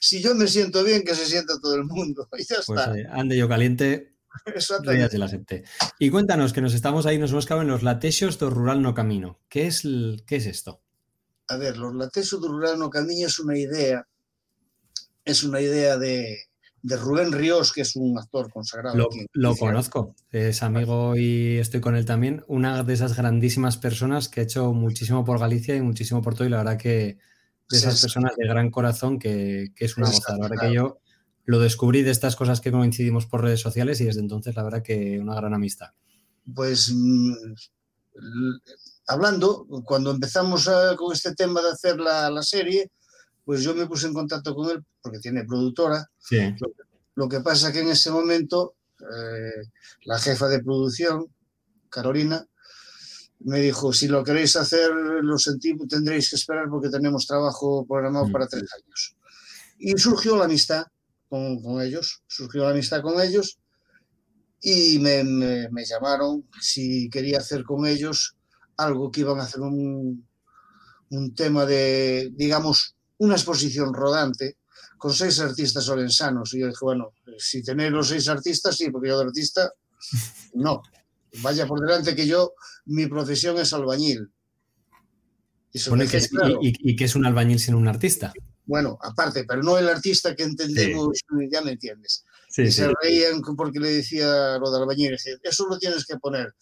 si 0.00 0.22
yo 0.22 0.34
me 0.34 0.46
siento 0.46 0.84
bien, 0.84 1.02
que 1.02 1.14
se 1.14 1.26
sienta 1.26 1.58
todo 1.60 1.74
el 1.74 1.84
mundo. 1.84 2.28
Y 2.38 2.44
ya 2.44 2.56
pues, 2.64 2.80
está. 2.80 2.96
Eh, 2.96 3.06
ande 3.10 3.36
yo 3.36 3.48
caliente. 3.48 4.14
Exactamente. 4.46 5.18
La 5.18 5.30
y 5.98 6.10
cuéntanos, 6.10 6.52
que 6.52 6.60
nos 6.60 6.74
estamos 6.74 7.06
ahí, 7.06 7.18
nos 7.18 7.30
hemos 7.30 7.46
quedado 7.46 7.62
en 7.62 7.68
los 7.68 7.82
latexos 7.82 8.38
do 8.38 8.50
rural 8.50 8.82
no 8.82 8.92
camino. 8.92 9.38
¿Qué 9.48 9.68
es, 9.68 9.82
qué 10.26 10.36
es 10.36 10.46
esto? 10.46 10.80
A 11.48 11.56
ver, 11.56 11.76
los 11.76 11.94
latexos 11.94 12.40
do 12.40 12.48
rural 12.48 12.78
no 12.78 12.90
camino 12.90 13.26
es 13.26 13.38
una 13.38 13.56
idea 13.56 14.06
es 15.24 15.42
una 15.42 15.60
idea 15.60 15.96
de, 15.96 16.38
Rubén 16.82 17.32
Ríos, 17.32 17.72
que 17.72 17.80
es 17.80 17.96
un 17.96 18.18
actor 18.18 18.52
consagrado. 18.52 19.08
Lo, 19.32 19.56
conozco, 19.56 20.14
es 20.30 20.62
amigo 20.62 21.16
y 21.16 21.56
estoy 21.56 21.80
con 21.80 21.96
él 21.96 22.04
también. 22.04 22.44
Una 22.46 22.82
de 22.82 22.92
esas 22.92 23.16
grandísimas 23.16 23.78
personas 23.78 24.28
que 24.28 24.40
ha 24.40 24.44
hecho 24.44 24.72
muchísimo 24.72 25.24
por 25.24 25.38
Galicia 25.38 25.74
y 25.76 25.80
muchísimo 25.80 26.20
por 26.20 26.34
todo, 26.34 26.46
y 26.46 26.50
la 26.50 26.58
verdad 26.58 26.76
que 26.76 27.18
de 27.70 27.78
esas 27.78 28.02
personas 28.02 28.36
de 28.36 28.46
gran 28.46 28.70
corazón 28.70 29.18
que, 29.18 29.72
es 29.76 29.96
una 29.96 30.10
gozada. 30.10 30.38
La 30.38 30.48
verdad 30.48 30.68
que 30.68 30.74
yo 30.74 30.98
lo 31.46 31.58
descubrí 31.58 32.02
de 32.02 32.10
estas 32.10 32.36
cosas 32.36 32.60
que 32.60 32.70
coincidimos 32.70 33.26
por 33.26 33.42
redes 33.42 33.60
sociales 33.60 34.00
y 34.00 34.04
desde 34.04 34.20
entonces 34.20 34.54
la 34.54 34.62
verdad 34.62 34.82
que 34.82 35.18
una 35.18 35.34
gran 35.34 35.54
amistad. 35.54 35.88
Pues 36.54 36.92
mm, 36.94 37.32
hablando, 39.06 39.66
cuando 39.84 40.10
empezamos 40.10 40.68
con 40.98 41.14
este 41.14 41.34
tema 41.34 41.62
de 41.62 41.70
hacer 41.70 41.98
la 41.98 42.42
serie, 42.42 42.90
pues 43.44 43.62
yo 43.62 43.74
me 43.74 43.86
puse 43.86 44.06
en 44.06 44.14
contacto 44.14 44.54
con 44.54 44.70
él 44.70 44.84
porque 45.02 45.18
tiene 45.18 45.44
productora. 45.44 46.08
Lo, 47.14 47.28
que 47.28 47.40
pasa 47.40 47.72
que 47.72 47.80
en 47.80 47.88
ese 47.88 48.10
momento 48.10 48.74
eh, 49.00 49.68
la 50.04 50.18
jefa 50.18 50.48
de 50.48 50.62
producción, 50.62 51.26
Carolina, 51.88 52.46
me 53.40 53.60
dijo, 53.60 53.92
si 53.92 54.08
lo 54.08 54.24
queréis 54.24 54.56
hacer, 54.56 54.90
lo 54.90 55.38
sentimos, 55.38 55.86
tendréis 55.88 56.30
que 56.30 56.36
esperar 56.36 56.68
porque 56.68 56.88
tenemos 56.88 57.26
trabajo 57.26 57.86
programado 57.86 58.30
para 58.32 58.46
tres 58.48 58.64
años. 58.72 59.16
Y 59.78 59.92
surgió 59.98 60.36
la 60.36 60.46
amistad 60.46 60.86
con, 61.28 61.62
con 61.62 61.82
ellos, 61.82 62.22
surgió 62.26 62.64
la 62.64 62.70
amistad 62.70 63.02
con 63.02 63.20
ellos 63.20 63.58
y 64.62 64.98
me, 64.98 65.22
me, 65.24 65.84
llamaron 65.84 66.48
si 66.58 67.10
quería 67.10 67.38
hacer 67.38 67.64
con 67.64 67.86
ellos 67.86 68.34
algo 68.78 69.10
que 69.10 69.20
iban 69.20 69.38
a 69.38 69.42
hacer 69.42 69.60
un, 69.60 70.26
un 71.10 71.34
tema 71.34 71.66
de, 71.66 72.30
digamos, 72.34 72.93
una 73.18 73.34
exposición 73.34 73.92
rodante 73.94 74.58
con 74.98 75.12
seis 75.12 75.38
artistas 75.40 75.88
olensanos. 75.88 76.54
Y 76.54 76.60
yo 76.60 76.68
dije, 76.68 76.78
bueno, 76.82 77.12
si 77.38 77.62
tenéis 77.62 77.92
los 77.92 78.08
seis 78.08 78.28
artistas, 78.28 78.76
sí, 78.76 78.90
porque 78.90 79.08
yo 79.08 79.18
de 79.18 79.26
artista, 79.26 79.72
no. 80.54 80.82
Vaya 81.42 81.66
por 81.66 81.80
delante 81.80 82.14
que 82.14 82.26
yo, 82.26 82.54
mi 82.86 83.06
profesión 83.06 83.58
es 83.58 83.72
albañil. 83.72 84.30
Y, 85.72 86.96
que, 86.96 87.04
es 87.04 87.16
un 87.16 87.26
albañil 87.26 87.58
sin 87.58 87.74
un 87.74 87.88
artista? 87.88 88.32
Bueno, 88.64 88.96
aparte, 89.02 89.44
pero 89.44 89.60
no 89.60 89.76
el 89.76 89.88
artista 89.88 90.34
que 90.36 90.44
entendemos, 90.44 91.18
ya 91.50 91.62
me 91.62 91.72
entiendes. 91.72 92.24
y 92.56 92.70
se 92.70 92.88
reían 93.02 93.42
porque 93.42 93.80
le 93.80 93.90
decía 93.90 94.56
lo 94.58 94.70
de 94.70 94.78
albañil, 94.78 95.16
eso 95.42 95.66
lo 95.66 95.76
tienes 95.78 96.06
que 96.06 96.16
poner. 96.18 96.54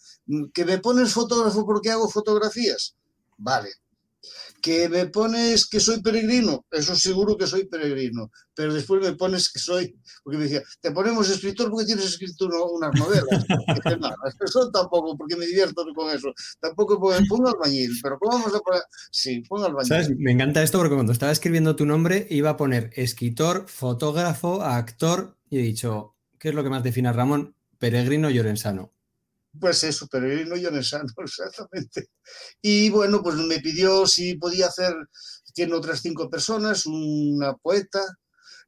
¿Que 0.51 0.65
me 0.65 0.79
pones 0.79 1.13
fotógrafo 1.13 1.63
porque 1.63 1.91
hago 1.91 2.09
fotografías? 2.09 2.95
Vale, 3.37 3.69
que 4.63 4.87
me 4.87 5.07
pones 5.07 5.67
que 5.67 5.81
soy 5.81 6.01
peregrino, 6.01 6.65
eso 6.71 6.95
seguro 6.95 7.35
que 7.35 7.45
soy 7.45 7.65
peregrino, 7.65 8.31
pero 8.55 8.73
después 8.73 9.01
me 9.01 9.13
pones 9.13 9.51
que 9.51 9.59
soy, 9.59 9.93
porque 10.23 10.37
me 10.37 10.45
decía, 10.45 10.61
te 10.79 10.91
ponemos 10.91 11.29
escritor 11.29 11.69
porque 11.69 11.87
tienes 11.87 12.05
escrito 12.05 12.47
unas 12.71 12.97
novelas. 12.97 13.45
no, 13.99 14.09
eso 14.45 14.71
tampoco, 14.71 15.17
porque 15.17 15.35
me 15.35 15.45
divierto 15.45 15.83
con 15.93 16.09
eso. 16.15 16.33
Tampoco 16.61 16.97
pongo 16.97 17.49
albañil, 17.49 17.91
pero 18.01 18.17
¿cómo 18.17 18.37
vamos 18.37 18.55
a 18.55 18.59
poner? 18.61 18.83
Sí, 19.11 19.43
pongo 19.49 19.65
albañil. 19.65 19.89
¿Sabes? 19.89 20.11
Me 20.17 20.31
encanta 20.31 20.63
esto 20.63 20.77
porque 20.77 20.95
cuando 20.95 21.11
estaba 21.11 21.33
escribiendo 21.33 21.75
tu 21.75 21.85
nombre 21.85 22.25
iba 22.29 22.51
a 22.51 22.57
poner 22.57 22.91
escritor, 22.95 23.65
fotógrafo, 23.67 24.61
actor, 24.61 25.37
y 25.49 25.59
he 25.59 25.61
dicho, 25.61 26.15
¿qué 26.39 26.49
es 26.49 26.55
lo 26.55 26.63
que 26.63 26.69
más 26.69 26.83
define 26.83 27.11
Ramón? 27.11 27.53
Peregrino 27.79 28.29
y 28.29 28.39
orensano. 28.39 28.92
Pues 29.59 29.83
eso, 29.83 30.07
peregrino 30.07 30.55
y 30.57 30.65
onesano, 30.65 31.05
exactamente. 31.17 32.09
Y 32.61 32.89
bueno, 32.89 33.21
pues 33.21 33.35
me 33.35 33.59
pidió 33.59 34.07
si 34.07 34.35
podía 34.35 34.67
hacer, 34.67 34.93
tiene 35.53 35.73
otras 35.75 36.01
cinco 36.01 36.29
personas, 36.29 36.85
una 36.85 37.53
poeta, 37.55 38.01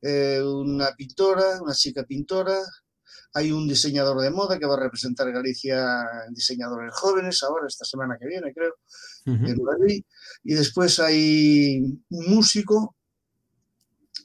eh, 0.02 0.42
una 0.44 0.92
pintora, 0.96 1.62
una 1.62 1.74
chica 1.74 2.04
pintora, 2.04 2.60
hay 3.36 3.52
un 3.52 3.68
diseñador 3.68 4.22
de 4.22 4.30
moda 4.30 4.58
que 4.58 4.66
va 4.66 4.76
a 4.76 4.80
representar 4.80 5.30
Galicia 5.30 6.06
en 6.26 6.34
diseñadores 6.34 6.94
jóvenes 6.94 7.44
ahora, 7.44 7.68
esta 7.68 7.84
semana 7.84 8.18
que 8.18 8.28
viene, 8.28 8.54
creo, 8.54 8.76
en 9.26 9.62
Madrid. 9.62 10.04
Y 10.44 10.54
después 10.54 11.00
hay 11.00 11.80
un 12.10 12.26
músico 12.28 12.96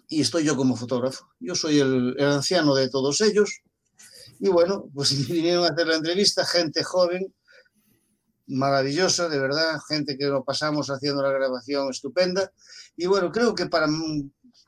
y 0.07 0.21
estoy 0.21 0.45
yo 0.45 0.57
como 0.57 0.77
fotógrafo. 0.77 1.29
Yo 1.41 1.57
soy 1.57 1.81
el 1.81 2.17
anciano 2.21 2.73
de 2.75 2.89
todos 2.89 3.21
ellos 3.21 3.63
y 4.41 4.49
bueno, 4.49 4.91
pues 4.95 5.11
vinieron 5.29 5.65
a 5.65 5.69
hacer 5.69 5.87
la 5.87 5.97
entrevista, 5.97 6.45
gente 6.45 6.83
joven, 6.83 7.33
maravillosa, 8.47 9.29
de 9.29 9.39
verdad, 9.39 9.79
gente 9.89 10.17
que 10.19 10.27
lo 10.27 10.43
pasamos 10.45 10.89
haciendo 10.89 11.23
la 11.23 11.31
grabación 11.31 11.91
estupenda. 11.91 12.51
Y 12.97 13.07
bueno, 13.07 13.31
creo 13.31 13.55
que 13.55 13.67
para 13.67 13.87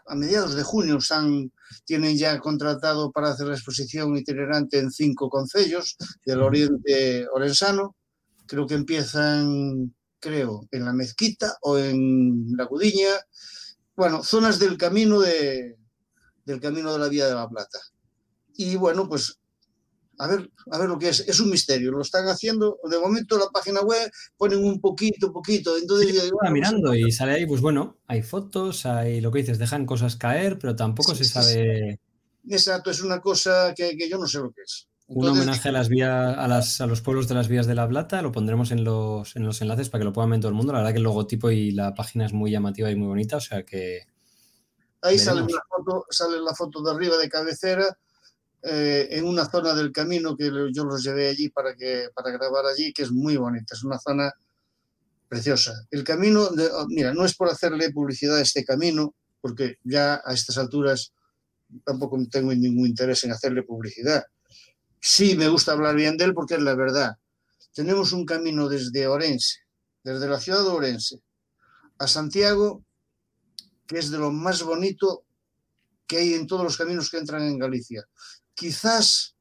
a 0.06 0.14
mediados 0.14 0.54
de 0.54 0.62
junio 0.62 0.98
están, 0.98 1.52
tienen 1.84 2.16
ya 2.16 2.38
contratado 2.38 3.12
para 3.12 3.30
hacer 3.30 3.46
la 3.46 3.54
exposición 3.54 4.16
itinerante 4.16 4.78
en 4.78 4.90
cinco 4.90 5.28
concellos 5.28 5.96
del 6.24 6.42
oriente 6.42 7.26
orensano. 7.32 7.96
Creo 8.46 8.66
que 8.66 8.74
empiezan, 8.74 9.94
creo, 10.20 10.68
en 10.70 10.84
la 10.84 10.92
Mezquita 10.92 11.56
o 11.62 11.78
en 11.78 12.52
la 12.56 12.64
Gudiña. 12.64 13.10
Bueno, 13.96 14.22
zonas 14.22 14.58
del 14.58 14.76
camino 14.76 15.20
de, 15.20 15.76
del 16.44 16.60
camino 16.60 16.92
de 16.92 16.98
la 16.98 17.08
Vía 17.08 17.26
de 17.26 17.34
la 17.34 17.48
Plata. 17.48 17.78
Y 18.54 18.76
bueno, 18.76 19.08
pues 19.08 19.38
a 20.22 20.28
ver, 20.28 20.50
a 20.70 20.78
ver 20.78 20.88
lo 20.88 20.98
que 20.98 21.08
es. 21.08 21.20
Es 21.26 21.40
un 21.40 21.50
misterio. 21.50 21.90
Lo 21.90 22.00
están 22.00 22.26
haciendo. 22.26 22.78
De 22.88 22.98
momento 22.98 23.36
la 23.36 23.48
página 23.52 23.80
web 23.80 24.08
ponen 24.36 24.62
un 24.62 24.80
poquito, 24.80 25.32
poquito. 25.32 25.76
Entonces 25.76 26.14
sí, 26.16 26.30
mirando 26.52 26.94
y 26.94 27.10
sale 27.10 27.32
ahí, 27.32 27.46
pues 27.46 27.60
bueno, 27.60 27.98
hay 28.06 28.22
fotos, 28.22 28.86
hay 28.86 29.20
lo 29.20 29.32
que 29.32 29.40
dices, 29.40 29.58
dejan 29.58 29.84
cosas 29.84 30.14
caer, 30.14 30.60
pero 30.60 30.76
tampoco 30.76 31.16
se 31.16 31.24
sabe. 31.24 31.98
Exacto, 32.48 32.92
es 32.92 33.02
una 33.02 33.20
cosa 33.20 33.74
que, 33.74 33.96
yo 34.08 34.16
no 34.16 34.28
sé 34.28 34.38
lo 34.38 34.52
que 34.52 34.62
es. 34.62 34.88
un 35.08 35.26
homenaje 35.26 35.70
a 35.70 35.72
las 35.72 35.88
vías, 35.88 36.38
a, 36.38 36.46
las, 36.46 36.80
a 36.80 36.86
los 36.86 37.02
pueblos 37.02 37.26
de 37.26 37.34
las 37.34 37.48
vías 37.48 37.66
de 37.66 37.74
la 37.74 37.88
Plata, 37.88 38.22
lo 38.22 38.30
pondremos 38.30 38.70
en 38.70 38.84
los, 38.84 39.34
en 39.34 39.44
los 39.44 39.60
enlaces 39.60 39.88
para 39.88 40.02
que 40.02 40.04
lo 40.04 40.12
puedan 40.12 40.30
ver 40.30 40.40
todo 40.40 40.50
el 40.50 40.54
mundo. 40.54 40.72
La 40.72 40.78
verdad 40.78 40.92
que 40.92 40.98
el 40.98 41.04
logotipo 41.04 41.50
y 41.50 41.72
la 41.72 41.94
página 41.94 42.26
es 42.26 42.32
muy 42.32 42.52
llamativa 42.52 42.88
y 42.92 42.96
muy 42.96 43.08
bonita, 43.08 43.38
o 43.38 43.40
sea 43.40 43.64
que. 43.64 44.06
Ahí 45.00 45.18
sale, 45.18 45.42
una 45.42 45.60
foto, 45.68 46.06
sale 46.10 46.38
la 46.38 46.54
foto 46.54 46.80
de 46.80 46.92
arriba 46.92 47.16
de 47.16 47.28
cabecera 47.28 47.98
eh, 48.62 49.08
en 49.10 49.24
una 49.24 49.44
zona 49.44 49.74
del 49.74 49.90
camino 49.90 50.36
que 50.36 50.50
yo 50.72 50.84
los 50.84 51.02
llevé 51.02 51.28
allí 51.28 51.48
para, 51.48 51.74
que, 51.74 52.08
para 52.14 52.30
grabar 52.30 52.64
allí, 52.66 52.92
que 52.92 53.02
es 53.02 53.10
muy 53.10 53.36
bonita, 53.36 53.74
es 53.74 53.82
una 53.82 53.98
zona 53.98 54.32
preciosa. 55.28 55.72
El 55.90 56.04
camino, 56.04 56.42
oh, 56.42 56.86
mira, 56.88 57.12
no 57.12 57.24
es 57.24 57.34
por 57.34 57.48
hacerle 57.48 57.90
publicidad 57.90 58.36
a 58.36 58.42
este 58.42 58.64
camino, 58.64 59.14
porque 59.40 59.78
ya 59.82 60.22
a 60.24 60.32
estas 60.32 60.58
alturas 60.58 61.12
tampoco 61.84 62.18
tengo 62.30 62.54
ningún 62.54 62.86
interés 62.86 63.24
en 63.24 63.32
hacerle 63.32 63.62
publicidad. 63.62 64.24
Sí 65.00 65.34
me 65.34 65.48
gusta 65.48 65.72
hablar 65.72 65.96
bien 65.96 66.16
de 66.16 66.26
él 66.26 66.34
porque 66.34 66.54
es 66.54 66.62
la 66.62 66.76
verdad. 66.76 67.16
Tenemos 67.74 68.12
un 68.12 68.24
camino 68.24 68.68
desde 68.68 69.06
Orense, 69.06 69.60
desde 70.04 70.28
la 70.28 70.38
ciudad 70.38 70.62
de 70.62 70.68
Orense, 70.68 71.20
a 71.98 72.06
Santiago, 72.06 72.84
que 73.86 73.98
es 73.98 74.10
de 74.10 74.18
lo 74.18 74.30
más 74.30 74.62
bonito 74.62 75.24
que 76.06 76.18
hay 76.18 76.34
en 76.34 76.46
todos 76.46 76.62
los 76.62 76.76
caminos 76.76 77.10
que 77.10 77.18
entran 77.18 77.42
en 77.42 77.58
Galicia. 77.58 78.04
Quizás 78.54 79.34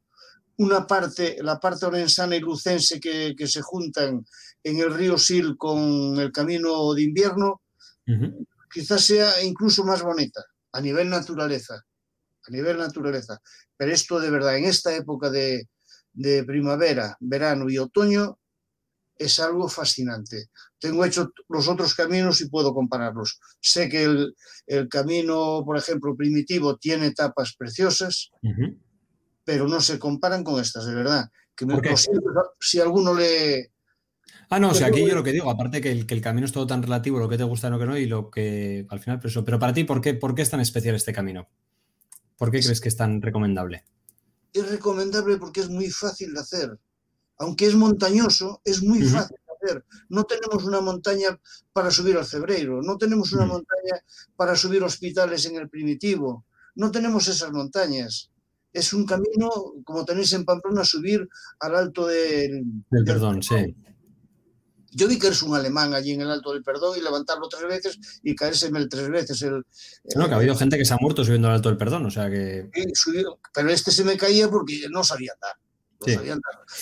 una 0.57 0.85
parte, 0.85 1.37
la 1.41 1.59
parte 1.59 1.85
orensana 1.85 2.35
y 2.35 2.39
lucense 2.39 2.99
que, 2.99 3.35
que 3.35 3.47
se 3.47 3.61
juntan 3.61 4.25
en 4.63 4.79
el 4.79 4.93
río 4.93 5.17
Sil 5.17 5.57
con 5.57 6.19
el 6.19 6.31
camino 6.31 6.93
de 6.93 7.01
invierno, 7.01 7.61
uh 8.07 8.11
-huh. 8.11 8.47
quizás 8.71 9.03
sea 9.03 9.43
incluso 9.43 9.83
más 9.83 10.01
bonita 10.03 10.43
a 10.73 10.81
nivel 10.81 11.09
naturaleza, 11.09 11.75
a 12.47 12.51
nivel 12.51 12.77
naturaleza. 12.77 13.41
Pero 13.75 13.91
esto 13.91 14.19
de 14.19 14.29
verdad, 14.29 14.55
en 14.57 14.65
esta 14.65 14.95
época 14.95 15.29
de, 15.29 15.67
de 16.13 16.43
primavera, 16.43 17.17
verano 17.19 17.69
y 17.69 17.77
otoño, 17.79 18.37
es 19.17 19.39
algo 19.39 19.67
fascinante. 19.67 20.49
Tengo 20.79 21.05
hecho 21.05 21.31
los 21.49 21.67
otros 21.67 21.93
caminos 21.95 22.41
y 22.41 22.49
puedo 22.49 22.73
compararlos. 22.73 23.39
Sé 23.59 23.89
que 23.89 24.03
el, 24.03 24.35
el 24.67 24.87
camino, 24.87 25.63
por 25.65 25.77
ejemplo, 25.77 26.15
primitivo 26.15 26.77
tiene 26.77 27.07
etapas 27.07 27.55
preciosas, 27.55 28.29
uh 28.43 28.49
-huh. 28.49 28.77
Pero 29.43 29.67
no 29.67 29.81
se 29.81 29.99
comparan 29.99 30.43
con 30.43 30.61
estas, 30.61 30.85
de 30.85 30.95
verdad. 30.95 31.29
Que 31.55 31.65
me, 31.65 31.79
si 32.59 32.79
alguno 32.79 33.13
le... 33.13 33.71
Ah, 34.49 34.59
no, 34.59 34.69
o 34.69 34.73
sea, 34.73 34.87
aquí 34.87 35.05
yo 35.05 35.15
lo 35.15 35.23
que 35.23 35.31
digo, 35.31 35.49
aparte 35.49 35.79
que 35.79 35.91
el, 35.91 36.05
que 36.05 36.13
el, 36.13 36.21
camino 36.21 36.45
es 36.45 36.51
todo 36.51 36.67
tan 36.67 36.83
relativo, 36.83 37.19
lo 37.19 37.29
que 37.29 37.37
te 37.37 37.43
gusta, 37.43 37.69
lo 37.69 37.79
que 37.79 37.85
no, 37.85 37.97
y 37.97 38.05
lo 38.05 38.29
que 38.29 38.85
al 38.89 38.99
final, 38.99 39.19
pero, 39.19 39.29
eso, 39.29 39.45
pero 39.45 39.59
para 39.59 39.73
ti, 39.73 39.83
¿por 39.85 40.01
qué, 40.01 40.13
¿por 40.13 40.35
qué 40.35 40.41
es 40.41 40.49
tan 40.49 40.59
especial 40.59 40.95
este 40.95 41.13
camino? 41.13 41.47
¿Por 42.37 42.51
qué 42.51 42.59
crees 42.59 42.81
que 42.81 42.89
es 42.89 42.97
tan 42.97 43.21
recomendable? 43.21 43.85
Es 44.51 44.69
recomendable 44.69 45.37
porque 45.37 45.61
es 45.61 45.69
muy 45.69 45.89
fácil 45.89 46.33
de 46.33 46.39
hacer 46.41 46.79
aunque 47.41 47.65
es 47.65 47.75
montañoso, 47.75 48.61
es 48.63 48.83
muy 48.83 49.01
fácil 49.01 49.35
de 49.35 49.53
hacer. 49.55 49.85
No 50.09 50.25
tenemos 50.25 50.63
una 50.63 50.79
montaña 50.79 51.39
para 51.73 51.89
subir 51.89 52.15
al 52.15 52.25
Cebreiro, 52.25 52.83
no 52.83 52.97
tenemos 52.99 53.33
una 53.33 53.45
montaña 53.45 53.95
para 54.35 54.55
subir 54.55 54.83
hospitales 54.83 55.47
en 55.47 55.55
el 55.55 55.67
primitivo, 55.67 56.45
no 56.75 56.91
tenemos 56.91 57.27
esas 57.27 57.51
montañas. 57.51 58.29
Es 58.73 58.93
un 58.93 59.05
camino, 59.05 59.49
como 59.83 60.05
tenéis 60.05 60.31
en 60.33 60.45
Pamplona, 60.45 60.85
subir 60.85 61.27
al 61.59 61.75
alto 61.75 62.07
del, 62.07 62.63
del 62.89 63.03
perdón, 63.03 63.35
del 63.35 63.43
sí. 63.43 63.75
Yo 64.93 65.07
vi 65.07 65.17
que 65.17 65.27
eres 65.27 65.41
un 65.41 65.55
alemán 65.55 65.93
allí 65.93 66.11
en 66.11 66.21
el 66.21 66.29
Alto 66.29 66.51
del 66.51 66.63
Perdón 66.63 66.97
y 66.97 67.01
levantarlo 67.01 67.47
tres 67.47 67.63
veces 67.63 68.19
y 68.23 68.35
caérseme 68.35 68.77
el 68.79 68.89
tres 68.89 69.09
veces. 69.09 69.41
El, 69.41 69.53
el, 70.03 70.19
no, 70.19 70.27
que 70.27 70.33
ha 70.33 70.37
habido 70.37 70.55
gente 70.55 70.77
que 70.77 70.83
se 70.83 70.93
ha 70.93 70.97
muerto 70.99 71.23
subiendo 71.23 71.47
al 71.47 71.55
Alto 71.55 71.69
del 71.69 71.77
Perdón, 71.77 72.05
o 72.05 72.11
sea 72.11 72.29
que... 72.29 72.69
Pero 73.53 73.69
este 73.69 73.91
se 73.91 74.03
me 74.03 74.17
caía 74.17 74.49
porque 74.49 74.87
no 74.89 75.03
sabía 75.03 75.31
andar. 75.33 75.55
Sí. 76.03 76.17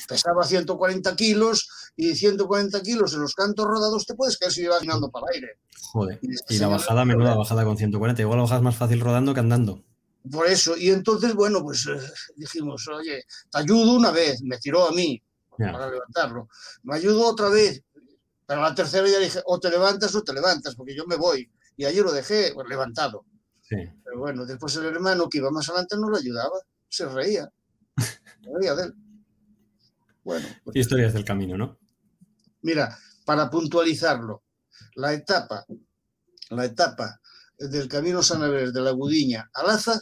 Pesaba 0.08 0.44
140 0.44 1.16
kilos 1.16 1.92
y 1.96 2.16
140 2.16 2.82
kilos 2.82 3.14
en 3.14 3.22
los 3.22 3.36
cantos 3.36 3.68
rodados 3.68 4.06
te 4.06 4.16
puedes 4.16 4.38
caer 4.38 4.54
si 4.54 4.62
llevas 4.62 4.82
mirando 4.82 5.12
para 5.12 5.28
el 5.28 5.36
aire. 5.36 5.60
Joder. 5.92 6.20
Y, 6.22 6.56
y 6.56 6.58
la 6.58 6.70
bajada, 6.70 7.06
menuda 7.06 7.36
bajada 7.36 7.66
con 7.66 7.78
140. 7.78 8.22
Igual 8.22 8.38
la 8.38 8.44
bajada 8.44 8.60
es 8.60 8.64
más 8.64 8.76
fácil 8.76 9.02
rodando 9.02 9.34
que 9.34 9.42
andando. 9.42 9.84
Por 10.30 10.48
eso. 10.48 10.76
Y 10.78 10.90
entonces, 10.90 11.34
bueno, 11.34 11.62
pues 11.62 11.88
eh, 11.88 12.00
dijimos, 12.36 12.88
oye, 12.88 13.24
te 13.52 13.58
ayudo 13.58 13.94
una 13.94 14.12
vez. 14.12 14.42
Me 14.42 14.58
tiró 14.58 14.88
a 14.88 14.92
mí 14.92 15.22
yeah. 15.58 15.72
para 15.72 15.90
levantarlo. 15.90 16.50
Me 16.84 16.96
ayudo 16.96 17.26
otra 17.26 17.50
vez. 17.50 17.84
Pero 18.46 18.62
la 18.62 18.74
tercera 18.74 19.08
ya 19.08 19.20
dije, 19.20 19.42
o 19.46 19.60
te 19.60 19.70
levantas 19.70 20.14
o 20.16 20.24
te 20.24 20.34
levantas, 20.34 20.76
porque 20.76 20.96
yo 20.96 21.06
me 21.06 21.16
voy. 21.16 21.50
Y 21.78 21.86
allí 21.86 22.02
lo 22.02 22.12
dejé 22.12 22.52
pues, 22.54 22.68
levantado. 22.68 23.26
Sí. 23.62 23.78
Pero 24.04 24.20
bueno, 24.20 24.46
después 24.46 24.76
el 24.76 24.86
hermano 24.86 25.30
que 25.30 25.38
iba 25.38 25.52
más 25.52 25.70
adelante 25.70 25.96
no 25.98 26.10
lo 26.10 26.18
ayudaba. 26.18 26.60
Se 26.90 27.08
reía. 27.08 27.50
Se 28.44 28.50
reía 28.54 28.76
de 28.76 28.84
él. 28.86 28.96
Bueno, 30.24 30.48
pues, 30.64 30.76
historias 30.76 31.14
del 31.14 31.26
camino, 31.26 31.58
¿no? 31.58 31.78
Mira, 32.62 32.98
para 33.26 33.50
puntualizarlo, 33.50 34.44
la 34.96 35.14
etapa, 35.14 35.66
la 36.50 36.66
etapa 36.66 37.22
del 37.60 37.88
camino 37.88 38.24
San 38.24 38.44
Andrés 38.44 38.74
de 38.74 38.82
la 38.82 38.92
Gudiña 38.92 39.50
a 39.54 39.64
Laza, 39.64 40.02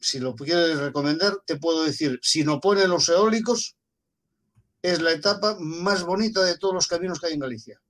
si 0.00 0.18
lo 0.20 0.34
quieres 0.34 0.78
recomendar, 0.78 1.38
te 1.44 1.56
puedo 1.56 1.84
decir, 1.84 2.18
si 2.22 2.44
no 2.44 2.60
ponen 2.60 2.88
los 2.90 3.08
eólicos, 3.08 3.76
es 4.80 5.00
la 5.00 5.12
etapa 5.12 5.56
más 5.58 6.04
bonita 6.04 6.44
de 6.44 6.56
todos 6.56 6.74
los 6.74 6.86
caminos 6.86 7.18
que 7.18 7.26
hay 7.26 7.34
en 7.34 7.40
Galicia. 7.40 7.80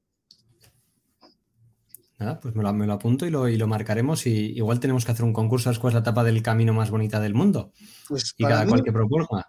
Nada, 2.18 2.40
pues 2.40 2.54
me 2.54 2.62
lo, 2.62 2.72
me 2.72 2.86
lo 2.86 2.94
apunto 2.94 3.26
y 3.26 3.30
lo, 3.30 3.48
y 3.48 3.56
lo, 3.56 3.68
marcaremos. 3.68 4.26
Y 4.26 4.56
igual 4.56 4.80
tenemos 4.80 5.04
que 5.04 5.12
hacer 5.12 5.24
un 5.24 5.32
concurso, 5.32 5.70
¿cuál 5.78 5.92
es 5.92 5.94
la 5.94 6.00
etapa 6.00 6.24
del 6.24 6.42
camino 6.42 6.72
más 6.72 6.90
bonita 6.90 7.20
del 7.20 7.34
mundo? 7.34 7.72
Pues 8.08 8.34
y 8.36 8.42
cada 8.42 8.64
mí, 8.64 8.70
cual 8.70 8.82
que 8.82 8.92
proponga 8.92 9.46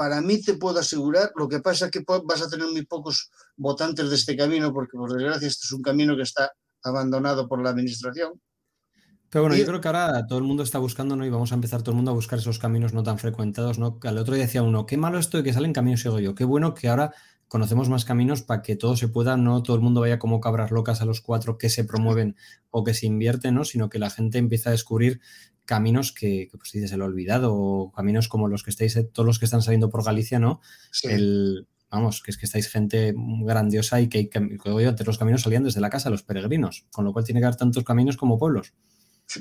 para 0.00 0.22
mí 0.22 0.40
te 0.40 0.54
puedo 0.54 0.78
asegurar, 0.78 1.30
lo 1.36 1.46
que 1.46 1.60
pasa 1.60 1.84
es 1.84 1.90
que 1.90 2.02
vas 2.24 2.40
a 2.40 2.48
tener 2.48 2.66
muy 2.68 2.86
pocos 2.86 3.30
votantes 3.58 4.08
de 4.08 4.16
este 4.16 4.34
camino, 4.34 4.72
porque 4.72 4.96
por 4.96 5.12
desgracia 5.12 5.46
este 5.46 5.66
es 5.66 5.72
un 5.72 5.82
camino 5.82 6.16
que 6.16 6.22
está 6.22 6.50
abandonado 6.82 7.48
por 7.48 7.62
la 7.62 7.70
administración. 7.70 8.40
Pero 9.30 9.44
bueno, 9.44 9.56
y... 9.56 9.60
yo 9.60 9.66
creo 9.66 9.80
que 9.80 9.88
ahora 9.88 10.26
todo 10.26 10.38
el 10.38 10.44
mundo 10.44 10.62
está 10.62 10.78
buscando, 10.78 11.16
¿no? 11.16 11.24
Y 11.24 11.30
vamos 11.30 11.52
a 11.52 11.54
empezar 11.54 11.82
todo 11.82 11.92
el 11.92 11.96
mundo 11.96 12.10
a 12.10 12.14
buscar 12.14 12.38
esos 12.38 12.58
caminos 12.58 12.92
no 12.92 13.02
tan 13.02 13.18
frecuentados, 13.18 13.78
¿no? 13.78 13.98
Al 14.02 14.18
otro 14.18 14.34
día 14.34 14.44
decía 14.44 14.62
uno, 14.62 14.86
qué 14.86 14.96
malo 14.96 15.18
esto 15.18 15.38
de 15.38 15.44
que 15.44 15.52
salen 15.52 15.72
caminos 15.72 16.00
sigo 16.00 16.18
yo, 16.18 16.34
qué 16.34 16.44
bueno 16.44 16.74
que 16.74 16.88
ahora 16.88 17.14
conocemos 17.46 17.88
más 17.88 18.04
caminos 18.04 18.42
para 18.42 18.62
que 18.62 18.76
todo 18.76 18.96
se 18.96 19.08
pueda, 19.08 19.36
no 19.36 19.62
todo 19.62 19.76
el 19.76 19.82
mundo 19.82 20.00
vaya 20.00 20.18
como 20.18 20.40
cabras 20.40 20.70
locas 20.70 21.00
a 21.00 21.04
los 21.04 21.20
cuatro 21.20 21.58
que 21.58 21.68
se 21.68 21.84
promueven 21.84 22.36
o 22.70 22.84
que 22.84 22.94
se 22.94 23.06
invierten, 23.06 23.54
¿no? 23.54 23.64
Sino 23.64 23.88
que 23.88 23.98
la 23.98 24.10
gente 24.10 24.38
empieza 24.38 24.70
a 24.70 24.72
descubrir 24.72 25.20
caminos 25.64 26.12
que, 26.12 26.48
que 26.50 26.58
pues 26.58 26.72
dices 26.72 26.92
el 26.92 27.02
olvidado, 27.02 27.54
o 27.54 27.92
caminos 27.92 28.28
como 28.28 28.48
los 28.48 28.62
que 28.64 28.70
estáis, 28.70 28.98
todos 29.12 29.26
los 29.26 29.38
que 29.38 29.44
están 29.44 29.62
saliendo 29.62 29.90
por 29.90 30.04
Galicia, 30.04 30.38
¿no? 30.38 30.60
Sí. 30.90 31.08
El, 31.08 31.68
vamos, 31.90 32.22
que 32.22 32.30
es 32.30 32.38
que 32.38 32.46
estáis 32.46 32.68
gente 32.68 33.14
grandiosa 33.16 34.00
y 34.00 34.08
que, 34.08 34.28
que, 34.28 34.58
que 34.58 34.86
antes 34.86 35.06
los 35.06 35.18
caminos 35.18 35.42
salían 35.42 35.64
desde 35.64 35.80
la 35.80 35.90
casa, 35.90 36.10
los 36.10 36.22
peregrinos, 36.22 36.86
con 36.92 37.04
lo 37.04 37.12
cual 37.12 37.24
tiene 37.24 37.40
que 37.40 37.46
haber 37.46 37.56
tantos 37.56 37.84
caminos 37.84 38.16
como 38.16 38.38
pueblos. 38.38 38.72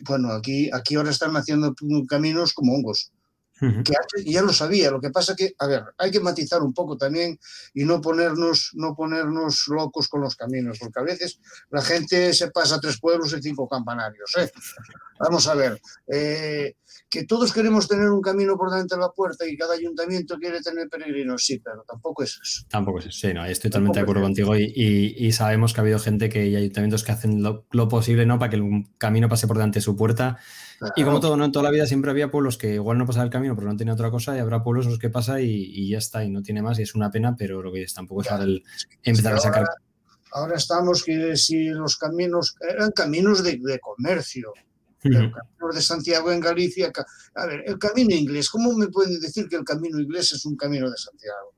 Bueno, 0.03 0.31
aquí, 0.31 0.69
aquí 0.71 0.95
ahora 0.95 1.09
están 1.09 1.35
haciendo 1.35 1.73
caminos 2.07 2.53
como 2.53 2.73
hongos. 2.73 3.11
Uh 3.61 3.65
-huh. 3.65 3.83
que 3.83 4.31
ya 4.31 4.41
lo 4.41 4.53
sabía, 4.53 4.91
lo 4.91 5.01
que 5.01 5.09
pasa 5.09 5.35
que, 5.35 5.53
a 5.57 5.67
ver, 5.67 5.83
hay 5.97 6.11
que 6.11 6.19
matizar 6.19 6.61
un 6.61 6.73
poco 6.73 6.97
también 6.97 7.39
y 7.73 7.83
no 7.83 8.01
ponernos, 8.01 8.71
no 8.73 8.95
ponernos 8.95 9.67
locos 9.67 10.07
con 10.07 10.21
los 10.21 10.35
caminos, 10.35 10.77
porque 10.79 10.99
a 10.99 11.03
veces 11.03 11.39
la 11.69 11.81
gente 11.81 12.33
se 12.33 12.51
pasa 12.51 12.79
tres 12.79 12.99
pueblos 12.99 13.33
y 13.33 13.41
cinco 13.41 13.67
campanarios. 13.67 14.31
¿eh? 14.37 14.51
Vamos 15.19 15.47
a 15.47 15.55
ver, 15.55 15.81
eh, 16.07 16.75
que 17.09 17.25
todos 17.25 17.51
queremos 17.51 17.87
tener 17.87 18.09
un 18.09 18.21
camino 18.21 18.57
por 18.57 18.69
delante 18.69 18.95
de 18.95 19.01
la 19.01 19.09
puerta 19.09 19.45
y 19.45 19.57
cada 19.57 19.73
ayuntamiento 19.73 20.37
quiere 20.37 20.61
tener 20.61 20.87
peregrinos, 20.87 21.43
sí, 21.43 21.59
pero 21.59 21.83
tampoco 21.87 22.23
es 22.23 22.39
eso. 22.41 22.65
Tampoco 22.69 22.99
es 22.99 23.07
eso, 23.07 23.27
sí, 23.27 23.33
no, 23.33 23.45
estoy 23.45 23.69
totalmente 23.69 23.99
de 23.99 24.03
acuerdo 24.03 24.21
contigo 24.21 24.55
y, 24.55 24.71
y, 24.75 25.15
y, 25.17 25.31
sabemos 25.31 25.73
que 25.73 25.81
ha 25.81 25.83
habido 25.83 25.99
gente 25.99 26.29
que 26.29 26.47
y 26.47 26.55
ayuntamientos 26.55 27.03
que 27.03 27.11
hacen 27.11 27.43
lo, 27.43 27.65
lo 27.71 27.87
posible 27.89 28.25
¿no? 28.25 28.39
para 28.39 28.51
que 28.51 28.55
el 28.57 28.85
camino 28.97 29.27
pase 29.27 29.47
por 29.47 29.57
delante 29.57 29.79
de 29.79 29.83
su 29.83 29.95
puerta 29.95 30.39
Claro. 30.79 30.93
Y 30.95 31.03
como 31.03 31.19
todo, 31.19 31.35
¿no? 31.35 31.43
En 31.43 31.51
toda 31.51 31.63
la 31.63 31.71
vida 31.71 31.85
siempre 31.85 32.09
había 32.09 32.31
pueblos 32.31 32.57
que 32.57 32.75
igual 32.75 32.97
no 32.97 33.05
pasaba 33.05 33.25
el 33.25 33.29
camino 33.29 33.48
porque 33.55 33.69
no 33.69 33.77
tenía 33.77 33.93
otra 33.93 34.11
cosa 34.11 34.35
y 34.35 34.39
habrá 34.39 34.63
pueblos 34.63 34.85
en 34.85 34.91
los 34.91 34.99
que 34.99 35.09
pasa 35.09 35.41
y, 35.41 35.49
y, 35.49 35.89
ya 35.89 35.97
está, 35.97 36.23
y 36.23 36.29
no 36.29 36.41
tiene 36.41 36.61
más 36.61 36.79
y 36.79 36.83
es 36.83 36.95
una 36.95 37.11
pena, 37.11 37.35
pero 37.35 37.61
lo 37.61 37.71
que 37.71 37.83
es 37.83 37.93
tampoco 37.93 38.21
es 38.21 38.31
el 38.31 38.63
empezar 39.03 39.33
a 39.33 39.39
sacar. 39.39 39.65
Ahora 40.31 40.57
estamos 40.57 41.03
que 41.03 41.35
si 41.35 41.69
los 41.69 41.97
caminos 41.97 42.55
eran 42.61 42.91
caminos 42.91 43.43
de, 43.43 43.59
de 43.61 43.79
comercio, 43.79 44.53
el 45.03 45.31
camino 45.31 45.73
de 45.73 45.81
Santiago 45.81 46.31
en 46.31 46.39
Galicia, 46.39 46.91
a 47.35 47.45
ver, 47.45 47.63
el 47.65 47.77
camino 47.79 48.13
inglés, 48.13 48.49
¿cómo 48.49 48.73
me 48.73 48.87
pueden 48.87 49.19
decir 49.19 49.47
que 49.47 49.55
el 49.55 49.63
camino 49.63 49.99
inglés 49.99 50.33
es 50.33 50.45
un 50.45 50.55
camino 50.55 50.89
de 50.89 50.97
Santiago? 50.97 51.53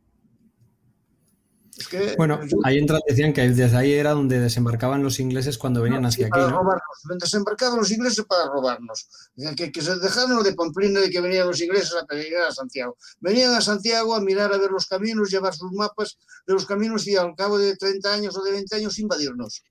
Es 1.78 1.88
que, 1.88 2.16
bueno, 2.18 2.40
yo, 2.46 2.58
ahí 2.64 2.78
entra, 2.78 3.00
decían 3.08 3.34
que 3.34 3.50
desde 3.50 3.78
ahí 3.78 3.94
era 3.94 4.12
donde 4.12 4.40
desembarcaban 4.40 5.04
los 5.04 5.20
ingleses 5.20 5.58
cuando 5.58 5.82
venían 5.82 6.02
no, 6.02 6.10
hacia 6.10 6.28
para 6.28 6.44
aquí. 6.44 6.52
¿no? 6.52 6.60
Robarnos. 6.60 7.20
Desembarcaban 7.20 7.80
los 7.80 7.92
ingleses 7.92 8.26
para 8.26 8.48
robarnos. 8.48 9.08
Que, 9.56 9.72
que 9.72 9.82
se 9.82 9.96
dejaron 9.98 10.44
de 10.44 10.54
Pamplina 10.54 11.00
de 11.00 11.10
que 11.10 11.22
venían 11.22 11.48
los 11.48 11.62
ingleses 11.62 11.94
a 12.02 12.06
peregrinar 12.06 12.48
a 12.48 12.52
Santiago. 12.52 12.98
Venían 13.20 13.54
a 13.56 13.62
Santiago 13.62 14.16
a 14.16 14.22
mirar 14.22 14.54
a 14.54 14.58
ver 14.58 14.72
los 14.72 14.86
caminos, 14.86 15.32
llevar 15.32 15.54
sus 15.54 15.72
mapas 15.72 16.18
de 16.46 16.54
los 16.54 16.66
caminos 16.66 17.08
y 17.08 17.16
al 17.16 17.34
cabo 17.36 17.58
de 17.58 17.76
30 17.78 18.14
años 18.14 18.38
o 18.38 18.44
de 18.44 18.52
20 18.52 18.76
años 18.76 19.00
invadirnos. 19.00 19.64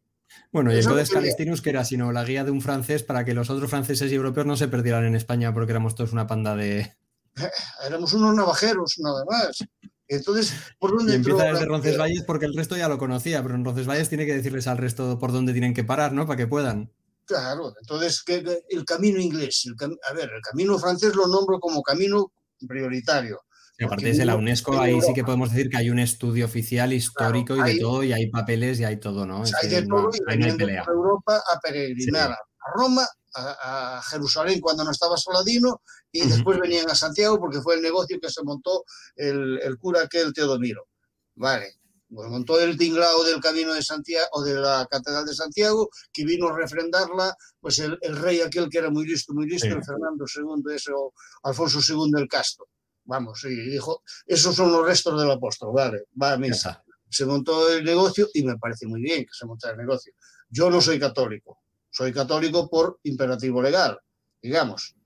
Bueno, 0.52 0.72
y 0.72 0.76
el 0.76 0.86
Codex 0.86 1.10
Calistinus, 1.10 1.62
que 1.62 1.70
era 1.70 1.84
sino 1.84 2.12
la 2.12 2.24
guía 2.24 2.44
de 2.44 2.50
un 2.50 2.60
francés 2.60 3.02
para 3.02 3.24
que 3.24 3.34
los 3.34 3.50
otros 3.50 3.70
franceses 3.70 4.10
y 4.10 4.14
europeos 4.14 4.46
no 4.46 4.56
se 4.56 4.68
perdieran 4.68 5.04
en 5.04 5.14
España 5.14 5.52
porque 5.52 5.72
éramos 5.72 5.94
todos 5.94 6.12
una 6.12 6.26
panda 6.26 6.56
de. 6.56 6.94
Éramos 7.86 8.12
unos 8.14 8.34
navajeros, 8.34 8.94
nada 8.98 9.24
más. 9.24 9.64
Entonces, 10.10 10.52
¿por 10.80 10.90
dónde 10.90 11.12
y 11.12 11.16
empieza 11.16 11.44
desde 11.44 11.66
Roncesvalles 11.66 12.24
porque 12.26 12.46
el 12.46 12.54
resto 12.54 12.76
ya 12.76 12.88
lo 12.88 12.98
conocía, 12.98 13.42
pero 13.42 13.54
en 13.54 13.64
Roncesvalles 13.64 14.08
tiene 14.08 14.26
que 14.26 14.34
decirles 14.34 14.66
al 14.66 14.76
resto 14.76 15.20
por 15.20 15.30
dónde 15.30 15.52
tienen 15.52 15.72
que 15.72 15.84
parar, 15.84 16.12
¿no? 16.12 16.26
Para 16.26 16.36
que 16.36 16.48
puedan. 16.48 16.92
Claro, 17.24 17.72
entonces 17.80 18.20
¿qué, 18.24 18.42
el 18.70 18.84
camino 18.84 19.20
inglés, 19.20 19.62
el 19.66 19.76
cam 19.76 19.96
a 20.10 20.12
ver, 20.12 20.28
el 20.34 20.42
camino 20.42 20.76
francés 20.80 21.14
lo 21.14 21.28
nombro 21.28 21.60
como 21.60 21.80
camino 21.80 22.32
prioritario, 22.66 23.38
Y 23.78 23.84
aparte 23.84 24.12
de 24.12 24.24
la 24.24 24.34
UNESCO, 24.34 24.80
ahí 24.80 25.00
sí 25.00 25.14
que 25.14 25.22
podemos 25.22 25.52
decir 25.52 25.70
que 25.70 25.76
hay 25.76 25.90
un 25.90 26.00
estudio 26.00 26.44
oficial 26.44 26.92
histórico 26.92 27.54
y 27.54 27.74
de 27.74 27.78
todo, 27.78 28.02
y 28.02 28.12
hay 28.12 28.28
papeles 28.30 28.80
y 28.80 28.84
hay 28.84 28.98
todo, 28.98 29.26
¿no? 29.26 29.44
hay 29.62 29.68
de 29.68 29.86
todo 29.86 30.10
y 30.12 30.42
hay 30.42 30.56
pelea. 30.56 30.84
Europa 30.88 31.36
a 31.36 31.60
peregrinar 31.60 32.32
a 32.32 32.38
Roma, 32.74 33.06
a, 33.36 34.02
Jerusalén 34.10 34.60
cuando 34.60 34.82
no 34.82 34.90
estaba 34.90 35.16
Soladino, 35.16 35.80
y 36.12 36.26
después 36.26 36.58
venían 36.58 36.90
a 36.90 36.94
Santiago 36.94 37.38
porque 37.38 37.60
fue 37.60 37.76
el 37.76 37.82
negocio 37.82 38.18
que 38.20 38.30
se 38.30 38.42
montó 38.42 38.84
el, 39.16 39.60
el 39.62 39.78
cura 39.78 40.02
aquel 40.02 40.32
Teodomiro. 40.32 40.88
Vale, 41.36 41.80
pues 42.12 42.28
montó 42.28 42.58
el 42.60 42.76
tinglao 42.76 43.22
del 43.24 43.40
camino 43.40 43.72
de 43.72 43.82
Santiago 43.82 44.26
o 44.32 44.42
de 44.42 44.54
la 44.54 44.86
Catedral 44.90 45.24
de 45.24 45.34
Santiago, 45.34 45.90
que 46.12 46.24
vino 46.24 46.48
a 46.48 46.56
refrendarla, 46.56 47.36
pues 47.60 47.78
el, 47.78 47.98
rey 48.16 48.40
aquel 48.40 48.68
que 48.68 48.78
era 48.78 48.90
muy 48.90 49.06
listo, 49.06 49.32
muy 49.32 49.48
listo, 49.48 49.68
el 49.68 49.84
Fernando 49.84 50.24
II, 50.26 50.74
ese, 50.74 50.92
o 50.92 51.12
Alfonso 51.44 51.78
II 51.86 52.10
el 52.20 52.28
Casto. 52.28 52.66
Vamos, 53.04 53.44
y 53.44 53.70
dijo, 53.70 54.02
esos 54.26 54.54
son 54.54 54.72
los 54.72 54.84
restos 54.84 55.20
del 55.20 55.30
apóstol, 55.30 55.70
vale, 55.72 56.04
va 56.20 56.32
a 56.32 56.36
misa. 56.36 56.82
Se 57.08 57.24
montó 57.24 57.70
el 57.70 57.84
negocio 57.84 58.28
y 58.34 58.42
me 58.42 58.56
parece 58.56 58.86
muy 58.86 59.00
bien 59.00 59.24
que 59.24 59.32
se 59.32 59.46
monte 59.46 59.68
el 59.68 59.76
negocio. 59.76 60.12
Yo 60.48 60.68
no 60.68 60.80
soy 60.80 60.98
católico, 60.98 61.60
soy 61.90 62.12
católico 62.12 62.68
por 62.68 62.98
imperativo 63.04 63.62
legal, 63.62 63.98
digamos. 64.42 64.96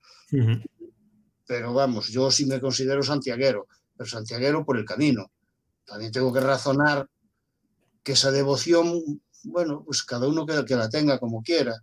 Pero 1.47 1.75
vamos, 1.75 2.09
yo 2.09 2.31
sí 2.31 2.47
me 2.47 2.61
considero 2.61 3.03
santiaguero, 3.03 3.67
pero 3.97 4.09
santiaguero 4.09 4.65
por 4.65 4.79
el 4.79 4.85
camino 4.85 5.31
también 5.85 6.13
tengo 6.13 6.33
que 6.33 6.41
razonar 6.41 7.09
que 8.03 8.13
esa 8.13 8.31
devoción, 8.31 9.23
bueno, 9.45 9.83
pues 9.85 10.03
cada 10.03 10.29
uno 10.29 10.47
que, 10.47 10.65
que 10.65 10.77
la 10.77 10.89
tenga 10.89 11.19
como 11.19 11.43
quiera. 11.43 11.75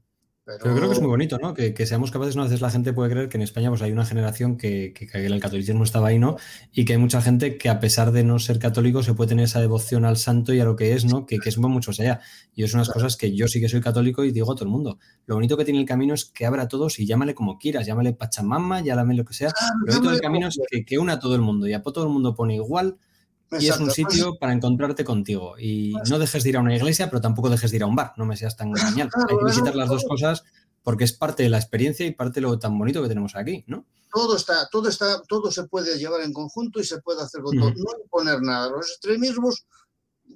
Pero... 0.43 0.75
creo 0.75 0.87
que 0.87 0.93
es 0.95 0.99
muy 0.99 1.09
bonito, 1.09 1.37
¿no? 1.37 1.53
Que, 1.53 1.85
seamos 1.85 2.09
capaces, 2.09 2.35
¿no? 2.35 2.41
A 2.41 2.45
veces 2.45 2.61
la 2.61 2.71
gente 2.71 2.93
puede 2.93 3.11
creer 3.11 3.29
que 3.29 3.37
en 3.37 3.43
España 3.43 3.69
pues 3.69 3.81
hay 3.81 3.91
una 3.91 4.05
generación 4.05 4.57
que, 4.57 4.93
que, 4.93 5.07
el 5.25 5.39
catolicismo 5.39 5.83
estaba 5.83 6.07
ahí, 6.07 6.19
¿no? 6.19 6.37
Y 6.71 6.85
que 6.85 6.93
hay 6.93 6.99
mucha 6.99 7.21
gente 7.21 7.57
que 7.57 7.69
a 7.69 7.79
pesar 7.79 8.11
de 8.11 8.23
no 8.23 8.39
ser 8.39 8.57
católico 8.57 9.03
se 9.03 9.13
puede 9.13 9.29
tener 9.29 9.45
esa 9.45 9.61
devoción 9.61 10.03
al 10.03 10.17
santo 10.17 10.53
y 10.53 10.59
a 10.59 10.65
lo 10.65 10.75
que 10.75 10.93
es, 10.93 11.05
¿no? 11.05 11.25
Que, 11.25 11.37
que 11.37 11.49
es 11.49 11.57
mucho 11.57 11.91
allá. 11.91 12.21
Y 12.55 12.63
es 12.63 12.73
unas 12.73 12.89
cosas 12.89 13.17
que 13.17 13.35
yo 13.35 13.47
sí 13.47 13.61
que 13.61 13.69
soy 13.69 13.81
católico 13.81 14.23
y 14.23 14.31
digo 14.31 14.51
a 14.51 14.55
todo 14.55 14.65
el 14.65 14.71
mundo. 14.71 14.97
Lo 15.25 15.35
bonito 15.35 15.57
que 15.57 15.65
tiene 15.65 15.79
el 15.79 15.85
camino 15.85 16.13
es 16.13 16.25
que 16.25 16.45
abra 16.45 16.63
a 16.63 16.67
todos 16.67 16.99
y 16.99 17.05
llámale 17.05 17.35
como 17.35 17.59
quieras, 17.59 17.85
llámale 17.85 18.13
Pachamama, 18.13 18.81
llámale 18.81 19.17
lo 19.17 19.25
que 19.25 19.33
sea. 19.33 19.51
lo 19.85 19.93
bonito 19.93 20.11
del 20.11 20.21
camino 20.21 20.47
es 20.47 20.59
que, 20.69 20.83
que 20.83 20.97
una 20.97 21.13
a 21.13 21.19
todo 21.19 21.35
el 21.35 21.41
mundo 21.41 21.67
y 21.67 21.73
a 21.73 21.81
todo 21.81 22.03
el 22.03 22.09
mundo 22.09 22.33
pone 22.33 22.55
igual 22.55 22.97
y 23.59 23.67
es 23.67 23.79
un 23.79 23.91
sitio 23.91 24.37
para 24.37 24.53
encontrarte 24.53 25.03
contigo. 25.03 25.57
Y 25.59 25.93
no 26.09 26.19
dejes 26.19 26.43
de 26.43 26.49
ir 26.49 26.57
a 26.57 26.61
una 26.61 26.75
iglesia, 26.75 27.09
pero 27.09 27.21
tampoco 27.21 27.49
dejes 27.49 27.71
de 27.71 27.77
ir 27.77 27.83
a 27.83 27.87
un 27.87 27.95
bar, 27.95 28.13
no 28.17 28.25
me 28.25 28.37
seas 28.37 28.55
tan 28.55 28.73
genial. 28.75 29.09
Hay 29.29 29.37
que 29.37 29.45
visitar 29.45 29.75
las 29.75 29.89
dos 29.89 30.05
cosas 30.05 30.43
porque 30.83 31.03
es 31.03 31.13
parte 31.13 31.43
de 31.43 31.49
la 31.49 31.57
experiencia 31.57 32.05
y 32.05 32.11
parte 32.11 32.35
de 32.35 32.41
lo 32.41 32.57
tan 32.57 32.77
bonito 32.77 33.01
que 33.01 33.09
tenemos 33.09 33.35
aquí, 33.35 33.63
¿no? 33.67 33.85
Todo 34.13 34.35
está, 34.35 34.67
todo 34.69 34.89
está, 34.89 35.21
todo 35.21 35.51
se 35.51 35.63
puede 35.65 35.97
llevar 35.97 36.21
en 36.21 36.33
conjunto 36.33 36.79
y 36.79 36.83
se 36.83 36.99
puede 37.01 37.21
hacer 37.21 37.41
con 37.41 37.57
todo. 37.57 37.69
No 37.69 38.03
imponer 38.03 38.41
nada. 38.41 38.69
Los 38.69 38.89
extremismos 38.89 39.65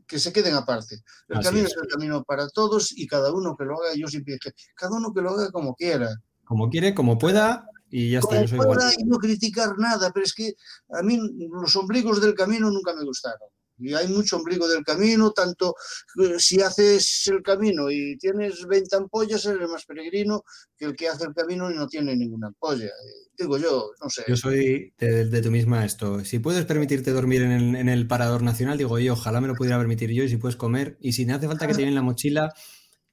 que 0.07 0.19
se 0.19 0.31
queden 0.31 0.53
aparte. 0.53 0.97
El 1.27 1.41
camino 1.41 1.67
es. 1.67 1.75
el 1.75 1.87
camino 1.87 2.23
para 2.23 2.47
todos 2.49 2.93
y 2.95 3.07
cada 3.07 3.33
uno 3.33 3.55
que 3.57 3.65
lo 3.65 3.81
haga, 3.81 3.95
yo 3.95 4.07
siempre 4.07 4.33
dije, 4.33 4.55
cada 4.75 4.95
uno 4.95 5.13
que 5.13 5.21
lo 5.21 5.31
haga 5.31 5.51
como 5.51 5.75
quiera. 5.75 6.09
Como 6.45 6.69
quiere, 6.69 6.93
como 6.93 7.17
pueda, 7.17 7.67
y 7.89 8.11
ya 8.11 8.19
está, 8.19 8.41
yo 8.41 8.47
soy 8.47 8.59
igual. 8.59 8.79
Y 8.97 9.03
no 9.03 9.17
criticar 9.17 9.77
nada, 9.77 10.11
pero 10.13 10.25
es 10.25 10.33
que 10.33 10.53
a 10.89 11.01
mí 11.01 11.19
los 11.51 11.75
ombligos 11.75 12.21
del 12.21 12.33
camino 12.33 12.69
nunca 12.69 12.93
me 12.93 13.03
gustaron. 13.03 13.49
Y 13.77 13.93
hay 13.93 14.07
mucho 14.07 14.37
ombligo 14.37 14.67
del 14.67 14.83
camino, 14.83 15.31
tanto 15.31 15.75
eh, 16.23 16.35
si 16.37 16.61
haces 16.61 17.27
el 17.27 17.41
camino 17.41 17.91
y 17.91 18.17
tienes 18.17 18.65
20 18.65 18.95
ampollas, 18.95 19.45
eres 19.45 19.69
más 19.69 19.85
peregrino 19.85 20.43
que 20.77 20.85
el 20.85 20.95
que 20.95 21.09
hace 21.09 21.25
el 21.25 21.33
camino 21.33 21.69
y 21.69 21.75
no 21.75 21.87
tiene 21.87 22.15
ninguna 22.15 22.47
ampolla. 22.47 22.85
Eh, 22.85 23.29
digo 23.37 23.57
yo, 23.57 23.91
no 24.01 24.09
sé. 24.09 24.23
Yo 24.27 24.37
soy 24.37 24.93
de, 24.97 25.41
tu 25.41 25.51
misma 25.51 25.83
esto. 25.83 26.23
Si 26.23 26.39
puedes 26.39 26.65
permitirte 26.65 27.11
dormir 27.11 27.41
en 27.41 27.51
el, 27.51 27.75
en 27.75 27.89
el, 27.89 28.07
parador 28.07 28.43
nacional, 28.43 28.77
digo 28.77 28.97
yo, 28.97 29.13
ojalá 29.13 29.41
me 29.41 29.47
lo 29.47 29.55
pudiera 29.55 29.77
permitir 29.77 30.11
yo 30.11 30.23
y 30.23 30.29
si 30.29 30.37
puedes 30.37 30.55
comer. 30.55 30.97
Y 31.01 31.11
si 31.11 31.25
no 31.25 31.35
hace 31.35 31.47
falta 31.47 31.67
que 31.67 31.73
te 31.73 31.79
lleven 31.81 31.95
la 31.95 32.01
mochila, 32.01 32.53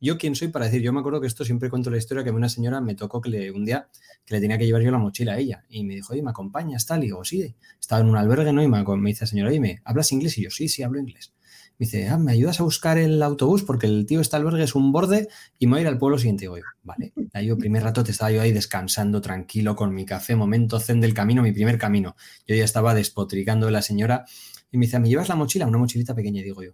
yo 0.03 0.19
quién 0.19 0.35
soy 0.35 0.49
para 0.49 0.67
decir, 0.67 0.83
yo 0.83 0.93
me 0.93 1.01
acuerdo 1.01 1.21
que 1.21 1.29
esto 1.29 1.45
siempre 1.45 1.71
cuento 1.71 1.89
la 1.89 1.97
historia 1.97 2.25
que 2.25 2.31
una 2.31 2.49
señora 2.49 2.81
me 2.81 2.95
tocó 2.95 3.21
que 3.21 3.31
le, 3.31 3.51
un 3.53 3.65
día 3.65 3.89
que 4.25 4.35
le 4.35 4.41
tenía 4.41 4.59
que 4.59 4.67
llevar 4.67 4.83
yo 4.83 4.91
la 4.91 4.99
mochila 4.99 5.35
a 5.35 5.39
ella 5.39 5.65
y 5.69 5.85
me 5.85 5.95
dijo, 5.95 6.13
oye, 6.13 6.23
¿me 6.23 6.31
acompañas 6.31 6.87
tal? 6.87 7.05
Y 7.05 7.07
digo, 7.07 7.25
sí, 7.25 7.55
estaba 7.81 8.01
en 8.01 8.09
un 8.09 8.17
albergue, 8.17 8.53
¿no? 8.53 8.63
Y 8.63 8.69
me, 8.69 8.83
me 8.83 9.11
dice, 9.11 9.27
señora, 9.27 9.51
oye, 9.51 9.81
¿hablas 9.85 10.11
inglés? 10.13 10.37
Y 10.39 10.43
yo, 10.43 10.51
sí, 10.51 10.69
sí, 10.69 10.83
hablo 10.83 10.99
inglés. 10.99 11.33
Me 11.79 11.87
dice, 11.87 12.09
ah, 12.09 12.19
¿me 12.19 12.33
ayudas 12.33 12.61
a 12.61 12.65
buscar 12.65 12.99
el 12.99 13.23
autobús? 13.23 13.63
Porque 13.63 13.87
el 13.87 14.05
tío 14.07 14.21
está 14.21 14.37
albergue, 14.37 14.65
es 14.65 14.75
un 14.75 14.93
borde 14.93 15.29
y 15.59 15.67
me 15.67 15.73
voy 15.73 15.79
a 15.79 15.83
ir 15.83 15.89
al 15.89 15.99
pueblo 15.99 16.19
siguiente. 16.19 16.43
Digo, 16.43 16.57
vale. 16.83 17.13
Ahí 17.33 17.47
yo, 17.47 17.57
primer 17.57 17.83
rato, 17.83 18.05
te 18.05 18.11
estaba 18.11 18.31
yo 18.31 18.41
ahí 18.41 18.53
descansando, 18.53 19.21
tranquilo, 19.21 19.77
con 19.77 19.95
mi 19.95 20.05
café, 20.05 20.37
momento 20.37 20.81
zen 20.81 21.01
del 21.01 21.15
camino, 21.15 21.43
mi 21.43 21.53
primer 21.53 21.79
camino. 21.79 22.17
Yo 22.47 22.55
ya 22.55 22.65
estaba 22.65 22.95
despotricando 22.95 23.67
de 23.67 23.73
la 23.73 23.83
señora 23.83 24.25
y 24.71 24.79
me 24.79 24.87
dice, 24.87 24.99
¿me 24.99 25.09
llevas 25.09 25.29
la 25.29 25.37
mochila? 25.37 25.67
Una 25.67 25.79
mochilita 25.79 26.15
pequeña, 26.15 26.43
digo 26.43 26.63
yo. 26.63 26.73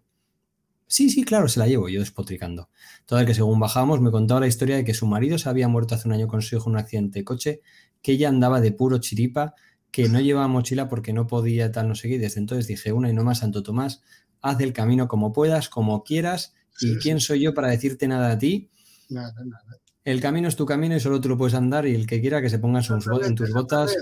Sí, 0.89 1.11
sí, 1.11 1.23
claro, 1.23 1.49
se 1.49 1.61
la 1.61 1.67
llevo, 1.67 1.91
yo 1.91 2.01
despotricando. 2.01 2.71
Todo 3.05 3.21
el 3.21 3.27
que 3.27 3.35
según 3.35 3.61
bajamos 3.61 4.01
me 4.01 4.11
contaba 4.11 4.41
la 4.41 4.47
historia 4.47 4.77
de 4.77 4.85
que 4.85 4.95
su 4.95 5.07
marido 5.07 5.37
se 5.39 5.49
había 5.51 5.69
muerto 5.69 5.95
hace 5.95 6.09
un 6.09 6.15
año 6.15 6.29
con 6.29 6.41
su 6.41 6.57
hijo 6.57 6.71
en 6.71 6.77
un 6.77 6.81
accidente 6.81 7.19
de 7.19 7.25
coche, 7.27 7.61
que 8.01 8.13
ella 8.13 8.31
andaba 8.31 8.63
de 8.63 8.73
puro 8.73 8.97
chiripa, 8.97 9.55
que 9.91 10.09
no 10.09 10.19
llevaba 10.19 10.49
mochila 10.49 10.89
porque 10.89 11.13
no 11.13 11.27
podía 11.27 11.71
tal, 11.71 11.89
no 11.89 11.95
sé 11.95 12.09
qué. 12.09 12.19
Desde 12.19 12.41
entonces 12.41 12.67
dije, 12.67 12.93
una 12.93 13.11
y 13.11 13.13
no 13.13 13.23
más, 13.23 13.41
Santo 13.41 13.63
Tomás, 13.63 14.03
haz 14.41 14.61
el 14.61 14.73
camino 14.73 15.09
como 15.09 15.31
puedas, 15.33 15.69
como 15.69 16.05
quieras, 16.05 16.55
y 16.81 16.97
quién 16.97 17.21
soy 17.21 17.41
yo 17.41 17.53
para 17.53 17.69
decirte 17.69 18.09
nada 18.09 18.33
a 18.33 18.39
ti. 18.39 18.71
Nada, 19.11 19.35
nada. 19.45 19.79
El 20.05 20.23
camino 20.23 20.49
es 20.49 20.57
tu 20.57 20.65
camino 20.65 20.97
y 20.97 21.01
solo 21.01 21.21
tú 21.21 21.29
lo 21.29 21.37
puedes 21.37 21.55
andar 21.55 21.87
y 21.87 21.95
el 21.95 22.07
que 22.07 22.23
quiera 22.23 22.41
que 22.41 22.49
se 22.49 22.59
ponga 22.59 22.81
en 22.81 23.35
tus 23.35 23.53
botas. 23.53 23.95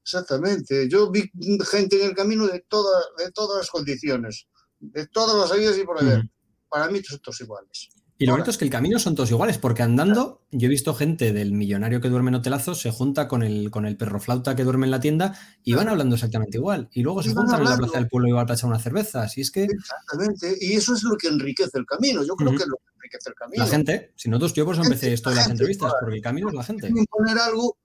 Exactamente. 0.00 0.88
Yo 0.88 1.10
vi 1.10 1.28
gente 1.68 2.00
en 2.00 2.10
el 2.10 2.14
camino 2.14 2.46
de, 2.46 2.64
toda, 2.68 3.00
de 3.18 3.32
todas 3.32 3.58
las 3.58 3.70
condiciones 3.70 4.46
de 4.80 5.06
todas 5.06 5.36
las 5.36 5.52
ayudas 5.56 5.78
y 5.78 5.84
por 5.84 6.00
haber. 6.00 6.28
Para 6.68 6.90
mí 6.90 7.02
son 7.02 7.18
todos 7.20 7.40
iguales. 7.40 7.90
Y 8.20 8.26
lo 8.26 8.32
bonito 8.32 8.50
es 8.50 8.58
que 8.58 8.66
el 8.66 8.70
camino 8.70 8.98
son 8.98 9.14
todos 9.14 9.30
iguales, 9.30 9.56
porque 9.56 9.82
andando, 9.82 10.42
yo 10.50 10.66
he 10.66 10.68
visto 10.68 10.94
gente 10.94 11.32
del 11.32 11.52
millonario 11.52 12.02
que 12.02 12.10
duerme 12.10 12.28
en 12.28 12.34
hotelazos, 12.34 12.78
se 12.78 12.90
junta 12.90 13.28
con 13.28 13.42
el, 13.42 13.70
con 13.70 13.86
el 13.86 13.96
perro 13.96 14.20
flauta 14.20 14.54
que 14.54 14.62
duerme 14.62 14.84
en 14.86 14.90
la 14.90 15.00
tienda 15.00 15.38
y 15.64 15.72
van 15.72 15.88
hablando 15.88 16.16
exactamente 16.16 16.58
igual. 16.58 16.90
Y 16.92 17.02
luego 17.02 17.22
se 17.22 17.32
juntan 17.32 17.60
en 17.60 17.70
la 17.70 17.78
plaza 17.78 17.96
del 17.96 18.08
pueblo 18.08 18.28
y 18.28 18.32
van 18.32 18.50
a 18.50 18.52
echar 18.52 18.68
una 18.68 18.78
cerveza. 18.78 19.22
Así 19.22 19.40
es 19.40 19.50
que. 19.50 19.64
Exactamente. 19.64 20.54
Y 20.60 20.74
eso 20.74 20.92
es 20.92 21.02
lo 21.02 21.16
que 21.16 21.28
enriquece 21.28 21.78
el 21.78 21.86
camino. 21.86 22.22
Yo 22.22 22.36
creo 22.36 22.50
que 22.50 22.62
es 22.62 22.68
lo 22.68 22.76
que 22.76 22.92
enriquece 22.96 23.30
el 23.30 23.34
camino. 23.36 23.64
La 23.64 23.70
gente, 23.70 24.12
si 24.16 24.28
nosotros, 24.28 24.52
yo 24.52 24.66
pues 24.66 24.78
empecé 24.78 25.14
esto 25.14 25.30
de 25.30 25.36
las 25.36 25.48
entrevistas, 25.48 25.90
porque 25.98 26.16
el 26.16 26.22
camino 26.22 26.48
es 26.50 26.54
la 26.54 26.62
gente. 26.62 26.92
Poner 27.08 27.38
algo. 27.38 27.78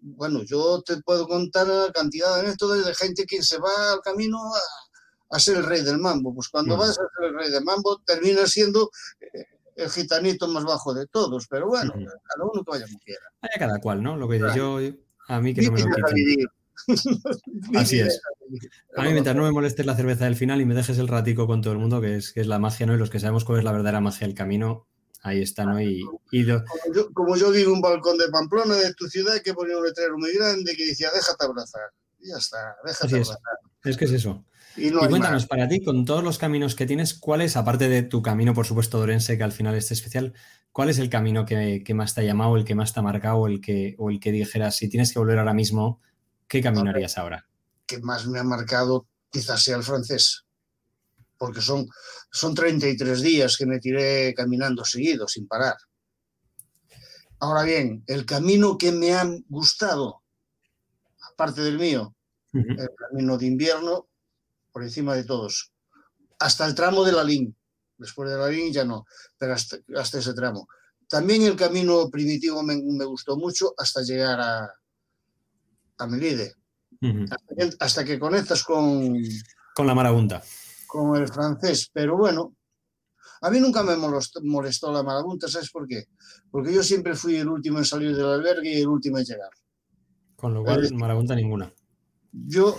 bueno, 0.00 0.44
yo 0.44 0.80
te 0.82 0.98
puedo 0.98 1.26
contar 1.26 1.66
la 1.66 1.90
cantidad 1.92 2.40
de 2.40 2.50
esto 2.50 2.72
de 2.72 2.94
gente 2.94 3.24
que 3.26 3.42
se 3.42 3.58
va 3.58 3.94
al 3.94 4.00
camino 4.00 4.38
a 4.54 4.60
a 5.30 5.38
ser 5.38 5.58
el 5.58 5.66
rey 5.66 5.82
del 5.82 5.98
mambo. 5.98 6.34
Pues 6.34 6.48
cuando 6.48 6.76
vas 6.76 6.90
a 6.90 6.94
ser 6.94 7.06
el 7.22 7.34
rey 7.34 7.50
del 7.50 7.64
mambo, 7.64 8.00
termina 8.04 8.46
siendo 8.46 8.90
eh, 9.20 9.44
el 9.76 9.90
gitanito 9.90 10.48
más 10.48 10.64
bajo 10.64 10.94
de 10.94 11.06
todos. 11.06 11.46
Pero 11.48 11.68
bueno, 11.68 11.92
cada 11.92 12.50
uno 12.50 12.64
que 12.64 12.70
vaya 12.70 12.86
como 12.86 12.98
quiera. 13.00 13.22
Cada 13.58 13.78
cual, 13.78 14.02
¿no? 14.02 14.16
Lo 14.16 14.28
que 14.28 14.36
dices 14.36 14.54
yo, 14.54 14.78
a 15.28 15.40
mí 15.40 15.54
que 15.54 15.62
no 15.62 15.72
me 15.72 15.80
lo 15.80 15.86
quiten. 16.14 16.46
Así 17.74 18.00
es. 18.00 18.20
A 18.96 19.02
mí, 19.02 19.12
mientras 19.12 19.34
no 19.34 19.42
me 19.42 19.50
molestes 19.50 19.86
la 19.86 19.96
cerveza 19.96 20.24
del 20.24 20.36
final 20.36 20.60
y 20.60 20.64
me 20.64 20.74
dejes 20.74 20.98
el 20.98 21.08
ratico 21.08 21.46
con 21.46 21.62
todo 21.62 21.72
el 21.72 21.78
mundo, 21.78 22.00
que 22.00 22.16
es, 22.16 22.32
que 22.32 22.40
es 22.40 22.46
la 22.46 22.58
magia, 22.58 22.86
¿no? 22.86 22.94
Y 22.94 22.98
los 22.98 23.10
que 23.10 23.20
sabemos 23.20 23.44
cuál 23.44 23.58
es 23.58 23.64
la 23.64 23.72
verdadera 23.72 24.00
magia 24.00 24.26
del 24.26 24.36
camino, 24.36 24.86
ahí 25.22 25.42
está, 25.42 25.64
¿no? 25.64 25.80
Y, 25.80 26.04
como, 27.12 27.36
yo, 27.36 27.50
vi 27.50 27.64
un 27.64 27.80
balcón 27.80 28.18
de 28.18 28.28
Pamplona, 28.28 28.76
de 28.76 28.94
tu 28.94 29.08
ciudad, 29.08 29.40
que 29.42 29.54
ponía 29.54 29.76
un 29.76 29.84
letrero 29.84 30.16
muy 30.16 30.32
grande 30.34 30.76
que 30.76 30.86
decía, 30.86 31.10
déjate 31.12 31.44
abrazar. 31.44 31.90
Y 32.20 32.28
ya 32.28 32.36
está, 32.36 32.76
déjate 32.84 33.14
abrazar. 33.14 33.38
es 33.84 33.96
que 33.96 34.04
es 34.04 34.12
eso. 34.12 34.44
Y, 34.76 34.90
cuéntanos, 34.90 35.46
para 35.46 35.68
ti, 35.68 35.82
con 35.82 36.04
todos 36.04 36.22
los 36.22 36.38
caminos 36.38 36.74
que 36.74 36.86
tienes, 36.86 37.14
¿cuál 37.14 37.40
es, 37.40 37.56
aparte 37.56 37.88
de 37.88 38.02
tu 38.02 38.22
camino, 38.22 38.52
por 38.54 38.66
supuesto, 38.66 38.98
Dorense, 38.98 39.38
que 39.38 39.44
al 39.44 39.52
final 39.52 39.74
es 39.74 39.90
especial, 39.90 40.34
cuál 40.72 40.90
es 40.90 40.98
el 40.98 41.08
camino 41.08 41.46
que, 41.46 41.82
más 41.94 42.14
te 42.14 42.20
ha 42.20 42.24
llamado, 42.24 42.56
el 42.56 42.64
que 42.64 42.74
más 42.74 42.92
te 42.92 43.00
ha 43.00 43.02
marcado, 43.02 43.46
el 43.46 43.60
que, 43.60 43.94
o 43.98 44.10
el 44.10 44.20
que 44.20 44.32
dijeras, 44.32 44.76
si 44.76 44.88
tienes 44.88 45.12
que 45.12 45.18
volver 45.18 45.38
ahora 45.38 45.54
mismo, 45.54 46.00
¿qué 46.46 46.60
camino 46.60 46.90
harías 46.90 47.16
ahora? 47.16 47.48
Que 47.86 47.98
más 48.00 48.26
me 48.26 48.38
ha 48.38 48.44
marcado 48.44 49.06
quizás 49.30 49.62
sea 49.62 49.76
el 49.76 49.82
francés, 49.82 50.44
porque 51.38 51.60
son, 51.60 51.88
son 52.30 52.54
33 52.54 53.22
días 53.22 53.56
que 53.56 53.66
me 53.66 53.78
tiré 53.78 54.34
caminando 54.34 54.84
seguido, 54.84 55.26
sin 55.28 55.46
parar. 55.46 55.76
Ahora 57.38 57.62
bien, 57.62 58.02
el 58.06 58.24
camino 58.24 58.78
que 58.78 58.92
me 58.92 59.14
ha 59.14 59.24
gustado, 59.48 60.22
aparte 61.32 61.62
del 61.62 61.78
mío, 61.78 62.14
el 62.52 62.90
camino 62.96 63.36
de 63.36 63.46
invierno, 63.46 64.08
por 64.76 64.82
encima 64.82 65.14
de 65.14 65.24
todos. 65.24 65.72
Hasta 66.38 66.66
el 66.66 66.74
tramo 66.74 67.02
de 67.02 67.12
la 67.12 67.24
LIN. 67.24 67.56
Después 67.96 68.28
de 68.28 68.36
la 68.36 68.50
LIN 68.50 68.74
ya 68.74 68.84
no, 68.84 69.06
pero 69.38 69.54
hasta, 69.54 69.78
ese 70.18 70.34
tramo. 70.34 70.68
También 71.08 71.44
el 71.44 71.56
camino 71.56 72.10
primitivo 72.10 72.62
me, 72.62 72.76
gustó 73.06 73.38
mucho 73.38 73.72
hasta 73.78 74.02
llegar 74.02 74.38
a, 74.38 74.70
a 75.96 76.06
Melide. 76.06 76.52
hasta, 77.80 78.04
que, 78.04 78.18
conectas 78.18 78.62
con... 78.64 79.18
Con 79.74 79.86
la 79.86 79.94
marabunta. 79.94 80.42
Con 80.86 81.16
el 81.16 81.28
francés. 81.28 81.88
Pero 81.90 82.18
bueno, 82.18 82.54
a 83.40 83.48
mí 83.48 83.60
nunca 83.60 83.82
me 83.82 83.96
molestó, 83.96 84.92
la 84.92 85.02
marabunta, 85.02 85.48
¿sabes 85.48 85.70
por 85.70 85.86
qué? 85.86 86.04
Porque 86.50 86.74
yo 86.74 86.82
siempre 86.82 87.16
fui 87.16 87.36
el 87.36 87.48
último 87.48 87.78
en 87.78 87.86
salir 87.86 88.14
del 88.14 88.26
albergue 88.26 88.74
y 88.74 88.82
el 88.82 88.88
último 88.88 89.16
en 89.16 89.24
llegar. 89.24 89.50
Con 90.36 90.52
lo 90.52 90.62
cual, 90.62 90.92
marabunta 90.92 91.34
ninguna. 91.34 91.72
Yo 92.30 92.78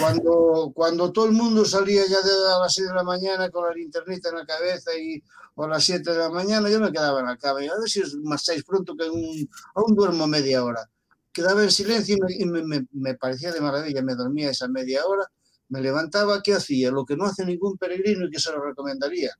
Cuando, 0.00 0.72
cuando 0.74 1.12
todo 1.12 1.26
el 1.26 1.32
mundo 1.32 1.64
salía 1.64 2.02
ya 2.06 2.20
de 2.20 2.30
a 2.54 2.58
las 2.58 2.74
6 2.74 2.88
de 2.88 2.94
la 2.94 3.02
mañana 3.02 3.50
con 3.50 3.64
la 3.64 3.72
linternita 3.72 4.28
en 4.28 4.36
la 4.36 4.46
cabeza 4.46 4.90
y 4.96 5.22
o 5.54 5.64
a 5.64 5.68
las 5.68 5.84
7 5.84 6.10
de 6.10 6.18
la 6.18 6.30
mañana, 6.30 6.68
yo 6.68 6.80
me 6.80 6.92
quedaba 6.92 7.20
en 7.20 7.26
la 7.26 7.36
cama. 7.36 7.64
Y 7.64 7.68
a 7.68 7.76
ver 7.78 7.88
si 7.88 8.00
más 8.22 8.44
seis 8.44 8.62
pronto 8.64 8.94
que 8.96 9.08
un, 9.08 9.48
aún 9.74 9.94
duermo 9.94 10.26
media 10.26 10.64
hora. 10.64 10.88
Quedaba 11.32 11.62
en 11.62 11.70
silencio 11.70 12.16
y 12.28 12.44
me, 12.44 12.62
me, 12.62 12.86
me 12.92 13.14
parecía 13.14 13.52
de 13.52 13.60
maravilla. 13.60 14.02
Me 14.02 14.14
dormía 14.14 14.50
esa 14.50 14.68
media 14.68 15.04
hora, 15.06 15.26
me 15.68 15.80
levantaba, 15.80 16.42
¿qué 16.42 16.54
hacía? 16.54 16.90
Lo 16.90 17.04
que 17.04 17.16
no 17.16 17.24
hace 17.24 17.44
ningún 17.44 17.76
peregrino 17.76 18.26
y 18.26 18.30
que 18.30 18.40
se 18.40 18.52
lo 18.52 18.62
recomendaría. 18.62 19.32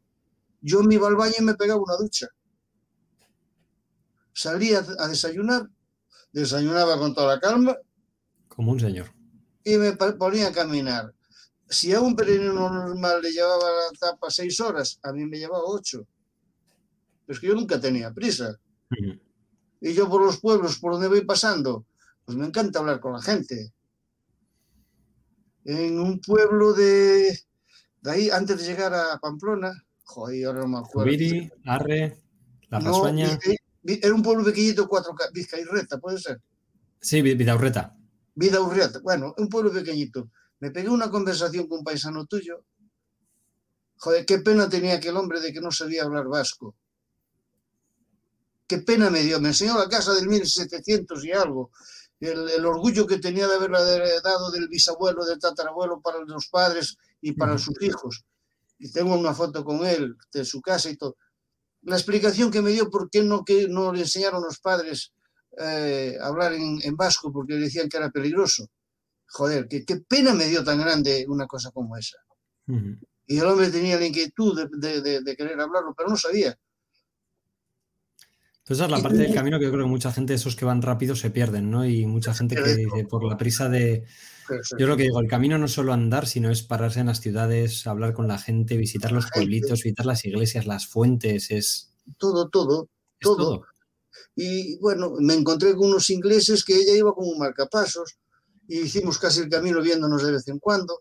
Yo 0.60 0.82
me 0.82 0.94
iba 0.94 1.08
al 1.08 1.16
baño 1.16 1.34
y 1.38 1.44
me 1.44 1.54
pegaba 1.54 1.80
una 1.80 1.96
ducha. 1.96 2.28
Salía 4.32 4.84
a 4.98 5.08
desayunar, 5.08 5.68
desayunaba 6.32 6.98
con 6.98 7.14
toda 7.14 7.34
la 7.34 7.40
calma. 7.40 7.76
Como 8.48 8.72
un 8.72 8.80
señor. 8.80 9.17
Y 9.68 9.76
me 9.76 9.92
ponía 9.92 10.48
a 10.48 10.52
caminar. 10.52 11.12
Si 11.68 11.92
a 11.92 12.00
un 12.00 12.16
peregrino 12.16 12.54
normal 12.54 13.20
le 13.20 13.30
llevaba 13.30 13.68
la 13.68 13.98
tapa 14.00 14.30
seis 14.30 14.58
horas, 14.60 14.98
a 15.02 15.12
mí 15.12 15.26
me 15.26 15.38
llevaba 15.38 15.64
ocho. 15.66 16.06
Pero 17.26 17.34
es 17.34 17.38
que 17.38 17.48
yo 17.48 17.54
nunca 17.54 17.78
tenía 17.78 18.10
prisa. 18.10 18.58
Y 19.78 19.92
yo 19.92 20.08
por 20.08 20.24
los 20.24 20.40
pueblos 20.40 20.78
por 20.78 20.92
donde 20.92 21.08
voy 21.08 21.20
pasando, 21.26 21.84
pues 22.24 22.38
me 22.38 22.46
encanta 22.46 22.78
hablar 22.78 22.98
con 22.98 23.12
la 23.12 23.20
gente. 23.20 23.74
En 25.66 26.00
un 26.00 26.18
pueblo 26.18 26.72
de, 26.72 27.38
de 28.00 28.10
ahí, 28.10 28.30
antes 28.30 28.60
de 28.60 28.64
llegar 28.68 28.94
a 28.94 29.18
Pamplona, 29.18 29.84
joder, 30.04 30.46
ahora 30.46 30.60
no 30.60 30.68
me 30.68 30.78
acuerdo. 30.78 31.10
Viri, 31.10 31.52
Arre, 31.66 32.22
La. 32.70 32.78
No, 32.80 33.06
era 33.06 34.14
un 34.14 34.22
pueblo 34.22 34.46
pequeñito, 34.46 34.88
cuatro, 34.88 35.14
Vizcairreta, 35.34 35.98
¿puede 35.98 36.18
ser? 36.18 36.40
Sí, 37.02 37.20
Vidaurreta. 37.20 37.97
Vidaurreta, 38.38 39.00
bueno, 39.00 39.34
un 39.36 39.48
pueblo 39.48 39.72
pequeñito. 39.72 40.30
Me 40.60 40.70
pegué 40.70 40.88
una 40.88 41.10
conversación 41.10 41.66
con 41.66 41.78
un 41.78 41.84
paisano 41.84 42.24
tuyo. 42.24 42.64
Joder, 43.96 44.24
qué 44.24 44.38
pena 44.38 44.68
tenía 44.68 44.94
aquel 44.94 45.16
hombre 45.16 45.40
de 45.40 45.52
que 45.52 45.60
no 45.60 45.72
sabía 45.72 46.04
hablar 46.04 46.28
vasco. 46.28 46.76
Qué 48.68 48.78
pena 48.78 49.10
me 49.10 49.24
dio. 49.24 49.40
Me 49.40 49.48
enseñó 49.48 49.76
la 49.76 49.88
casa 49.88 50.14
del 50.14 50.28
1700 50.28 51.24
y 51.24 51.32
algo. 51.32 51.72
El, 52.20 52.48
el 52.48 52.64
orgullo 52.64 53.08
que 53.08 53.18
tenía 53.18 53.48
de 53.48 53.56
haberla 53.56 53.82
dado 54.22 54.52
del 54.52 54.68
bisabuelo, 54.68 55.24
del 55.24 55.40
tatarabuelo 55.40 56.00
para 56.00 56.20
los 56.20 56.46
padres 56.46 56.96
y 57.20 57.32
para 57.32 57.58
sus 57.58 57.82
hijos. 57.82 58.24
Y 58.78 58.92
tengo 58.92 59.16
una 59.16 59.34
foto 59.34 59.64
con 59.64 59.84
él, 59.84 60.16
de 60.32 60.44
su 60.44 60.60
casa 60.60 60.88
y 60.90 60.96
todo. 60.96 61.16
La 61.82 61.96
explicación 61.96 62.52
que 62.52 62.62
me 62.62 62.70
dio 62.70 62.88
por 62.88 63.10
qué 63.10 63.24
no, 63.24 63.44
que 63.44 63.66
no 63.66 63.92
le 63.92 64.02
enseñaron 64.02 64.44
los 64.44 64.60
padres 64.60 65.12
eh, 65.60 66.16
hablar 66.20 66.52
en, 66.54 66.78
en, 66.82 66.96
vasco, 66.96 67.32
porque 67.32 67.54
decían 67.54 67.88
que 67.88 67.96
era 67.96 68.10
peligroso. 68.10 68.68
Joder, 69.26 69.68
qué, 69.68 69.84
pena 70.08 70.34
me 70.34 70.46
dio 70.46 70.64
tan 70.64 70.78
grande 70.78 71.26
una 71.28 71.46
cosa 71.46 71.70
como 71.70 71.96
esa. 71.96 72.16
Uh 72.66 72.74
-huh. 72.74 72.98
Y 73.26 73.38
el 73.38 73.46
hombre 73.46 73.70
tenía 73.70 73.98
la 73.98 74.06
inquietud 74.06 74.56
de, 74.56 74.68
de, 74.78 75.02
de, 75.02 75.20
de, 75.20 75.36
querer 75.36 75.60
hablarlo, 75.60 75.94
pero 75.94 76.08
no 76.08 76.16
sabía. 76.16 76.56
Entonces, 78.68 78.84
esa 78.84 78.96
es 78.96 79.02
la 79.02 79.08
parte 79.08 79.22
del 79.22 79.34
camino 79.34 79.58
que 79.58 79.64
yo 79.64 79.72
creo 79.72 79.84
que 79.84 79.90
mucha 79.90 80.12
gente, 80.12 80.34
esos 80.34 80.54
que 80.54 80.66
van 80.66 80.82
rápido, 80.82 81.16
se 81.16 81.30
pierden, 81.30 81.70
¿no? 81.70 81.86
Y 81.86 82.04
mucha 82.04 82.34
gente 82.34 82.54
que 82.54 83.04
por 83.08 83.24
la 83.24 83.38
prisa 83.38 83.70
de. 83.70 84.04
Yo 84.78 84.86
lo 84.86 84.94
que 84.94 85.04
digo, 85.04 85.20
el 85.20 85.28
camino 85.28 85.56
no 85.56 85.64
es 85.64 85.72
solo 85.72 85.94
andar, 85.94 86.26
sino 86.26 86.50
es 86.50 86.62
pararse 86.62 87.00
en 87.00 87.06
las 87.06 87.22
ciudades, 87.22 87.86
hablar 87.86 88.12
con 88.12 88.28
la 88.28 88.36
gente, 88.36 88.76
visitar 88.76 89.10
los 89.10 89.30
pueblitos, 89.30 89.82
visitar 89.82 90.04
las 90.04 90.22
iglesias, 90.26 90.66
las 90.66 90.86
fuentes, 90.86 91.50
es. 91.50 91.94
Todo, 92.18 92.50
todo. 92.50 92.90
todo. 93.20 93.64
Y 94.40 94.76
bueno, 94.78 95.16
me 95.18 95.34
encontré 95.34 95.74
con 95.74 95.88
unos 95.88 96.08
ingleses 96.10 96.62
que 96.62 96.76
ella 96.76 96.94
iba 96.94 97.12
como 97.12 97.28
un 97.28 97.40
marcapasos 97.40 98.18
y 98.68 98.82
hicimos 98.82 99.18
casi 99.18 99.40
el 99.40 99.48
camino 99.48 99.82
viéndonos 99.82 100.22
de 100.22 100.30
vez 100.30 100.46
en 100.46 100.60
cuando. 100.60 101.00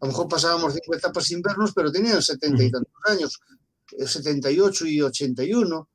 A 0.00 0.06
lo 0.06 0.12
mejor 0.12 0.28
pasábamos 0.28 0.72
cinco 0.72 0.96
etapas 0.96 1.24
sin 1.24 1.42
vernos, 1.42 1.72
pero 1.74 1.92
tenían 1.92 2.22
70 2.22 2.62
y 2.64 2.70
tantos 2.70 2.94
años, 3.04 3.38
78 3.86 4.86
y 4.86 5.02
81. 5.02 5.88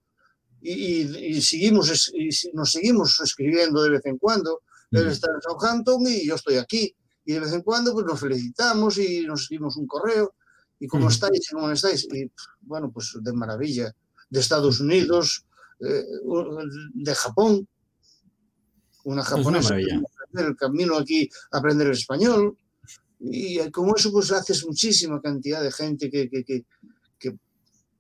Y, 0.61 0.71
y, 0.71 1.17
y 1.38 1.41
seguimos, 1.41 2.11
y 2.13 2.29
nos 2.53 2.71
seguimos 2.71 3.19
escribiendo 3.19 3.81
de 3.81 3.89
vez 3.89 4.05
en 4.05 4.19
cuando. 4.19 4.61
Él 4.91 5.07
está 5.07 5.31
en 5.33 5.41
Southampton 5.41 6.05
y 6.05 6.27
yo 6.27 6.36
estoy 6.36 6.57
aquí. 6.57 6.95
Y 7.25 7.33
de 7.33 7.39
vez 7.39 7.53
en 7.53 7.63
cuando 7.63 7.93
pues 7.93 8.05
nos 8.05 8.19
felicitamos 8.19 8.99
y 8.99 9.25
nos 9.25 9.41
escribimos 9.41 9.75
un 9.77 9.88
correo. 9.88 10.36
¿Y 10.79 10.86
cómo 10.86 11.09
estáis? 11.09 11.49
¿Cómo 11.51 11.71
estáis? 11.71 12.07
Y 12.13 12.31
bueno, 12.61 12.91
pues 12.91 13.11
de 13.19 13.33
maravilla. 13.33 13.91
De 14.29 14.39
Estados 14.39 14.79
Unidos, 14.81 15.44
eh, 15.80 16.05
de 16.93 17.15
Japón. 17.15 17.67
Una 19.03 19.23
japonesa. 19.23 19.78
Es 19.80 19.88
una 20.32 20.41
el 20.41 20.55
camino 20.55 20.97
aquí 20.97 21.30
a 21.51 21.59
aprender 21.59 21.88
el 21.88 21.93
español. 21.93 22.57
Y 23.19 23.69
como 23.71 23.95
eso, 23.95 24.11
pues 24.11 24.32
haces 24.32 24.65
muchísima 24.65 25.21
cantidad 25.21 25.61
de 25.61 25.71
gente 25.71 26.09
que, 26.09 26.30
que, 26.30 26.43
que, 26.43 26.65
que 27.17 27.38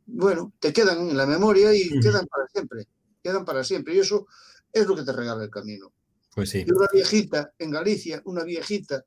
bueno, 0.05 0.53
te 0.59 0.73
quedan 0.73 1.09
en 1.09 1.17
la 1.17 1.25
memoria 1.25 1.73
y 1.73 1.87
uh 1.87 1.95
-huh. 1.95 2.01
quedan 2.01 2.27
para 2.27 2.47
siempre. 2.47 2.87
Quedan 3.23 3.45
para 3.45 3.63
siempre. 3.63 3.95
Y 3.95 3.99
eso 3.99 4.27
es 4.71 4.85
lo 4.85 4.95
que 4.95 5.03
te 5.03 5.13
regala 5.13 5.43
el 5.43 5.49
camino. 5.49 5.93
Pues 6.33 6.49
sí. 6.49 6.65
Y 6.67 6.71
una 6.71 6.87
viejita 6.91 7.53
en 7.57 7.71
Galicia, 7.71 8.21
una 8.25 8.43
viejita 8.43 9.05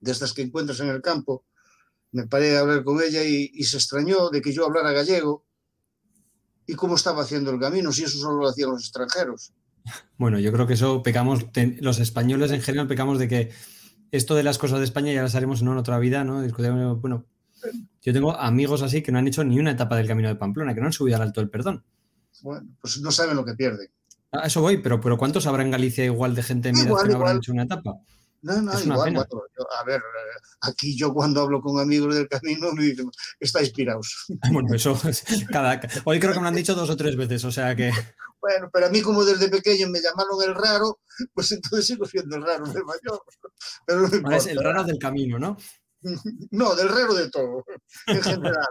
de 0.00 0.12
estas 0.12 0.32
que 0.32 0.42
encuentras 0.42 0.78
en 0.80 0.88
el 0.88 1.02
campo, 1.02 1.44
me 2.12 2.26
paré 2.28 2.56
a 2.56 2.60
hablar 2.60 2.84
con 2.84 3.02
ella 3.02 3.24
y, 3.24 3.50
y, 3.52 3.64
se 3.64 3.78
extrañó 3.78 4.30
de 4.30 4.40
que 4.40 4.52
yo 4.52 4.64
hablara 4.64 4.92
gallego 4.92 5.45
y 6.66 6.74
cómo 6.74 6.96
estaba 6.96 7.22
haciendo 7.22 7.50
el 7.50 7.60
camino, 7.60 7.92
si 7.92 8.04
eso 8.04 8.18
solo 8.18 8.38
lo 8.38 8.48
hacían 8.48 8.70
los 8.70 8.82
extranjeros. 8.82 9.52
Bueno, 10.18 10.38
yo 10.38 10.52
creo 10.52 10.66
que 10.66 10.74
eso 10.74 11.02
pecamos, 11.02 11.46
los 11.80 11.98
españoles 12.00 12.50
en 12.50 12.60
general 12.60 12.88
pecamos 12.88 13.18
de 13.18 13.28
que 13.28 13.50
esto 14.10 14.34
de 14.34 14.42
las 14.42 14.58
cosas 14.58 14.78
de 14.78 14.84
España 14.84 15.12
ya 15.12 15.22
las 15.22 15.34
haremos 15.34 15.60
en 15.62 15.68
otra 15.68 15.98
vida, 15.98 16.24
¿no? 16.24 16.42
Discutimos, 16.42 17.00
bueno, 17.00 17.24
yo 18.02 18.12
tengo 18.12 18.32
amigos 18.36 18.82
así 18.82 19.02
que 19.02 19.12
no 19.12 19.18
han 19.18 19.28
hecho 19.28 19.44
ni 19.44 19.58
una 19.58 19.72
etapa 19.72 19.96
del 19.96 20.06
camino 20.06 20.28
de 20.28 20.36
Pamplona, 20.36 20.74
que 20.74 20.80
no 20.80 20.86
han 20.86 20.92
subido 20.92 21.16
al 21.16 21.22
alto 21.22 21.40
del 21.40 21.50
perdón. 21.50 21.84
Bueno, 22.42 22.66
pues 22.80 23.00
no 23.00 23.10
saben 23.10 23.36
lo 23.36 23.44
que 23.44 23.54
pierden. 23.54 23.88
A 24.32 24.46
eso 24.46 24.60
voy, 24.60 24.78
pero, 24.78 25.00
pero 25.00 25.16
¿cuántos 25.16 25.46
habrá 25.46 25.62
en 25.62 25.70
Galicia 25.70 26.04
igual 26.04 26.34
de 26.34 26.42
gente 26.42 26.68
igual, 26.70 26.84
que 26.84 26.90
no 26.90 26.96
igual. 26.96 27.14
habrán 27.14 27.36
hecho 27.38 27.52
una 27.52 27.62
etapa? 27.62 27.96
No, 28.42 28.62
no, 28.62 28.80
igual. 28.80 28.96
Bueno, 28.96 29.26
yo, 29.30 29.72
a 29.72 29.84
ver, 29.84 30.02
aquí 30.60 30.96
yo 30.96 31.12
cuando 31.12 31.42
hablo 31.42 31.60
con 31.60 31.80
amigos 31.80 32.14
del 32.14 32.28
camino 32.28 32.72
me 32.72 32.84
dicen, 32.84 33.10
está 33.40 33.60
inspirados. 33.60 34.26
Bueno, 34.52 34.74
eso 34.74 34.98
es 35.08 35.24
cada. 35.50 35.80
Hoy 36.04 36.20
creo 36.20 36.32
que 36.32 36.38
me 36.38 36.42
lo 36.44 36.48
han 36.48 36.54
dicho 36.54 36.74
dos 36.74 36.90
o 36.90 36.96
tres 36.96 37.16
veces, 37.16 37.44
o 37.44 37.52
sea 37.52 37.74
que. 37.74 37.90
Bueno, 38.38 38.70
pero 38.72 38.86
a 38.86 38.90
mí, 38.90 39.00
como 39.02 39.24
desde 39.24 39.48
pequeño 39.48 39.88
me 39.88 40.00
llamaron 40.00 40.40
el 40.44 40.54
raro, 40.54 41.00
pues 41.34 41.50
entonces 41.50 41.84
sigo 41.84 42.04
siendo 42.04 42.36
el 42.36 42.42
raro 42.42 42.64
del 42.66 42.84
mayor. 42.84 43.20
Pero 43.84 44.08
no 44.08 44.30
es 44.30 44.46
el 44.46 44.62
raro 44.62 44.84
del 44.84 44.98
camino, 44.98 45.36
¿no? 45.36 45.56
No, 46.50 46.74
del 46.74 46.88
raro 46.88 47.14
de 47.14 47.30
todo, 47.30 47.64
en 48.06 48.22
general. 48.22 48.68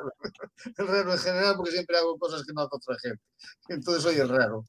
El 0.78 0.88
raro 0.88 1.12
en 1.12 1.20
general, 1.20 1.56
porque 1.58 1.72
siempre 1.72 1.98
hago 1.98 2.18
cosas 2.18 2.44
que 2.46 2.54
no 2.54 2.62
hace 2.62 2.70
otra 2.72 2.96
gente. 3.02 3.24
Entonces 3.70 4.04
soy 4.04 4.16
el 4.16 4.30
raro. 4.30 4.66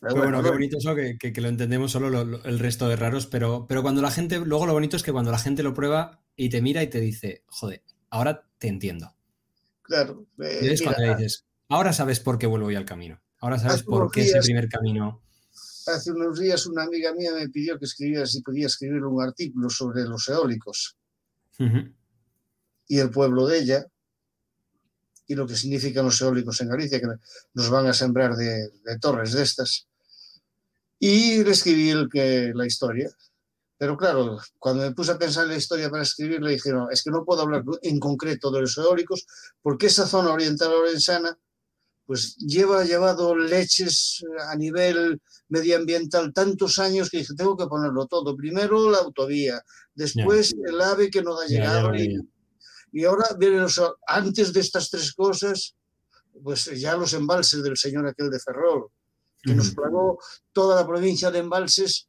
Pero 0.00 0.16
bueno, 0.16 0.42
qué 0.42 0.50
bonito 0.50 0.78
eso, 0.78 0.94
que, 0.94 1.16
que, 1.18 1.32
que 1.32 1.40
lo 1.40 1.48
entendemos 1.48 1.92
solo 1.92 2.10
lo, 2.10 2.24
lo, 2.24 2.44
el 2.44 2.58
resto 2.58 2.88
de 2.88 2.96
raros, 2.96 3.26
pero, 3.26 3.66
pero 3.66 3.82
cuando 3.82 4.02
la 4.02 4.10
gente, 4.10 4.38
luego 4.38 4.66
lo 4.66 4.74
bonito 4.74 4.96
es 4.96 5.02
que 5.02 5.12
cuando 5.12 5.30
la 5.30 5.38
gente 5.38 5.62
lo 5.62 5.72
prueba 5.72 6.20
y 6.36 6.50
te 6.50 6.60
mira 6.60 6.82
y 6.82 6.88
te 6.88 7.00
dice, 7.00 7.42
joder, 7.46 7.82
ahora 8.10 8.46
te 8.58 8.68
entiendo. 8.68 9.14
Claro. 9.82 10.26
Eh, 10.38 10.60
y 10.62 10.68
es 10.68 10.80
mira, 10.80 10.92
cuando 10.92 11.12
le 11.12 11.16
dices, 11.16 11.46
ahora 11.68 11.92
sabes 11.92 12.20
por 12.20 12.38
qué 12.38 12.46
vuelvo 12.46 12.70
yo 12.70 12.78
al 12.78 12.84
camino, 12.84 13.22
ahora 13.40 13.58
sabes 13.58 13.82
por 13.82 14.10
qué 14.10 14.22
días, 14.22 14.36
ese 14.36 14.44
primer 14.44 14.68
camino. 14.68 15.22
Hace 15.86 16.12
unos 16.12 16.38
días 16.38 16.66
una 16.66 16.84
amiga 16.84 17.14
mía 17.14 17.32
me 17.34 17.48
pidió 17.48 17.78
que 17.78 17.84
escribiera 17.84 18.26
si 18.26 18.42
podía 18.42 18.66
escribir 18.66 19.04
un 19.04 19.22
artículo 19.22 19.68
sobre 19.70 20.04
los 20.04 20.28
eólicos 20.28 20.96
uh 21.58 21.64
-huh. 21.64 21.94
y 22.88 22.98
el 22.98 23.10
pueblo 23.10 23.46
de 23.46 23.58
ella 23.58 23.86
y 25.26 25.34
lo 25.34 25.46
que 25.46 25.56
significan 25.56 26.04
los 26.04 26.20
eólicos 26.20 26.60
en 26.60 26.68
Galicia, 26.68 27.00
que 27.00 27.08
nos 27.54 27.70
van 27.70 27.86
a 27.86 27.94
sembrar 27.94 28.36
de, 28.36 28.68
de 28.84 28.98
torres 29.00 29.32
de 29.32 29.42
estas. 29.42 29.86
Y 30.98 31.42
le 31.42 31.50
escribí 31.50 31.90
el 31.90 32.08
que, 32.08 32.52
la 32.54 32.66
historia. 32.66 33.10
Pero 33.76 33.96
claro, 33.96 34.38
cuando 34.58 34.84
me 34.84 34.94
puse 34.94 35.12
a 35.12 35.18
pensar 35.18 35.44
en 35.44 35.50
la 35.50 35.56
historia 35.56 35.90
para 35.90 36.02
escribir, 36.02 36.40
le 36.40 36.52
dije, 36.52 36.70
no, 36.70 36.90
es 36.90 37.02
que 37.02 37.10
no 37.10 37.24
puedo 37.24 37.42
hablar 37.42 37.64
en 37.82 37.98
concreto 37.98 38.50
de 38.50 38.62
los 38.62 38.78
eólicos, 38.78 39.26
porque 39.60 39.86
esa 39.86 40.06
zona 40.06 40.32
oriental 40.32 40.72
orensana 40.72 41.36
pues 42.06 42.36
lleva 42.36 42.84
llevado 42.84 43.34
leches 43.34 44.22
a 44.48 44.56
nivel 44.56 45.20
medioambiental 45.48 46.32
tantos 46.34 46.78
años 46.78 47.08
que 47.08 47.18
dije, 47.18 47.34
tengo 47.34 47.56
que 47.56 47.66
ponerlo 47.66 48.06
todo. 48.06 48.36
Primero 48.36 48.90
la 48.90 48.98
autovía, 48.98 49.62
después 49.94 50.50
yeah. 50.50 50.68
el 50.68 50.80
ave 50.80 51.10
que 51.10 51.22
no 51.22 51.34
da 51.34 51.46
llegada. 51.46 51.92
Yeah, 51.96 52.06
yeah, 52.06 52.20
y 52.94 53.04
ahora 53.04 53.26
vienen 53.36 53.62
los, 53.62 53.80
antes 54.06 54.52
de 54.52 54.60
estas 54.60 54.88
tres 54.88 55.12
cosas, 55.12 55.74
pues 56.42 56.66
ya 56.80 56.96
los 56.96 57.12
embalses 57.12 57.60
del 57.60 57.76
señor 57.76 58.06
aquel 58.06 58.30
de 58.30 58.38
Ferrol, 58.38 58.86
que 59.42 59.52
mm. 59.52 59.56
nos 59.56 59.74
plagó 59.74 60.18
toda 60.52 60.76
la 60.76 60.86
provincia 60.86 61.30
de 61.32 61.40
embalses 61.40 62.08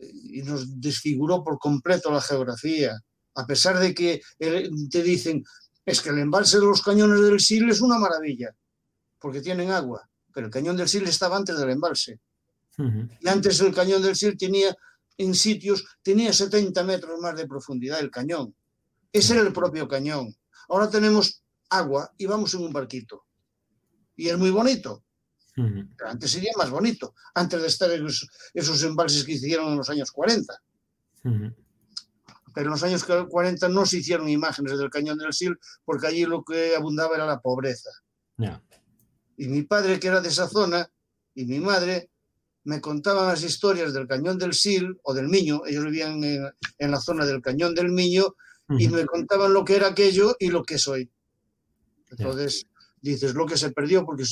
y 0.00 0.42
nos 0.42 0.80
desfiguró 0.80 1.44
por 1.44 1.58
completo 1.60 2.10
la 2.10 2.20
geografía. 2.20 3.00
A 3.36 3.46
pesar 3.46 3.78
de 3.78 3.94
que 3.94 4.20
te 4.38 5.02
dicen, 5.02 5.44
es 5.86 6.00
que 6.00 6.10
el 6.10 6.18
embalse 6.18 6.58
de 6.58 6.66
los 6.66 6.82
cañones 6.82 7.20
del 7.22 7.38
Sil 7.38 7.70
es 7.70 7.80
una 7.80 7.96
maravilla, 7.96 8.54
porque 9.20 9.40
tienen 9.40 9.70
agua, 9.70 10.08
pero 10.34 10.46
el 10.48 10.52
cañón 10.52 10.76
del 10.76 10.88
Sil 10.90 11.06
estaba 11.06 11.36
antes 11.36 11.56
del 11.56 11.70
embalse. 11.70 12.18
Uh 12.76 12.82
-huh. 12.82 13.18
Y 13.20 13.28
antes 13.28 13.60
el 13.60 13.72
cañón 13.72 14.02
del 14.02 14.16
Sil 14.18 14.34
tenía 14.36 14.76
en 15.18 15.34
sitios 15.34 15.84
tenía 16.02 16.32
70 16.32 16.82
metros 16.84 17.20
más 17.20 17.36
de 17.36 17.46
profundidad 17.46 18.00
el 18.00 18.10
cañón. 18.10 18.54
Ese 19.12 19.34
era 19.34 19.42
el 19.42 19.52
propio 19.52 19.86
cañón. 19.86 20.34
Ahora 20.68 20.88
tenemos 20.88 21.42
agua 21.68 22.12
y 22.16 22.26
vamos 22.26 22.54
en 22.54 22.62
un 22.62 22.72
barquito. 22.72 23.24
Y 24.16 24.28
es 24.28 24.38
muy 24.38 24.50
bonito. 24.50 25.04
antes 26.06 26.30
sería 26.30 26.52
más 26.56 26.70
bonito, 26.70 27.14
antes 27.34 27.60
de 27.60 27.68
estar 27.68 27.90
en 27.90 28.06
esos, 28.06 28.82
embalses 28.82 29.24
que 29.24 29.32
hicieron 29.32 29.72
en 29.72 29.76
los 29.78 29.90
años 29.90 30.10
40. 30.10 30.54
Pero 31.22 32.66
en 32.66 32.70
los 32.70 32.82
años 32.82 33.04
40 33.04 33.68
no 33.68 33.86
se 33.86 33.98
hicieron 33.98 34.28
imágenes 34.28 34.78
del 34.78 34.90
cañón 34.90 35.18
del 35.18 35.32
Sil 35.36 35.56
porque 35.84 36.06
allí 36.06 36.24
lo 36.24 36.44
que 36.44 36.76
abundaba 36.76 37.16
era 37.16 37.26
la 37.26 37.40
pobreza. 37.40 37.90
Y 39.36 39.48
mi 39.48 39.62
padre, 39.62 39.98
que 39.98 40.08
era 40.08 40.20
de 40.20 40.28
esa 40.28 40.48
zona, 40.48 40.88
y 41.34 41.46
mi 41.46 41.58
madre, 41.58 42.10
me 42.64 42.80
contaban 42.80 43.26
las 43.26 43.42
historias 43.42 43.92
del 43.92 44.06
cañón 44.06 44.38
del 44.38 44.54
Sil 44.54 45.00
o 45.02 45.14
del 45.14 45.28
Miño. 45.28 45.62
Ellos 45.66 45.84
vivían 45.84 46.22
en, 46.22 46.90
la 46.90 47.00
zona 47.00 47.26
del 47.26 47.42
cañón 47.42 47.74
del 47.74 47.90
Miño 47.90 48.36
y 48.78 48.88
me 48.88 49.06
contaban 49.06 49.52
lo 49.52 49.64
que 49.64 49.76
era 49.76 49.88
aquello 49.88 50.36
y 50.38 50.48
lo 50.48 50.62
que 50.62 50.78
soy. 50.78 51.10
Entonces, 52.10 52.66
dices 53.00 53.34
lo 53.34 53.46
que 53.46 53.56
se 53.56 53.72
perdió 53.72 54.04
porque 54.04 54.24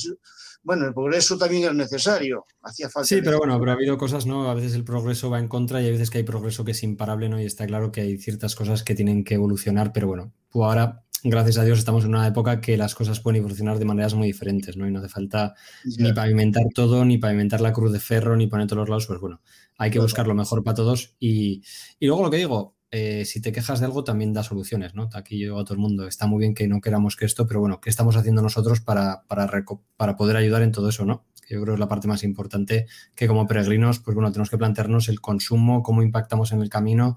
bueno, 0.63 0.85
el 0.85 0.93
progreso 0.93 1.37
también 1.37 1.63
es 1.63 1.73
necesario, 1.73 2.45
hacía 2.61 2.87
falta. 2.89 3.07
Sí, 3.07 3.21
pero 3.23 3.39
bueno, 3.39 3.57
pero 3.59 3.71
ha 3.71 3.73
habido 3.73 3.97
cosas, 3.97 4.27
¿no? 4.27 4.49
A 4.49 4.53
veces 4.53 4.75
el 4.75 4.83
progreso 4.83 5.29
va 5.29 5.39
en 5.39 5.47
contra 5.47 5.81
y 5.81 5.85
hay 5.85 5.91
veces 5.91 6.11
que 6.11 6.19
hay 6.19 6.23
progreso 6.23 6.63
que 6.63 6.71
es 6.71 6.83
imparable, 6.83 7.29
¿no? 7.29 7.41
Y 7.41 7.45
está 7.45 7.65
claro 7.65 7.91
que 7.91 8.01
hay 8.01 8.17
ciertas 8.17 8.55
cosas 8.55 8.83
que 8.83 8.93
tienen 8.93 9.23
que 9.23 9.35
evolucionar, 9.35 9.91
pero 9.91 10.05
bueno, 10.05 10.33
pues 10.49 10.63
ahora, 10.63 11.03
gracias 11.23 11.57
a 11.57 11.63
Dios, 11.63 11.79
estamos 11.79 12.03
en 12.03 12.11
una 12.11 12.27
época 12.27 12.61
que 12.61 12.77
las 12.77 12.93
cosas 12.93 13.19
pueden 13.19 13.39
evolucionar 13.39 13.79
de 13.79 13.85
maneras 13.85 14.13
muy 14.13 14.27
diferentes, 14.27 14.77
¿no? 14.77 14.87
Y 14.87 14.91
no 14.91 14.99
hace 14.99 15.09
falta 15.09 15.55
ni 15.97 16.13
pavimentar 16.13 16.65
todo, 16.75 17.05
ni 17.05 17.17
pavimentar 17.17 17.59
la 17.59 17.73
cruz 17.73 17.91
de 17.91 17.99
ferro, 17.99 18.35
ni 18.35 18.45
poner 18.45 18.67
todos 18.67 18.81
los 18.81 18.89
lados, 18.89 19.07
pues 19.07 19.19
bueno, 19.19 19.41
hay 19.79 19.89
que 19.89 19.99
buscar 19.99 20.27
lo 20.27 20.35
mejor 20.35 20.63
para 20.63 20.75
todos. 20.75 21.15
Y, 21.19 21.63
y 21.97 22.05
luego 22.05 22.21
lo 22.21 22.29
que 22.29 22.37
digo, 22.37 22.75
eh, 22.91 23.23
si 23.23 23.41
te 23.41 23.53
quejas 23.53 23.79
de 23.79 23.85
algo 23.85 24.03
también 24.03 24.33
da 24.33 24.43
soluciones, 24.43 24.93
¿no? 24.95 25.09
Aquí 25.13 25.39
yo 25.39 25.57
a 25.57 25.63
todo 25.63 25.75
el 25.75 25.79
mundo, 25.79 26.07
está 26.07 26.27
muy 26.27 26.39
bien 26.39 26.53
que 26.53 26.67
no 26.67 26.81
queramos 26.81 27.15
que 27.15 27.25
esto, 27.25 27.47
pero 27.47 27.61
bueno, 27.61 27.79
¿qué 27.79 27.89
estamos 27.89 28.17
haciendo 28.17 28.41
nosotros 28.41 28.81
para, 28.81 29.23
para, 29.27 29.49
para 29.95 30.17
poder 30.17 30.35
ayudar 30.35 30.61
en 30.61 30.73
todo 30.73 30.89
eso, 30.89 31.05
¿no? 31.05 31.25
Que 31.47 31.55
yo 31.55 31.61
creo 31.61 31.73
que 31.73 31.77
es 31.77 31.79
la 31.79 31.87
parte 31.87 32.09
más 32.09 32.23
importante 32.23 32.87
que 33.15 33.27
como 33.27 33.47
peregrinos, 33.47 33.99
pues 33.99 34.13
bueno, 34.13 34.29
tenemos 34.31 34.49
que 34.49 34.57
plantearnos 34.57 35.07
el 35.07 35.21
consumo, 35.21 35.83
cómo 35.83 36.03
impactamos 36.03 36.51
en 36.51 36.61
el 36.61 36.69
camino 36.69 37.15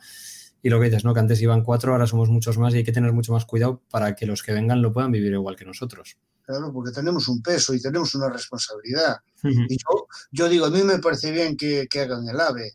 y 0.62 0.70
lo 0.70 0.78
que 0.78 0.86
dices, 0.86 1.04
¿no? 1.04 1.12
Que 1.12 1.20
antes 1.20 1.42
iban 1.42 1.64
cuatro, 1.64 1.92
ahora 1.92 2.06
somos 2.06 2.30
muchos 2.30 2.56
más 2.56 2.72
y 2.72 2.78
hay 2.78 2.84
que 2.84 2.92
tener 2.92 3.12
mucho 3.12 3.32
más 3.32 3.44
cuidado 3.44 3.82
para 3.90 4.14
que 4.14 4.26
los 4.26 4.44
que 4.44 4.52
vengan 4.52 4.80
lo 4.80 4.92
puedan 4.92 5.10
vivir 5.10 5.32
igual 5.32 5.56
que 5.56 5.64
nosotros. 5.64 6.16
Claro, 6.42 6.72
porque 6.72 6.92
tenemos 6.92 7.26
un 7.26 7.42
peso 7.42 7.74
y 7.74 7.82
tenemos 7.82 8.14
una 8.14 8.28
responsabilidad. 8.30 9.16
Y 9.42 9.76
yo, 9.76 10.06
yo 10.30 10.48
digo, 10.48 10.66
a 10.66 10.70
mí 10.70 10.82
me 10.82 11.00
parece 11.00 11.32
bien 11.32 11.56
que, 11.56 11.86
que 11.90 12.00
hagan 12.00 12.28
el 12.28 12.40
AVE, 12.40 12.74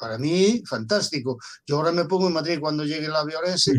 para 0.00 0.16
mí, 0.16 0.62
fantástico. 0.66 1.38
Yo 1.66 1.76
ahora 1.76 1.92
me 1.92 2.06
pongo 2.06 2.26
en 2.26 2.32
Madrid 2.32 2.58
cuando 2.58 2.84
llegue 2.84 3.06
la 3.06 3.22
violencia, 3.22 3.74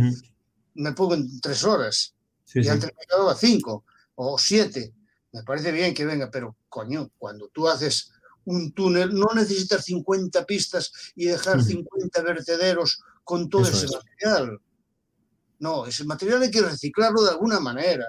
me 0.76 0.94
pongo 0.94 1.16
en 1.16 1.42
tres 1.42 1.64
horas. 1.64 2.14
y 2.54 2.68
antes 2.68 2.92
me 2.96 3.06
quedaba 3.10 3.36
cinco 3.36 3.86
o 4.16 4.38
siete. 4.38 4.94
Me 5.32 5.42
parece 5.44 5.72
bien 5.72 5.96
que 5.96 6.06
venga, 6.06 6.30
pero 6.30 6.56
coño, 6.70 7.10
cuando 7.18 7.48
tú 7.48 7.68
haces 7.68 8.12
un 8.46 8.72
túnel, 8.72 9.14
no 9.14 9.30
necesitas 9.34 9.84
50 9.86 10.46
pistas 10.46 10.92
y 11.16 11.26
dejar 11.26 11.64
50 11.64 12.22
vertederos 12.22 13.02
con 13.24 13.50
todo 13.50 13.64
ese 13.64 13.88
material. 13.88 14.62
No, 15.60 15.86
ese 15.88 16.04
material 16.06 16.44
hay 16.44 16.52
que 16.52 16.62
reciclarlo 16.62 17.24
de 17.24 17.32
alguna 17.32 17.60
manera. 17.60 18.06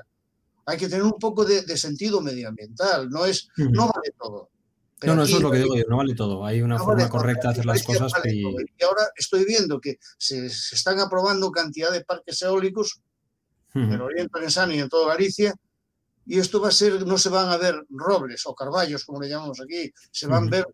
Hay 0.67 0.77
que 0.77 0.89
tener 0.89 1.05
un 1.05 1.19
poco 1.19 1.45
de, 1.45 1.77
sentido 1.77 2.21
medioambiental. 2.21 3.09
No 3.09 3.25
es, 3.25 3.49
no 3.57 3.89
vale 3.89 4.13
todo 4.19 4.51
no, 5.05 5.15
no, 5.17 5.23
eso 5.25 5.37
es 5.37 5.43
lo 5.43 5.51
que 5.51 5.59
digo 5.59 5.77
yo, 5.77 5.85
no 5.89 5.97
vale 5.97 6.15
todo. 6.15 6.45
Hay 6.45 6.63
una 6.63 6.79
forma 6.79 7.09
correcta 7.09 7.49
de 7.49 7.53
hacer 7.53 7.67
las 7.67 7.83
cosas. 7.83 8.13
y... 8.25 8.45
ahora 8.85 9.09
estoy 9.17 9.45
viendo 9.45 9.81
que 9.81 9.99
se, 10.19 10.47
están 10.47 11.01
aprobando 11.01 11.51
cantidad 11.51 11.91
de 11.91 12.05
parques 12.05 12.43
eólicos 12.43 13.01
en 13.75 13.93
el 13.93 14.01
Oriente 14.01 14.39
Pensano 14.39 14.75
y 14.75 14.81
en 14.81 14.89
toda 14.89 15.15
Galicia, 15.15 15.55
y 16.27 16.39
esto 16.39 16.61
va 16.61 16.69
a 16.69 16.73
ser, 16.73 17.07
no 17.07 17.19
se 17.19 17.31
van 17.31 17.49
a 17.49 17.57
ver 17.57 17.85
robles 17.89 18.47
o 18.47 18.55
carballos, 18.55 19.05
como 19.05 19.21
le 19.21 19.29
llamamos 19.29 19.61
aquí, 19.61 19.91
se 20.11 20.27
van 20.27 20.47
a 20.47 20.51
ver 20.51 20.67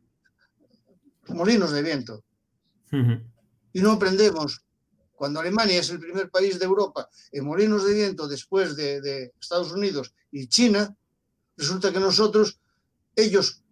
molinos 1.29 1.71
de 1.71 1.83
viento. 1.83 2.25
Y 3.73 3.81
no 3.81 3.93
aprendemos. 3.93 4.65
Cuando 5.15 5.41
Alemania 5.41 5.81
es 5.81 5.91
el 5.91 5.99
primer 5.99 6.31
país 6.31 6.59
de 6.59 6.65
Europa 6.65 7.09
en 7.33 7.45
molinos 7.45 7.85
de 7.85 7.93
viento 7.93 8.29
después 8.29 8.77
de, 8.77 9.01
de 9.01 9.33
Estados 9.41 9.73
Unidos 9.73 10.15
y 10.31 10.47
China, 10.47 10.95
resulta 11.57 11.93
que 11.93 11.99
nosotros, 11.99 12.61
ellos 13.17 13.65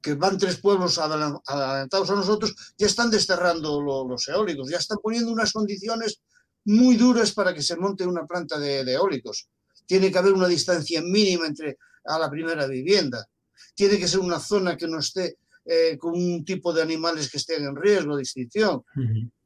que 0.00 0.14
van 0.14 0.38
tres 0.38 0.58
pueblos 0.58 0.98
adelantados 0.98 2.10
a 2.10 2.14
nosotros, 2.14 2.54
ya 2.78 2.86
están 2.86 3.10
desterrando 3.10 3.80
los 3.82 4.28
eólicos, 4.28 4.70
ya 4.70 4.78
están 4.78 4.98
poniendo 5.02 5.30
unas 5.30 5.52
condiciones 5.52 6.20
muy 6.64 6.96
duras 6.96 7.32
para 7.32 7.54
que 7.54 7.62
se 7.62 7.76
monte 7.76 8.06
una 8.06 8.26
planta 8.26 8.58
de, 8.58 8.80
eólicos. 8.92 9.48
Tiene 9.86 10.10
que 10.10 10.18
haber 10.18 10.32
una 10.32 10.48
distancia 10.48 11.02
mínima 11.02 11.46
entre 11.46 11.78
a 12.04 12.18
la 12.18 12.30
primera 12.30 12.66
vivienda. 12.66 13.26
Tiene 13.74 13.98
que 13.98 14.08
ser 14.08 14.20
una 14.20 14.38
zona 14.38 14.76
que 14.76 14.86
no 14.86 14.98
esté 14.98 15.36
eh, 15.64 15.98
con 15.98 16.14
un 16.14 16.44
tipo 16.44 16.72
de 16.72 16.82
animales 16.82 17.30
que 17.30 17.38
estén 17.38 17.64
en 17.64 17.76
riesgo 17.76 18.16
de 18.16 18.22
extinción. 18.22 18.82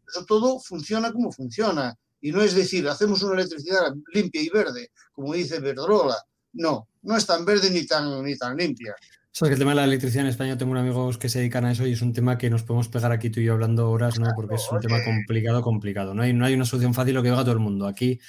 Eso 0.07 0.25
todo 0.27 0.61
funciona 0.61 1.13
como 1.13 1.33
funciona. 1.33 1.95
Y 2.21 2.33
no 2.33 2.41
es 2.41 2.55
decir, 2.55 2.89
hacemos 2.89 3.23
una 3.23 3.35
electricidad 3.35 3.93
limpia 4.13 4.43
y 4.43 4.49
verde, 4.49 4.91
como 5.13 5.35
dice 5.35 5.61
Verdrola. 5.61 6.17
No, 6.55 6.89
no 7.03 7.17
es 7.17 7.27
tan 7.27 7.45
verde 7.45 7.71
ni 7.71 7.87
tan, 7.87 8.23
ni 8.23 8.37
tan 8.37 8.57
limpia. 8.57 8.95
Sabes 9.37 9.51
que 9.51 9.55
el 9.55 9.59
tema 9.59 9.73
de 9.73 9.75
la 9.75 9.85
electricidad 9.85 10.23
en 10.23 10.31
España, 10.31 10.57
tengo 10.57 10.71
unos 10.71 10.83
amigos 10.83 11.19
que 11.19 11.29
se 11.29 11.41
dedican 11.41 11.65
a 11.65 11.73
eso 11.73 11.85
y 11.85 11.93
es 11.93 12.03
un 12.03 12.13
tema 12.13 12.39
que 12.39 12.49
nos 12.49 12.63
podemos 12.63 12.87
pegar 12.87 13.11
aquí 13.11 13.31
tú 13.31 13.41
y 13.41 13.45
yo 13.47 13.55
hablando 13.55 13.91
horas, 13.91 14.17
¿no? 14.21 14.29
Porque 14.37 14.55
es 14.55 14.69
un 14.71 14.79
tema 14.79 15.03
complicado, 15.05 15.61
complicado. 15.61 16.15
No 16.15 16.23
hay, 16.23 16.33
no 16.33 16.45
hay 16.45 16.55
una 16.55 16.65
solución 16.65 16.95
fácil 16.95 17.15
lo 17.15 17.23
que 17.25 17.31
haga 17.31 17.43
todo 17.43 17.55
el 17.55 17.59
mundo. 17.59 17.89
Aquí 17.89 18.21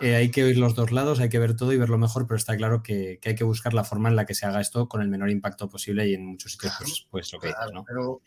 eh, 0.00 0.16
hay 0.16 0.30
que 0.30 0.44
oír 0.44 0.58
los 0.58 0.74
dos 0.74 0.92
lados, 0.92 1.20
hay 1.20 1.28
que 1.28 1.38
ver 1.38 1.54
todo 1.54 1.72
y 1.72 1.76
ver 1.76 1.88
lo 1.88 1.98
mejor, 1.98 2.26
pero 2.26 2.36
está 2.36 2.56
claro 2.56 2.82
que, 2.82 3.20
hay 3.24 3.34
que 3.34 3.44
buscar 3.44 3.74
la 3.74 3.84
forma 3.84 4.08
en 4.08 4.16
la 4.16 4.26
que 4.26 4.34
se 4.34 4.46
haga 4.46 4.60
esto 4.60 4.88
con 4.88 5.02
el 5.02 5.08
menor 5.08 5.30
impacto 5.30 5.68
posible 5.68 6.08
y 6.08 6.14
en 6.14 6.26
muchos 6.26 6.52
sitios, 6.52 6.74
pues, 6.78 7.06
pues 7.10 7.32
lo 7.32 7.40
que 7.40 7.48
dices, 7.48 7.72
¿no? 7.72 7.84
Pero 7.84 8.22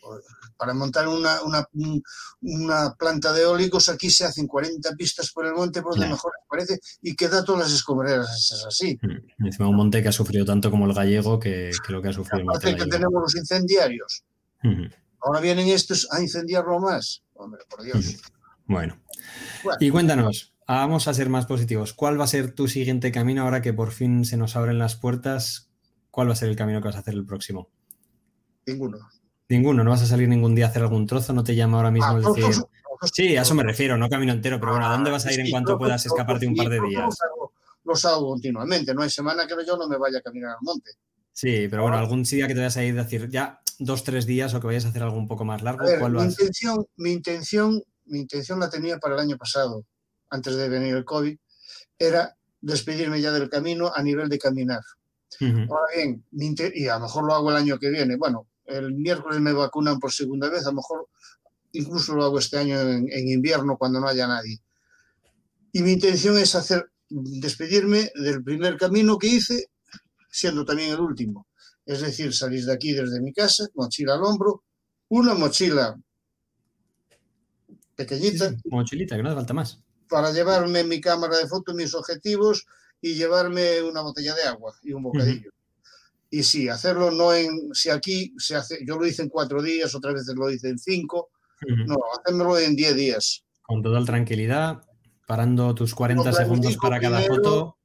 para 0.56 0.74
montar 0.74 1.08
una, 1.08 1.38
una, 1.42 2.94
planta 2.96 3.32
de 3.32 3.42
eólicos 3.42 3.88
aquí 3.88 4.10
se 4.10 4.24
hacen 4.24 4.46
40 4.46 4.92
pistas 4.96 5.30
por 5.32 5.46
el 5.46 5.54
monte, 5.54 5.82
por 5.82 5.92
donde 5.92 6.08
mejor 6.08 6.32
parece, 6.48 6.78
y 7.02 7.14
queda 7.14 7.44
todas 7.44 7.62
las 7.62 7.72
escombreras 7.72 8.52
es 8.52 8.64
así. 8.66 8.98
Mm, 9.02 9.46
encima 9.46 9.68
un 9.68 9.76
monte 9.76 10.02
que 10.02 10.08
ha 10.08 10.12
sufrido 10.12 10.44
tanto 10.44 10.70
como 10.70 10.86
el 10.86 10.94
gallego 10.94 11.38
que, 11.38 11.72
lo 11.88 12.00
que 12.00 12.08
ha 12.08 12.12
sufrido. 12.12 12.48
Aparte 12.48 12.76
que 12.76 12.86
tenemos 12.86 13.22
los 13.22 13.34
incendiarios. 13.36 14.24
Ahora 15.20 15.40
vienen 15.40 15.68
estos 15.68 16.08
a 16.10 16.20
incendiarlo 16.20 16.78
más. 16.80 17.22
Hombre, 17.34 17.62
por 17.68 17.82
Dios. 17.82 18.16
bueno. 18.66 18.98
Y 19.80 19.90
cuéntanos, 19.90 20.53
Vamos 20.66 21.08
a 21.08 21.14
ser 21.14 21.28
más 21.28 21.46
positivos. 21.46 21.92
¿Cuál 21.92 22.18
va 22.18 22.24
a 22.24 22.28
ser 22.28 22.52
tu 22.52 22.68
siguiente 22.68 23.12
camino 23.12 23.42
ahora 23.42 23.60
que 23.60 23.72
por 23.72 23.92
fin 23.92 24.24
se 24.24 24.36
nos 24.36 24.56
abren 24.56 24.78
las 24.78 24.96
puertas? 24.96 25.70
¿Cuál 26.10 26.28
va 26.28 26.32
a 26.32 26.36
ser 26.36 26.48
el 26.48 26.56
camino 26.56 26.80
que 26.80 26.88
vas 26.88 26.96
a 26.96 27.00
hacer 27.00 27.14
el 27.14 27.26
próximo? 27.26 27.68
Ninguno. 28.66 28.98
Ninguno, 29.48 29.84
no 29.84 29.90
vas 29.90 30.02
a 30.02 30.06
salir 30.06 30.28
ningún 30.28 30.54
día 30.54 30.66
a 30.66 30.68
hacer 30.70 30.82
algún 30.82 31.06
trozo, 31.06 31.34
no 31.34 31.44
te 31.44 31.54
llama 31.54 31.76
ahora 31.76 31.90
mismo 31.90 32.12
ah, 32.12 32.18
decir. 32.18 32.62
sí, 33.12 33.36
a 33.36 33.42
eso 33.42 33.54
me 33.54 33.62
refiero, 33.62 33.98
no 33.98 34.08
camino 34.08 34.32
entero, 34.32 34.58
pero 34.58 34.72
bueno, 34.72 34.86
¿a 34.86 34.92
dónde 34.92 35.10
vas 35.10 35.26
a 35.26 35.32
ir 35.32 35.40
en 35.40 35.50
cuanto 35.50 35.76
puedas 35.76 36.06
escaparte 36.06 36.46
un 36.46 36.54
par 36.54 36.70
de 36.70 36.80
días? 36.80 37.14
Los 37.84 38.04
hago, 38.06 38.30
continuamente, 38.30 38.94
no 38.94 39.02
hay 39.02 39.10
semana 39.10 39.46
que 39.46 39.54
yo 39.66 39.76
no 39.76 39.86
me 39.86 39.98
vaya 39.98 40.18
a 40.18 40.22
caminar 40.22 40.52
al 40.52 40.62
monte. 40.62 40.92
Sí, 41.30 41.66
pero 41.68 41.82
bueno, 41.82 41.98
algún 41.98 42.22
día 42.22 42.46
que 42.46 42.54
te 42.54 42.60
vayas 42.60 42.76
a 42.78 42.84
ir 42.84 42.98
a 42.98 43.02
decir 43.02 43.28
ya 43.28 43.60
dos, 43.78 44.02
tres 44.02 44.24
días 44.24 44.54
o 44.54 44.60
que 44.60 44.68
vayas 44.68 44.86
a 44.86 44.88
hacer 44.88 45.02
algo 45.02 45.18
un 45.18 45.28
poco 45.28 45.44
más 45.44 45.60
largo. 45.60 45.84
¿cuál 45.98 46.12
mi, 46.12 46.22
intención, 46.22 46.86
mi 46.96 47.12
intención, 47.12 47.82
mi 48.06 48.20
intención 48.20 48.60
la 48.60 48.70
tenía 48.70 48.98
para 48.98 49.16
el 49.16 49.20
año 49.20 49.36
pasado 49.36 49.84
antes 50.34 50.56
de 50.56 50.68
venir 50.68 50.96
el 50.96 51.04
COVID, 51.04 51.36
era 51.96 52.36
despedirme 52.60 53.20
ya 53.20 53.30
del 53.30 53.48
camino 53.48 53.92
a 53.94 54.02
nivel 54.02 54.28
de 54.28 54.38
caminar. 54.38 54.82
Ahora 55.40 55.86
bien, 55.96 56.24
y 56.74 56.86
a 56.88 56.94
lo 56.94 57.04
mejor 57.04 57.24
lo 57.24 57.34
hago 57.34 57.50
el 57.50 57.56
año 57.56 57.78
que 57.78 57.90
viene. 57.90 58.16
Bueno, 58.16 58.48
el 58.66 58.92
miércoles 58.94 59.40
me 59.40 59.52
vacunan 59.52 59.98
por 59.98 60.12
segunda 60.12 60.48
vez, 60.48 60.62
a 60.66 60.70
lo 60.70 60.76
mejor 60.76 61.08
incluso 61.72 62.14
lo 62.14 62.24
hago 62.24 62.38
este 62.38 62.58
año 62.58 62.80
en, 62.80 63.28
invierno 63.28 63.76
cuando 63.76 64.00
no 64.00 64.08
haya 64.08 64.26
nadie. 64.26 64.60
Y 65.72 65.82
mi 65.82 65.92
intención 65.92 66.36
es 66.38 66.54
hacer, 66.54 66.90
despedirme 67.08 68.10
del 68.14 68.42
primer 68.42 68.76
camino 68.76 69.18
que 69.18 69.28
hice, 69.28 69.70
siendo 70.30 70.64
también 70.64 70.90
el 70.90 71.00
último. 71.00 71.46
Es 71.86 72.00
decir, 72.00 72.32
salir 72.32 72.64
de 72.64 72.72
aquí 72.72 72.92
desde 72.92 73.20
mi 73.20 73.32
casa, 73.32 73.66
mochila 73.74 74.14
al 74.14 74.22
hombro, 74.22 74.64
una 75.08 75.34
mochila 75.34 75.96
pequeñita. 77.94 78.52
mochilita, 78.64 79.16
que 79.16 79.22
no 79.22 79.28
hace 79.28 79.36
falta 79.36 79.54
más 79.54 79.84
para 80.08 80.32
llevarme 80.32 80.84
mi 80.84 81.00
cámara 81.00 81.38
de 81.38 81.46
foto, 81.46 81.74
mis 81.74 81.94
objetivos 81.94 82.66
y 83.00 83.14
llevarme 83.14 83.82
una 83.82 84.00
botella 84.00 84.34
de 84.34 84.42
agua 84.42 84.74
y 84.82 84.92
un 84.92 85.02
bocadillo. 85.02 85.50
Y 86.30 86.42
sí, 86.42 86.68
hacerlo 86.68 87.10
no 87.10 87.32
en, 87.32 87.72
si 87.72 87.90
aquí 87.90 88.34
se 88.38 88.56
hace, 88.56 88.84
yo 88.84 88.98
lo 88.98 89.06
hice 89.06 89.22
en 89.22 89.28
cuatro 89.28 89.62
días, 89.62 89.94
otras 89.94 90.14
veces 90.14 90.34
lo 90.34 90.50
hice 90.50 90.68
en 90.68 90.78
cinco, 90.78 91.30
no, 91.86 91.96
hacérmelo 92.18 92.58
en 92.58 92.74
diez 92.74 92.94
días. 92.94 93.44
Con 93.62 93.82
total 93.82 94.04
tranquilidad, 94.04 94.82
parando 95.26 95.74
tus 95.74 95.94
40 95.94 96.32
segundos 96.32 96.76
para 96.76 97.00
cada 97.00 97.20
foto. 97.22 97.78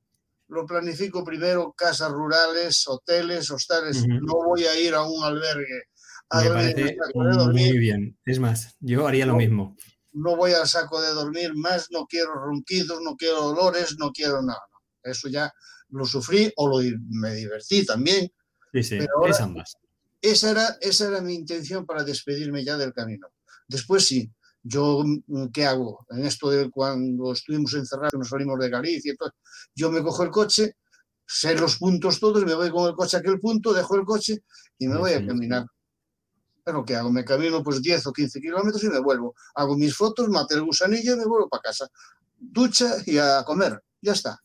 Lo 0.48 0.66
planifico 0.66 1.24
primero, 1.24 1.74
casas 1.74 2.12
rurales, 2.12 2.88
hoteles, 2.88 3.52
hostales. 3.52 4.04
No 4.08 4.34
voy 4.44 4.64
a 4.64 4.80
ir 4.80 4.96
a 4.96 5.04
un 5.04 5.24
albergue 5.24 5.84
a 6.32 6.42
Me 6.42 6.50
parece 6.50 6.98
muy 7.14 7.78
bien. 7.78 8.18
Es 8.26 8.40
más, 8.40 8.76
yo 8.80 9.08
haría 9.08 9.28
lo 9.28 9.34
No. 9.34 9.38
mismo. 9.38 9.78
No 10.12 10.36
voy 10.36 10.54
al 10.54 10.68
saco 10.68 11.02
de 11.02 11.10
dormir 11.10 11.52
más, 11.56 11.88
no 11.92 12.06
quiero 12.08 12.34
ronquidos, 12.34 13.02
no 13.02 13.16
quiero 13.16 13.42
dolores, 13.42 13.96
no 14.00 14.12
quiero 14.12 14.42
nada. 14.42 14.62
no. 14.72 14.80
Eso 15.12 15.30
ya 15.30 15.52
lo 15.90 16.06
sufrí 16.06 16.52
o 16.58 16.68
lo 16.68 16.78
me 17.10 17.34
divertí 17.36 17.86
también. 17.86 18.32
Sí, 18.74 18.84
sí, 18.84 18.98
Pero 19.00 19.18
ahora- 19.18 19.32
es 19.32 19.40
ambas. 19.42 19.78
Esa 20.22 20.52
era, 20.52 20.78
esa 20.82 21.08
era 21.08 21.22
mi 21.22 21.34
intención 21.34 21.86
para 21.86 22.04
despedirme 22.04 22.64
ya 22.66 22.76
del 22.78 22.92
camino. 22.94 23.28
Después 23.68 24.06
sí, 24.06 24.30
yo, 24.62 25.02
mm, 25.06 25.48
¿qué 25.54 25.66
hago? 25.66 26.06
En 26.10 26.26
esto 26.26 26.50
de 26.50 26.70
cuando 26.70 27.32
estuvimos 27.32 27.74
encerrados, 27.74 28.14
nos 28.16 28.28
salimos 28.28 28.60
de 28.60 28.70
Galicia, 28.70 29.14
y 29.14 29.16
todo, 29.16 29.32
yo 29.74 29.90
me 29.90 30.04
cojo 30.04 30.24
el 30.24 30.30
coche, 30.32 30.76
sé 31.26 31.56
los 31.56 31.78
puntos 31.78 32.20
todos, 32.20 32.44
me 32.44 32.54
voy 32.56 32.70
con 32.70 32.90
el 32.90 32.96
coche 32.96 33.16
a 33.18 33.20
aquel 33.22 33.40
punto, 33.40 33.72
dejo 33.74 33.96
el 33.96 34.04
coche 34.04 34.44
y 34.78 34.88
me 34.88 34.98
voy 34.98 35.14
a 35.14 35.26
caminar. 35.26 35.66
Pero 36.64 36.86
¿qué 36.86 36.96
hago? 36.96 37.12
Me 37.12 37.24
camino 37.26 37.64
pues 37.64 37.82
10 37.82 38.08
o 38.08 38.14
15 38.14 38.40
kilómetros 38.42 38.84
y 38.84 38.90
me 38.90 39.00
vuelvo. 39.00 39.36
Hago 39.56 39.78
mis 39.78 39.96
fotos, 39.96 40.30
maté 40.30 40.56
el 40.56 40.64
gusanillo 40.64 41.14
y 41.14 41.18
me 41.18 41.26
vuelvo 41.26 41.50
para 41.50 41.62
casa. 41.62 41.88
Ducha 42.38 42.96
y 43.06 43.18
a 43.18 43.44
comer. 43.44 43.82
Ya 44.02 44.14
está. 44.14 44.40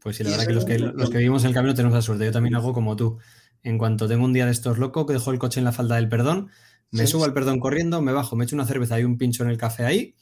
Pues 0.00 0.16
sí, 0.16 0.24
la 0.24 0.30
Y 0.30 0.32
verdad 0.32 0.46
que 0.46 0.52
los, 0.54 0.64
que 0.64 0.78
los 0.78 1.10
que 1.10 1.18
vivimos 1.18 1.42
en 1.42 1.48
el 1.48 1.54
camino 1.54 1.74
tenemos 1.74 1.94
la 1.94 2.02
suerte. 2.02 2.24
Yo 2.24 2.32
también 2.32 2.54
hago 2.54 2.72
como 2.72 2.96
tú. 2.96 3.18
En 3.62 3.76
cuanto 3.78 4.08
tengo 4.08 4.24
un 4.24 4.32
día 4.32 4.46
de 4.46 4.52
estos 4.52 4.78
loco, 4.78 5.04
que 5.06 5.12
dejo 5.12 5.30
el 5.30 5.38
coche 5.38 5.60
en 5.60 5.64
la 5.64 5.72
falda 5.72 5.96
del 5.96 6.08
perdón, 6.08 6.50
me 6.90 7.06
Sí. 7.06 7.12
subo 7.12 7.24
al 7.24 7.34
perdón 7.34 7.60
corriendo, 7.60 8.00
me 8.00 8.12
bajo, 8.12 8.34
me 8.36 8.44
echo 8.44 8.56
una 8.56 8.66
cerveza 8.66 8.98
y 8.98 9.04
un 9.04 9.18
pincho 9.18 9.42
en 9.44 9.50
el 9.50 9.58
café 9.58 9.84
ahí 9.84 10.14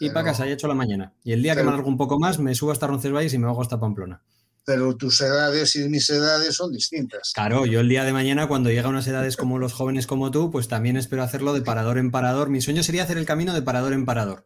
y 0.00 0.10
para 0.10 0.26
casa, 0.26 0.44
ya 0.44 0.50
he 0.50 0.54
hecho 0.54 0.68
la 0.68 0.74
mañana. 0.74 1.14
Y 1.24 1.32
el 1.32 1.42
día 1.42 1.54
que 1.54 1.62
me 1.62 1.68
alargo 1.68 1.88
un 1.88 1.96
poco 1.96 2.18
más, 2.18 2.38
me 2.38 2.54
subo 2.54 2.72
hasta 2.72 2.86
Roncesvalles 2.86 3.32
y 3.32 3.38
me 3.38 3.46
bajo 3.46 3.62
hasta 3.62 3.78
Pamplona. 3.80 4.22
Pero 4.66 4.96
tus 4.96 5.20
edades 5.20 5.76
y 5.76 5.88
mis 5.88 6.10
edades 6.10 6.56
son 6.56 6.72
distintas. 6.72 7.32
Claro, 7.32 7.64
yo 7.64 7.80
el 7.80 7.88
día 7.88 8.04
de 8.04 8.12
mañana, 8.12 8.48
cuando 8.48 8.68
llega 8.68 8.88
a 8.88 8.90
unas 8.90 9.06
edades 9.06 9.36
como 9.36 9.58
los 9.58 9.72
jóvenes 9.72 10.06
como 10.06 10.30
tú, 10.30 10.50
pues 10.50 10.66
también 10.68 10.96
espero 10.96 11.22
hacerlo 11.22 11.54
de 11.54 11.62
parador 11.62 11.98
en 11.98 12.10
parador. 12.10 12.50
Mi 12.50 12.60
sueño 12.60 12.82
sería 12.82 13.04
hacer 13.04 13.16
el 13.16 13.26
camino 13.26 13.54
de 13.54 13.62
parador 13.62 13.92
en 13.92 14.04
parador. 14.04 14.44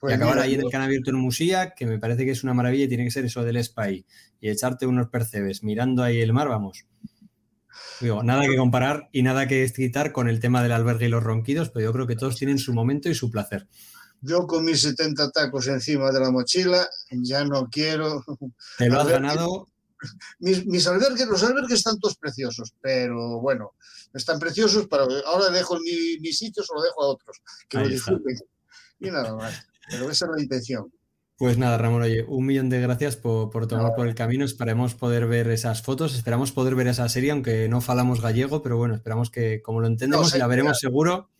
Pues 0.00 0.12
y 0.12 0.14
acabar 0.16 0.34
mira, 0.34 0.44
ahí 0.44 0.54
en 0.54 0.60
el 0.62 0.70
can 0.70 0.82
abierto 0.82 1.10
en 1.10 1.16
Musía, 1.16 1.74
que 1.76 1.86
me 1.86 1.98
parece 1.98 2.24
que 2.24 2.32
es 2.32 2.42
una 2.42 2.52
maravilla 2.52 2.84
y 2.84 2.88
tiene 2.88 3.04
que 3.04 3.10
ser 3.10 3.24
eso 3.26 3.44
del 3.44 3.62
ahí. 3.76 4.04
Y 4.40 4.50
echarte 4.50 4.86
unos 4.86 5.08
percebes 5.08 5.62
mirando 5.62 6.02
ahí 6.02 6.20
el 6.20 6.32
mar, 6.32 6.48
vamos. 6.48 6.86
Digo, 8.00 8.22
nada 8.22 8.46
que 8.46 8.56
comparar 8.56 9.08
y 9.12 9.22
nada 9.22 9.46
que 9.46 9.70
quitar 9.74 10.12
con 10.12 10.28
el 10.28 10.40
tema 10.40 10.62
del 10.62 10.72
albergue 10.72 11.06
y 11.06 11.10
los 11.10 11.22
ronquidos, 11.22 11.68
pero 11.70 11.84
yo 11.84 11.92
creo 11.92 12.06
que 12.06 12.16
todos 12.16 12.36
tienen 12.36 12.58
su 12.58 12.72
momento 12.72 13.08
y 13.08 13.14
su 13.14 13.30
placer. 13.30 13.68
Yo 14.22 14.46
con 14.46 14.64
mis 14.64 14.82
70 14.82 15.30
tacos 15.30 15.66
encima 15.68 16.10
de 16.10 16.20
la 16.20 16.30
mochila 16.30 16.88
ya 17.10 17.44
no 17.44 17.68
quiero. 17.70 18.24
Te 18.78 18.88
lo 18.88 19.00
has 19.00 19.08
ganado, 19.08 19.68
Mis, 20.38 20.66
mis 20.66 20.86
albergues, 20.86 21.26
los 21.26 21.42
albergues 21.42 21.78
están 21.78 21.98
todos 21.98 22.16
preciosos, 22.16 22.74
pero 22.80 23.40
bueno, 23.40 23.74
están 24.14 24.38
preciosos 24.38 24.86
para. 24.88 25.04
Ahora 25.26 25.50
dejo 25.50 25.78
mi, 25.80 26.18
mi 26.20 26.32
sitio, 26.32 26.62
se 26.62 26.74
lo 26.74 26.82
dejo 26.82 27.02
a 27.02 27.08
otros, 27.08 27.38
que 27.68 27.78
lo 27.78 27.84
está. 27.84 27.94
disfruten. 27.94 28.38
Y 28.98 29.10
nada 29.10 29.34
más. 29.34 29.66
Pero 29.90 30.10
esa 30.10 30.26
es 30.26 30.30
la 30.34 30.42
intención. 30.42 30.92
Pues 31.40 31.56
nada, 31.56 31.78
Ramón, 31.78 32.02
oye, 32.02 32.22
un 32.28 32.44
millón 32.44 32.68
de 32.68 32.82
gracias 32.82 33.16
por, 33.16 33.48
por 33.48 33.66
tomar 33.66 33.94
por 33.94 34.06
el 34.06 34.14
camino. 34.14 34.44
Esperemos 34.44 34.94
poder 34.94 35.26
ver 35.26 35.48
esas 35.48 35.80
fotos, 35.80 36.14
esperamos 36.14 36.52
poder 36.52 36.74
ver 36.74 36.86
esa 36.86 37.08
serie, 37.08 37.30
aunque 37.30 37.66
no 37.66 37.80
falamos 37.80 38.20
gallego, 38.20 38.62
pero 38.62 38.76
bueno, 38.76 38.94
esperamos 38.94 39.30
que 39.30 39.62
como 39.62 39.80
lo 39.80 39.86
entendemos 39.86 40.30
No, 40.30 40.36
y 40.36 40.38
la 40.38 40.46
veremos 40.46 40.78
seguro. 40.78 41.30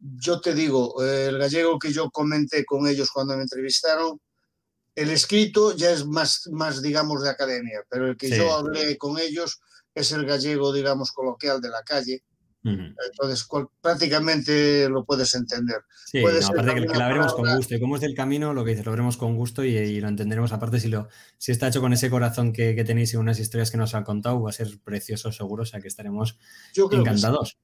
Yo 0.00 0.40
te 0.40 0.54
digo, 0.54 1.02
eh, 1.04 1.26
el 1.28 1.38
gallego 1.38 1.78
que 1.78 1.92
yo 1.92 2.10
comenté 2.10 2.64
con 2.64 2.86
ellos 2.88 3.10
cuando 3.10 3.36
me 3.36 3.42
entrevistaron, 3.42 4.18
el 4.94 5.10
escrito 5.10 5.76
ya 5.76 5.90
es 5.90 6.06
más, 6.06 6.48
más 6.50 6.82
digamos, 6.82 7.22
de 7.22 7.30
academia, 7.30 7.80
pero 7.88 8.08
el 8.08 8.16
que 8.16 8.28
Sí. 8.28 8.36
yo 8.36 8.52
hablé 8.54 8.96
con 8.98 9.18
ellos 9.18 9.60
es 9.94 10.12
el 10.12 10.24
gallego, 10.26 10.72
digamos, 10.72 11.12
coloquial 11.12 11.60
de 11.60 11.68
la 11.68 11.82
calle. 11.82 12.22
Entonces, 12.62 13.44
cual- 13.44 13.68
prácticamente 13.80 14.86
lo 14.88 15.04
puedes 15.04 15.34
entender. 15.34 15.78
Sí, 16.06 16.20
Puede 16.20 16.40
no, 16.40 16.46
ser 16.48 16.58
aparte 16.60 16.80
que, 16.82 16.86
que 16.86 16.98
la 16.98 17.08
veremos 17.08 17.32
con 17.34 17.56
gusto. 17.56 17.74
Y 17.74 17.80
como 17.80 17.94
es 17.94 18.02
del 18.02 18.14
camino, 18.14 18.52
lo 18.52 18.64
que 18.64 18.70
dices, 18.72 18.84
lo 18.84 18.92
veremos 18.92 19.16
con 19.16 19.34
gusto 19.36 19.64
y, 19.64 19.76
y 19.76 20.00
lo 20.00 20.08
entenderemos. 20.08 20.52
Aparte, 20.52 20.78
si, 20.78 20.88
lo, 20.88 21.08
si 21.38 21.52
está 21.52 21.68
hecho 21.68 21.80
con 21.80 21.92
ese 21.94 22.10
corazón 22.10 22.52
que, 22.52 22.74
que 22.74 22.84
tenéis 22.84 23.14
y 23.14 23.16
unas 23.16 23.38
historias 23.38 23.70
que 23.70 23.78
nos 23.78 23.94
han 23.94 24.04
contado, 24.04 24.42
va 24.42 24.50
a 24.50 24.52
ser 24.52 24.68
precioso, 24.84 25.32
seguro. 25.32 25.62
O 25.62 25.66
sea 25.66 25.80
que 25.80 25.88
estaremos 25.88 26.38
que 26.90 26.96
sí. 27.16 27.56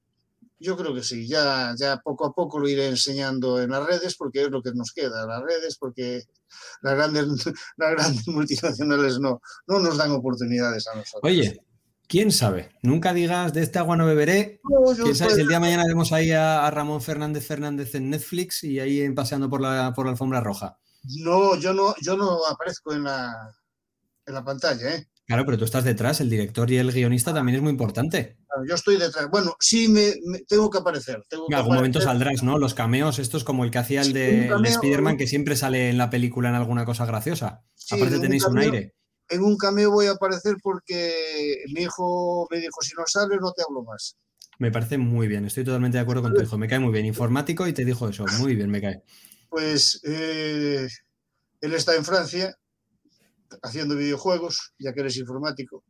Yo 0.59 0.75
creo 0.75 0.93
que 0.93 1.03
sí, 1.03 1.27
ya, 1.27 1.75
ya 1.77 1.97
poco 1.97 2.25
a 2.25 2.33
poco 2.33 2.57
lo 2.59 2.67
iré 2.67 2.87
enseñando 2.87 3.61
en 3.61 3.69
las 3.69 3.85
redes 3.85 4.15
porque 4.15 4.41
es 4.43 4.49
lo 4.49 4.61
que 4.63 4.71
nos 4.73 4.91
queda, 4.91 5.25
las 5.27 5.41
redes, 5.43 5.77
porque 5.77 6.23
las 6.81 6.95
grandes, 6.95 7.25
las 7.77 7.91
grandes 7.91 8.27
multinacionales 8.27 9.19
no, 9.19 9.39
no 9.67 9.79
nos 9.79 9.97
dan 9.97 10.11
oportunidades 10.11 10.87
a 10.87 10.95
nosotros. 10.95 11.21
Oye, 11.23 11.61
quién 12.07 12.31
sabe, 12.31 12.71
nunca 12.81 13.13
digas 13.13 13.53
de 13.53 13.61
este 13.61 13.77
agua 13.77 13.97
no 13.97 14.07
beberé. 14.07 14.59
No, 14.63 14.95
Quién 14.95 15.15
sabe, 15.15 15.29
estoy- 15.31 15.41
el 15.43 15.47
día 15.47 15.57
de 15.57 15.61
mañana 15.61 15.83
vemos 15.85 16.11
ahí 16.11 16.31
a, 16.31 16.65
a 16.65 16.71
Ramón 16.71 17.01
Fernández 17.03 17.45
Fernández 17.45 17.93
en 17.93 18.09
Netflix 18.09 18.63
y 18.63 18.79
ahí 18.79 19.07
paseando 19.11 19.49
por 19.49 19.61
la, 19.61 19.93
por 19.93 20.05
la 20.05 20.11
alfombra 20.13 20.41
roja. 20.41 20.79
no, 21.19 21.55
yo 21.57 21.71
no, 21.73 21.93
yo 22.01 22.17
no 22.17 22.45
aparezco 22.47 22.93
en 22.93 23.03
la, 23.03 23.31
en 24.25 24.33
la 24.33 24.43
pantalla, 24.43 24.95
¿eh? 24.95 25.07
Claro, 25.27 25.45
pero 25.45 25.57
tú 25.57 25.65
estás 25.65 25.83
detrás, 25.83 26.21
el 26.21 26.29
director 26.29 26.71
y 26.71 26.77
el 26.77 26.91
guionista 26.91 27.33
también 27.33 27.57
es 27.57 27.61
muy 27.61 27.71
importante. 27.71 28.37
Claro, 28.47 28.65
Yo 28.65 28.75
estoy 28.75 28.97
detrás. 28.97 29.29
Bueno, 29.29 29.55
sí 29.59 29.89
me, 29.89 30.13
me- 30.25 30.39
tengo 30.39 30.69
que 30.69 30.77
aparecer. 30.77 31.21
Tengo 31.27 31.45
En 31.47 31.49
que 31.49 31.55
algún 31.55 31.75
momento 31.75 31.99
saldrás, 31.99 32.43
¿no? 32.43 32.57
Los 32.57 32.73
cameos, 32.73 33.19
estos 33.19 33.43
como 33.43 33.65
el 33.65 33.71
que 33.71 33.77
hacía 33.77 34.01
el 34.01 34.07
Sí, 34.07 34.13
de, 34.13 34.53
de 34.61 34.69
Spider-Man, 34.69 35.17
que 35.17 35.27
siempre 35.27 35.57
sale 35.57 35.89
en 35.89 35.97
la 35.97 36.09
película 36.09 36.47
en 36.47 36.55
alguna 36.55 36.85
cosa 36.85 37.05
graciosa. 37.05 37.65
Sí, 37.75 37.95
Aparte 37.95 38.15
un 38.15 38.21
tenéis 38.21 38.45
un 38.45 38.57
aire. 38.57 38.93
En 39.29 39.41
un 39.43 39.57
cameo 39.57 39.91
voy 39.91 40.05
a 40.07 40.11
aparecer 40.11 40.55
porque 40.63 41.57
mi 41.73 41.81
hijo 41.81 42.47
me 42.49 42.59
dijo, 42.59 42.81
si 42.81 42.93
no 42.95 43.03
sales 43.05 43.37
no 43.41 43.51
te 43.51 43.63
hablo 43.67 43.83
más. 43.83 44.15
Me 44.59 44.71
parece 44.71 44.97
muy 44.97 45.27
bien, 45.27 45.43
estoy 45.45 45.65
totalmente 45.65 45.97
de 45.97 46.03
acuerdo 46.03 46.21
con 46.23 46.33
tu 46.33 46.41
hijo. 46.41 46.57
Me 46.57 46.69
cae 46.69 46.79
muy 46.79 46.93
bien, 46.93 47.05
informático 47.05 47.67
y 47.67 47.73
te 47.73 47.83
dijo 47.83 48.07
eso, 48.07 48.25
muy 48.39 48.55
bien, 48.55 48.69
me 48.69 48.79
cae. 48.81 49.03
Pues 49.49 49.99
eh, 50.03 50.87
él 51.59 51.73
está 51.73 51.95
en 51.95 52.05
Francia 52.05 52.55
haciendo 53.63 53.95
videojuegos, 53.95 54.73
ya 54.79 54.93
que 54.93 55.01
eres 55.01 55.17
informático, 55.17 55.83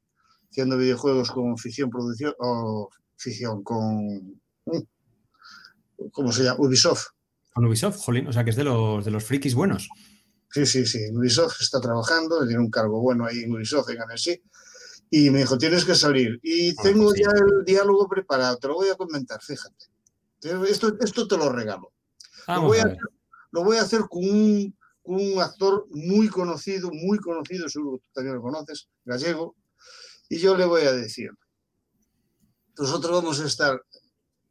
haciendo 0.50 0.78
videojuegos 0.78 1.32
con 1.32 1.58
ficción 1.58 1.90
producción 1.90 2.34
o 2.40 2.90
ficción 3.16 3.64
con 3.64 4.40
mm, 4.66 6.10
¿cómo 6.12 6.32
se 6.32 6.44
llama? 6.44 6.60
Ubisoft. 6.60 7.08
Con 7.54 7.66
Ubisoft, 7.66 7.98
jolín, 7.98 8.28
o 8.28 8.34
sea 8.34 8.44
que 8.44 8.52
es 8.52 8.56
de 8.56 8.64
los, 8.64 9.04
de 9.04 9.12
los 9.12 9.24
frikis 9.24 9.56
buenos. 9.56 9.90
Sí, 10.52 10.66
sí, 10.66 10.86
sí. 10.86 11.00
Ubisoft 11.14 11.60
está 11.62 11.82
trabajando, 11.82 12.46
tiene 12.46 12.62
un 12.62 12.70
cargo 12.70 13.02
bueno 13.02 13.26
ahí 13.26 13.40
en 13.44 13.54
Ubisoft, 13.54 13.90
en 13.90 14.02
Annecy. 14.02 14.42
Y 15.10 15.30
me 15.30 15.40
dijo, 15.40 15.58
tienes 15.58 15.86
que 15.86 15.96
salir. 15.96 16.40
Y 16.44 16.72
Ah, 16.72 16.82
tengo 16.84 17.06
pues 17.06 17.18
sí. 17.18 17.24
ya 17.24 17.32
el 17.32 17.66
diálogo 17.66 18.08
preparado, 18.08 18.58
te 18.58 18.68
lo 18.68 18.76
voy 18.76 18.90
a 18.90 18.96
comentar, 18.96 19.42
fíjate. 19.42 19.86
Te- 20.40 20.70
Esto, 20.70 20.94
esto 21.00 21.28
te 21.28 21.38
lo 21.38 21.50
regalo. 21.50 21.92
Vamos 22.48 22.66
voy 22.68 22.80
a. 22.80 22.96
Lo 23.52 23.64
voy 23.64 23.78
a 23.78 23.82
hacer 23.82 24.02
con 24.10 24.24
un, 24.24 24.78
un 25.08 25.42
actor 25.42 25.88
muy 25.90 26.28
conocido, 26.28 26.90
muy 26.92 27.18
conocido, 27.20 27.70
seguro 27.70 27.98
que 27.98 28.04
tú 28.04 28.12
también 28.14 28.36
lo 28.36 28.42
conoces, 28.42 28.88
gallego. 29.06 29.56
Y 30.30 30.38
yo 30.38 30.56
le 30.58 30.66
voy 30.66 30.82
a 30.82 30.92
decir, 30.92 31.32
nosotros 32.78 33.12
vamos 33.12 33.40
a 33.40 33.46
estar 33.46 33.82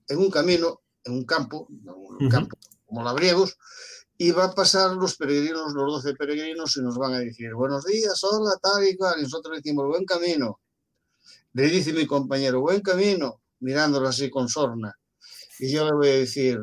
en 0.08 0.18
un 0.18 0.30
camino, 0.30 0.80
en 1.04 1.12
un 1.12 1.24
campo, 1.24 1.68
en 1.70 2.24
un 2.24 2.28
campo 2.30 2.56
como 2.86 3.02
labriegos, 3.02 3.56
y 4.18 4.30
va 4.30 4.44
a 4.44 4.54
pasar 4.54 4.92
los 4.92 5.16
peregrinos, 5.16 5.74
los 5.74 6.02
12 6.02 6.14
peregrinos, 6.14 6.76
y 6.76 6.80
nos 6.80 6.96
van 6.96 7.14
a 7.14 7.18
decir, 7.18 7.52
buenos 7.54 7.84
días, 7.84 8.22
hola, 8.24 8.56
tal 8.62 8.88
y 8.88 8.96
cual, 8.96 9.18
y 9.18 9.22
nosotros 9.22 9.56
decimos, 9.56 9.86
buen 9.86 10.04
camino. 10.04 10.60
Le 11.52 11.64
dice 11.68 11.92
mi 11.92 12.06
compañero, 12.06 12.60
buen 12.60 12.80
camino, 12.80 13.42
mirándolo 13.60 14.08
así 14.08 14.30
con 14.30 14.48
sorna. 14.48 14.94
Y 15.58 15.70
yo 15.70 15.84
le 15.84 15.92
voy 15.92 16.08
a 16.08 16.12
decir, 16.12 16.58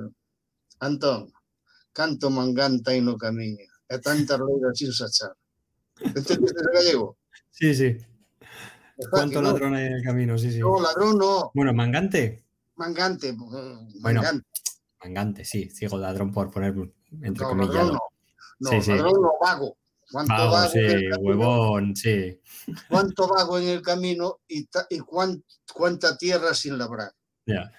Antón, 0.79 1.31
canto 1.93 2.29
manganta 2.29 2.95
y 2.95 3.01
no 3.01 3.17
camina, 3.17 3.63
e 3.89 3.99
tanta 3.99 4.37
reira 4.37 4.69
sin 4.73 4.91
sachar. 4.91 5.33
¿Entendiste 5.99 6.61
el 6.61 6.69
gallego? 6.73 7.17
Sí, 7.51 7.73
sí. 7.75 7.97
Es 8.97 9.07
¿Cuánto 9.09 9.35
fácil, 9.35 9.41
¿no? 9.41 9.41
ladrón 9.41 9.75
hay 9.75 9.85
en 9.87 9.93
el 9.93 10.03
camino? 10.03 10.37
Sí, 10.37 10.51
sí. 10.51 10.59
No, 10.59 10.79
ladrón 10.81 11.17
no, 11.17 11.51
Bueno, 11.53 11.73
mangante. 11.73 12.43
mangante. 12.75 13.29
eh, 13.29 13.35
Bueno, 13.37 14.21
mangante. 14.21 14.47
Mangante, 15.03 15.45
sí. 15.45 15.69
Sigo 15.69 15.97
ladrón 15.97 16.31
por 16.31 16.49
poner 16.51 16.73
entre 17.21 17.43
No, 17.43 17.49
comillas. 17.49 17.73
ladrón 17.75 17.93
no. 17.93 17.99
No, 18.59 18.69
Sí, 18.69 18.81
sí. 18.81 18.91
ladrón 18.91 19.21
no, 19.21 19.31
vago. 19.41 19.77
¿Cuánto 20.11 20.33
Vago, 20.33 20.51
vago, 20.51 20.69
sí, 20.71 20.79
huevón, 21.21 21.95
sí. 21.95 22.39
cuánto 22.87 23.27
vago 23.27 23.57
en 23.57 23.67
el 23.69 23.81
camino 23.81 24.41
y, 24.47 24.67
y 24.89 24.99
cuán- 24.99 25.43
cuánta 25.73 26.15
tierra 26.17 26.53
sin 26.53 26.77
labrar? 26.77 27.11
Ya. 27.47 27.71
Sí. 27.71 27.77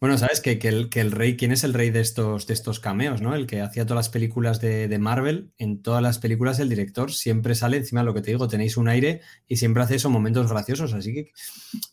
Bueno, 0.00 0.18
sabes 0.18 0.40
que, 0.40 0.58
que 0.58 0.68
el, 0.68 0.90
que 0.90 1.00
el 1.00 1.12
rey, 1.12 1.36
¿quién 1.36 1.52
es 1.52 1.64
el 1.64 1.74
rey 1.74 1.90
de 1.90 2.00
estos, 2.00 2.46
de 2.46 2.54
estos 2.54 2.80
cameos, 2.80 3.22
¿no? 3.22 3.34
El 3.34 3.46
que 3.46 3.60
hacía 3.60 3.84
todas 3.84 4.06
las 4.06 4.08
películas 4.08 4.60
de, 4.60 4.88
de 4.88 4.98
Marvel, 4.98 5.52
en 5.58 5.82
todas 5.82 6.02
las 6.02 6.18
películas 6.18 6.58
el 6.58 6.68
director 6.68 7.12
siempre 7.12 7.54
sale, 7.54 7.76
encima 7.76 8.00
de 8.00 8.06
lo 8.06 8.14
que 8.14 8.22
te 8.22 8.30
digo, 8.30 8.48
tenéis 8.48 8.76
un 8.76 8.88
aire 8.88 9.22
y 9.46 9.56
siempre 9.56 9.82
hace 9.82 9.96
esos 9.96 10.10
momentos 10.10 10.50
graciosos, 10.50 10.94
así 10.94 11.12
que 11.12 11.32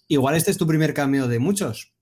igual 0.07 0.35
este 0.35 0.51
es 0.51 0.57
tu 0.57 0.67
primer 0.67 0.93
cameo 0.93 1.27
de 1.27 1.39
muchos. 1.39 1.93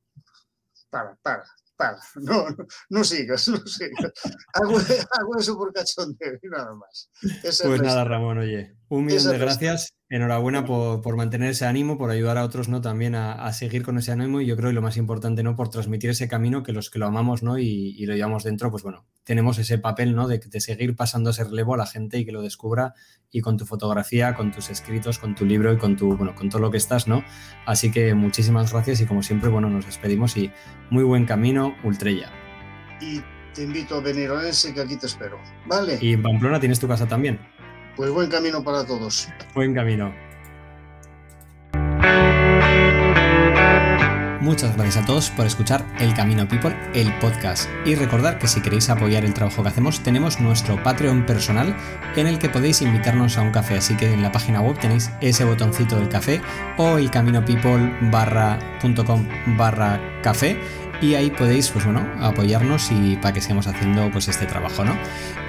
Para, 0.89 1.15
para, 1.21 1.43
para. 1.75 1.99
No, 2.15 2.49
no, 2.49 2.67
no 2.89 3.03
sigas, 3.03 3.47
no 3.47 3.57
sigas. 3.65 4.11
Hago, 4.53 4.77
hago 4.77 5.37
eso 5.39 5.57
por 5.57 5.73
cachondeo 5.73 6.39
y 6.41 6.47
nada 6.47 6.75
más. 6.75 7.09
Esa 7.43 7.67
Pues 7.67 7.81
nada, 7.81 8.03
Ramón, 8.03 8.37
oye, 8.39 8.75
un 8.89 9.05
millón 9.05 9.19
Esa 9.19 9.31
de 9.31 9.37
gracias. 9.37 9.93
Enhorabuena 10.11 10.65
por, 10.65 11.15
mantener 11.15 11.51
ese 11.51 11.65
ánimo, 11.65 11.97
por 11.97 12.11
ayudar 12.11 12.37
a 12.37 12.43
otros, 12.43 12.67
¿no? 12.67 12.81
También 12.81 13.15
a, 13.15 13.51
seguir 13.53 13.81
con 13.81 13.97
ese 13.97 14.11
ánimo 14.11 14.41
y 14.41 14.45
yo 14.45 14.57
creo 14.57 14.69
que 14.69 14.73
lo 14.73 14.81
más 14.81 14.97
importante, 14.97 15.41
¿no? 15.41 15.55
Por 15.55 15.69
transmitir 15.69 16.09
ese 16.09 16.27
camino 16.27 16.63
que 16.63 16.73
los 16.73 16.89
que 16.89 16.99
lo 16.99 17.05
amamos, 17.05 17.43
¿no? 17.43 17.57
Y, 17.57 18.05
lo 18.05 18.13
llevamos 18.13 18.43
dentro, 18.43 18.69
pues 18.69 18.83
bueno, 18.83 19.05
tenemos 19.23 19.57
ese 19.57 19.77
papel, 19.77 20.13
¿no? 20.13 20.27
De, 20.27 20.39
de, 20.39 20.59
seguir 20.59 20.97
pasando 20.97 21.29
ese 21.29 21.45
relevo 21.45 21.75
a 21.75 21.77
la 21.77 21.85
gente 21.85 22.17
y 22.17 22.25
que 22.25 22.33
lo 22.33 22.41
descubra 22.41 22.93
y 23.31 23.39
con 23.39 23.57
tu 23.57 23.65
fotografía, 23.65 24.35
con 24.35 24.51
tus 24.51 24.69
escritos, 24.69 25.17
con 25.17 25.33
tu 25.33 25.45
libro 25.45 25.71
y 25.71 25.77
con 25.77 25.95
tu, 25.95 26.17
bueno, 26.17 26.35
con 26.35 26.49
todo 26.49 26.61
lo 26.61 26.71
que 26.71 26.77
estás, 26.77 27.07
¿no? 27.07 27.23
Así 27.65 27.89
que 27.89 28.13
muchísimas 28.13 28.73
gracias 28.73 28.99
y 28.99 29.05
como 29.05 29.23
siempre, 29.23 29.49
bueno, 29.49 29.69
nos 29.69 29.85
despedimos 29.85 30.35
y 30.35 30.51
muy 30.89 31.05
buen 31.05 31.25
camino, 31.25 31.73
Ultrella. 31.85 32.29
Y 32.99 33.21
te 33.53 33.63
invito 33.63 33.95
a 33.95 34.01
venir 34.01 34.29
a 34.29 34.33
Orense 34.33 34.73
que 34.73 34.81
aquí 34.81 34.97
te 34.97 35.05
espero, 35.05 35.39
¿vale? 35.67 35.99
Y 36.01 36.13
en 36.13 36.21
Pamplona 36.21 36.59
tienes 36.59 36.79
tu 36.79 36.87
casa 36.87 37.07
también. 37.07 37.39
Pues 38.01 38.09
buen 38.09 38.31
camino 38.31 38.63
para 38.63 38.83
todos. 38.83 39.29
Buen 39.53 39.75
camino. 39.75 40.11
Muchas 44.41 44.75
gracias 44.75 45.03
a 45.03 45.05
todos 45.05 45.29
por 45.29 45.45
escuchar 45.45 45.85
El 45.99 46.15
Camino 46.15 46.47
People, 46.47 46.75
el 46.95 47.13
podcast. 47.19 47.69
Y 47.85 47.93
recordar 47.93 48.39
que 48.39 48.47
si 48.47 48.59
queréis 48.59 48.89
apoyar 48.89 49.23
el 49.23 49.35
trabajo 49.35 49.61
que 49.61 49.69
hacemos, 49.69 50.01
tenemos 50.01 50.41
nuestro 50.41 50.81
Patreon 50.81 51.27
personal 51.27 51.77
en 52.15 52.25
el 52.25 52.39
que 52.39 52.49
podéis 52.49 52.81
invitarnos 52.81 53.37
a 53.37 53.43
un 53.43 53.51
café. 53.51 53.77
Así 53.77 53.95
que 53.95 54.11
en 54.11 54.23
la 54.23 54.31
página 54.31 54.61
web 54.61 54.79
tenéis 54.79 55.11
ese 55.21 55.43
botoncito 55.43 55.95
del 55.95 56.09
café 56.09 56.41
o 56.77 56.97
elcaminopeople.com 56.97 59.27
barra 59.59 59.99
café 60.23 60.59
y 61.01 61.15
ahí 61.15 61.31
podéis, 61.31 61.69
pues 61.69 61.83
bueno, 61.85 62.07
apoyarnos 62.19 62.91
y 62.91 63.15
para 63.15 63.33
que 63.33 63.41
sigamos 63.41 63.67
haciendo 63.67 64.09
pues 64.11 64.27
este 64.27 64.45
trabajo, 64.45 64.85
¿no? 64.85 64.95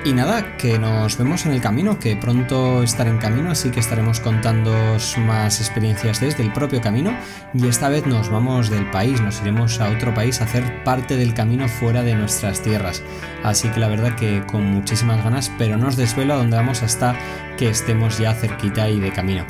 Y 0.05 0.14
nada, 0.14 0.57
que 0.57 0.78
nos 0.78 1.16
vemos 1.16 1.46
en 1.46 1.53
el 1.53 1.61
camino, 1.61 1.98
que 1.98 2.16
pronto 2.16 2.82
estaré 2.82 3.11
en 3.11 3.18
camino, 3.18 3.50
así 3.50 3.70
que 3.70 3.80
estaremos 3.80 4.18
contando 4.18 4.72
más 5.18 5.61
experiencias 5.61 6.20
desde 6.20 6.42
el 6.42 6.53
propio 6.53 6.80
camino 6.80 7.16
y 7.55 7.68
esta 7.68 7.88
vez 7.88 8.07
nos 8.07 8.30
vamos 8.30 8.70
del 8.70 8.90
país, 8.90 9.20
nos 9.20 9.40
iremos 9.42 9.78
a 9.80 9.90
otro 9.90 10.12
país 10.14 10.40
a 10.40 10.44
hacer 10.44 10.82
parte 10.82 11.16
del 11.16 11.34
camino 11.34 11.68
fuera 11.68 12.03
de 12.03 12.14
nuestras 12.14 12.62
tierras. 12.62 13.03
Así 13.44 13.68
que 13.68 13.78
la 13.78 13.88
verdad 13.88 14.16
que 14.16 14.42
con 14.46 14.64
muchísimas 14.64 15.22
ganas, 15.22 15.53
pero 15.59 15.76
no 15.76 15.88
os 15.88 15.96
desvelo 15.96 16.34
a 16.34 16.38
dónde 16.38 16.57
vamos 16.57 16.82
hasta 16.82 17.14
que 17.57 17.68
estemos 17.68 18.18
ya 18.18 18.34
cerquita 18.34 18.88
y 18.88 18.98
de 18.98 19.12
camino. 19.12 19.44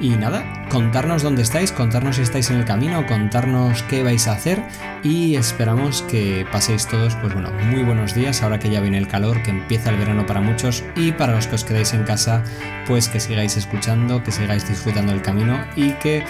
Y 0.00 0.10
nada, 0.10 0.44
contarnos 0.68 1.22
dónde 1.24 1.42
estáis, 1.42 1.72
contarnos 1.72 2.16
si 2.16 2.22
estáis 2.22 2.50
en 2.50 2.58
el 2.58 2.64
camino, 2.64 3.04
contarnos 3.06 3.82
qué 3.84 4.04
vais 4.04 4.28
a 4.28 4.32
hacer 4.32 4.62
y 5.02 5.34
esperamos 5.34 6.02
que 6.02 6.46
paséis 6.52 6.86
todos, 6.86 7.16
pues 7.16 7.34
bueno, 7.34 7.50
muy 7.70 7.82
buenos 7.82 8.14
días 8.14 8.42
ahora 8.42 8.60
que 8.60 8.70
ya 8.70 8.80
viene 8.80 8.98
el 8.98 9.08
calor, 9.08 9.42
que 9.42 9.50
empieza 9.50 9.90
el 9.90 9.96
verano 9.96 10.24
para 10.24 10.40
muchos 10.40 10.84
y 10.94 11.10
para 11.10 11.34
los 11.34 11.48
que 11.48 11.56
os 11.56 11.64
quedáis 11.64 11.94
en 11.94 12.04
casa, 12.04 12.44
pues 12.86 13.08
que 13.08 13.18
sigáis 13.18 13.56
escuchando, 13.56 14.22
que 14.22 14.30
sigáis 14.30 14.68
disfrutando 14.68 15.10
del 15.10 15.22
camino 15.22 15.58
y 15.74 15.90
que 15.94 16.24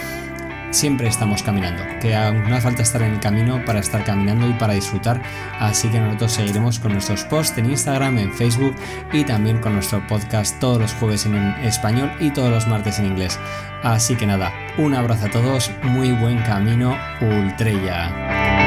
siempre 0.71 1.07
estamos 1.07 1.43
caminando, 1.43 1.83
que 1.99 2.13
no 2.13 2.55
hace 2.55 2.61
falta 2.61 2.81
estar 2.81 3.01
en 3.01 3.13
el 3.13 3.19
camino 3.19 3.63
para 3.65 3.79
estar 3.79 4.03
caminando 4.03 4.47
y 4.47 4.53
para 4.53 4.73
disfrutar, 4.73 5.21
así 5.59 5.89
que 5.89 5.99
nosotros 5.99 6.33
seguiremos 6.33 6.79
con 6.79 6.93
nuestros 6.93 7.23
posts 7.25 7.57
en 7.57 7.69
Instagram, 7.69 8.17
en 8.17 8.33
Facebook 8.33 8.75
y 9.11 9.23
también 9.23 9.59
con 9.59 9.73
nuestro 9.73 10.05
podcast 10.07 10.59
todos 10.59 10.79
los 10.79 10.93
jueves 10.93 11.25
en 11.25 11.35
español 11.63 12.11
y 12.19 12.31
todos 12.31 12.49
los 12.49 12.67
martes 12.67 12.99
en 12.99 13.07
inglés. 13.07 13.39
Así 13.83 14.15
que 14.15 14.27
nada, 14.27 14.51
un 14.77 14.93
abrazo 14.93 15.27
a 15.27 15.31
todos, 15.31 15.71
muy 15.83 16.11
buen 16.11 16.39
camino, 16.43 16.97
Ultrella. 17.21 18.58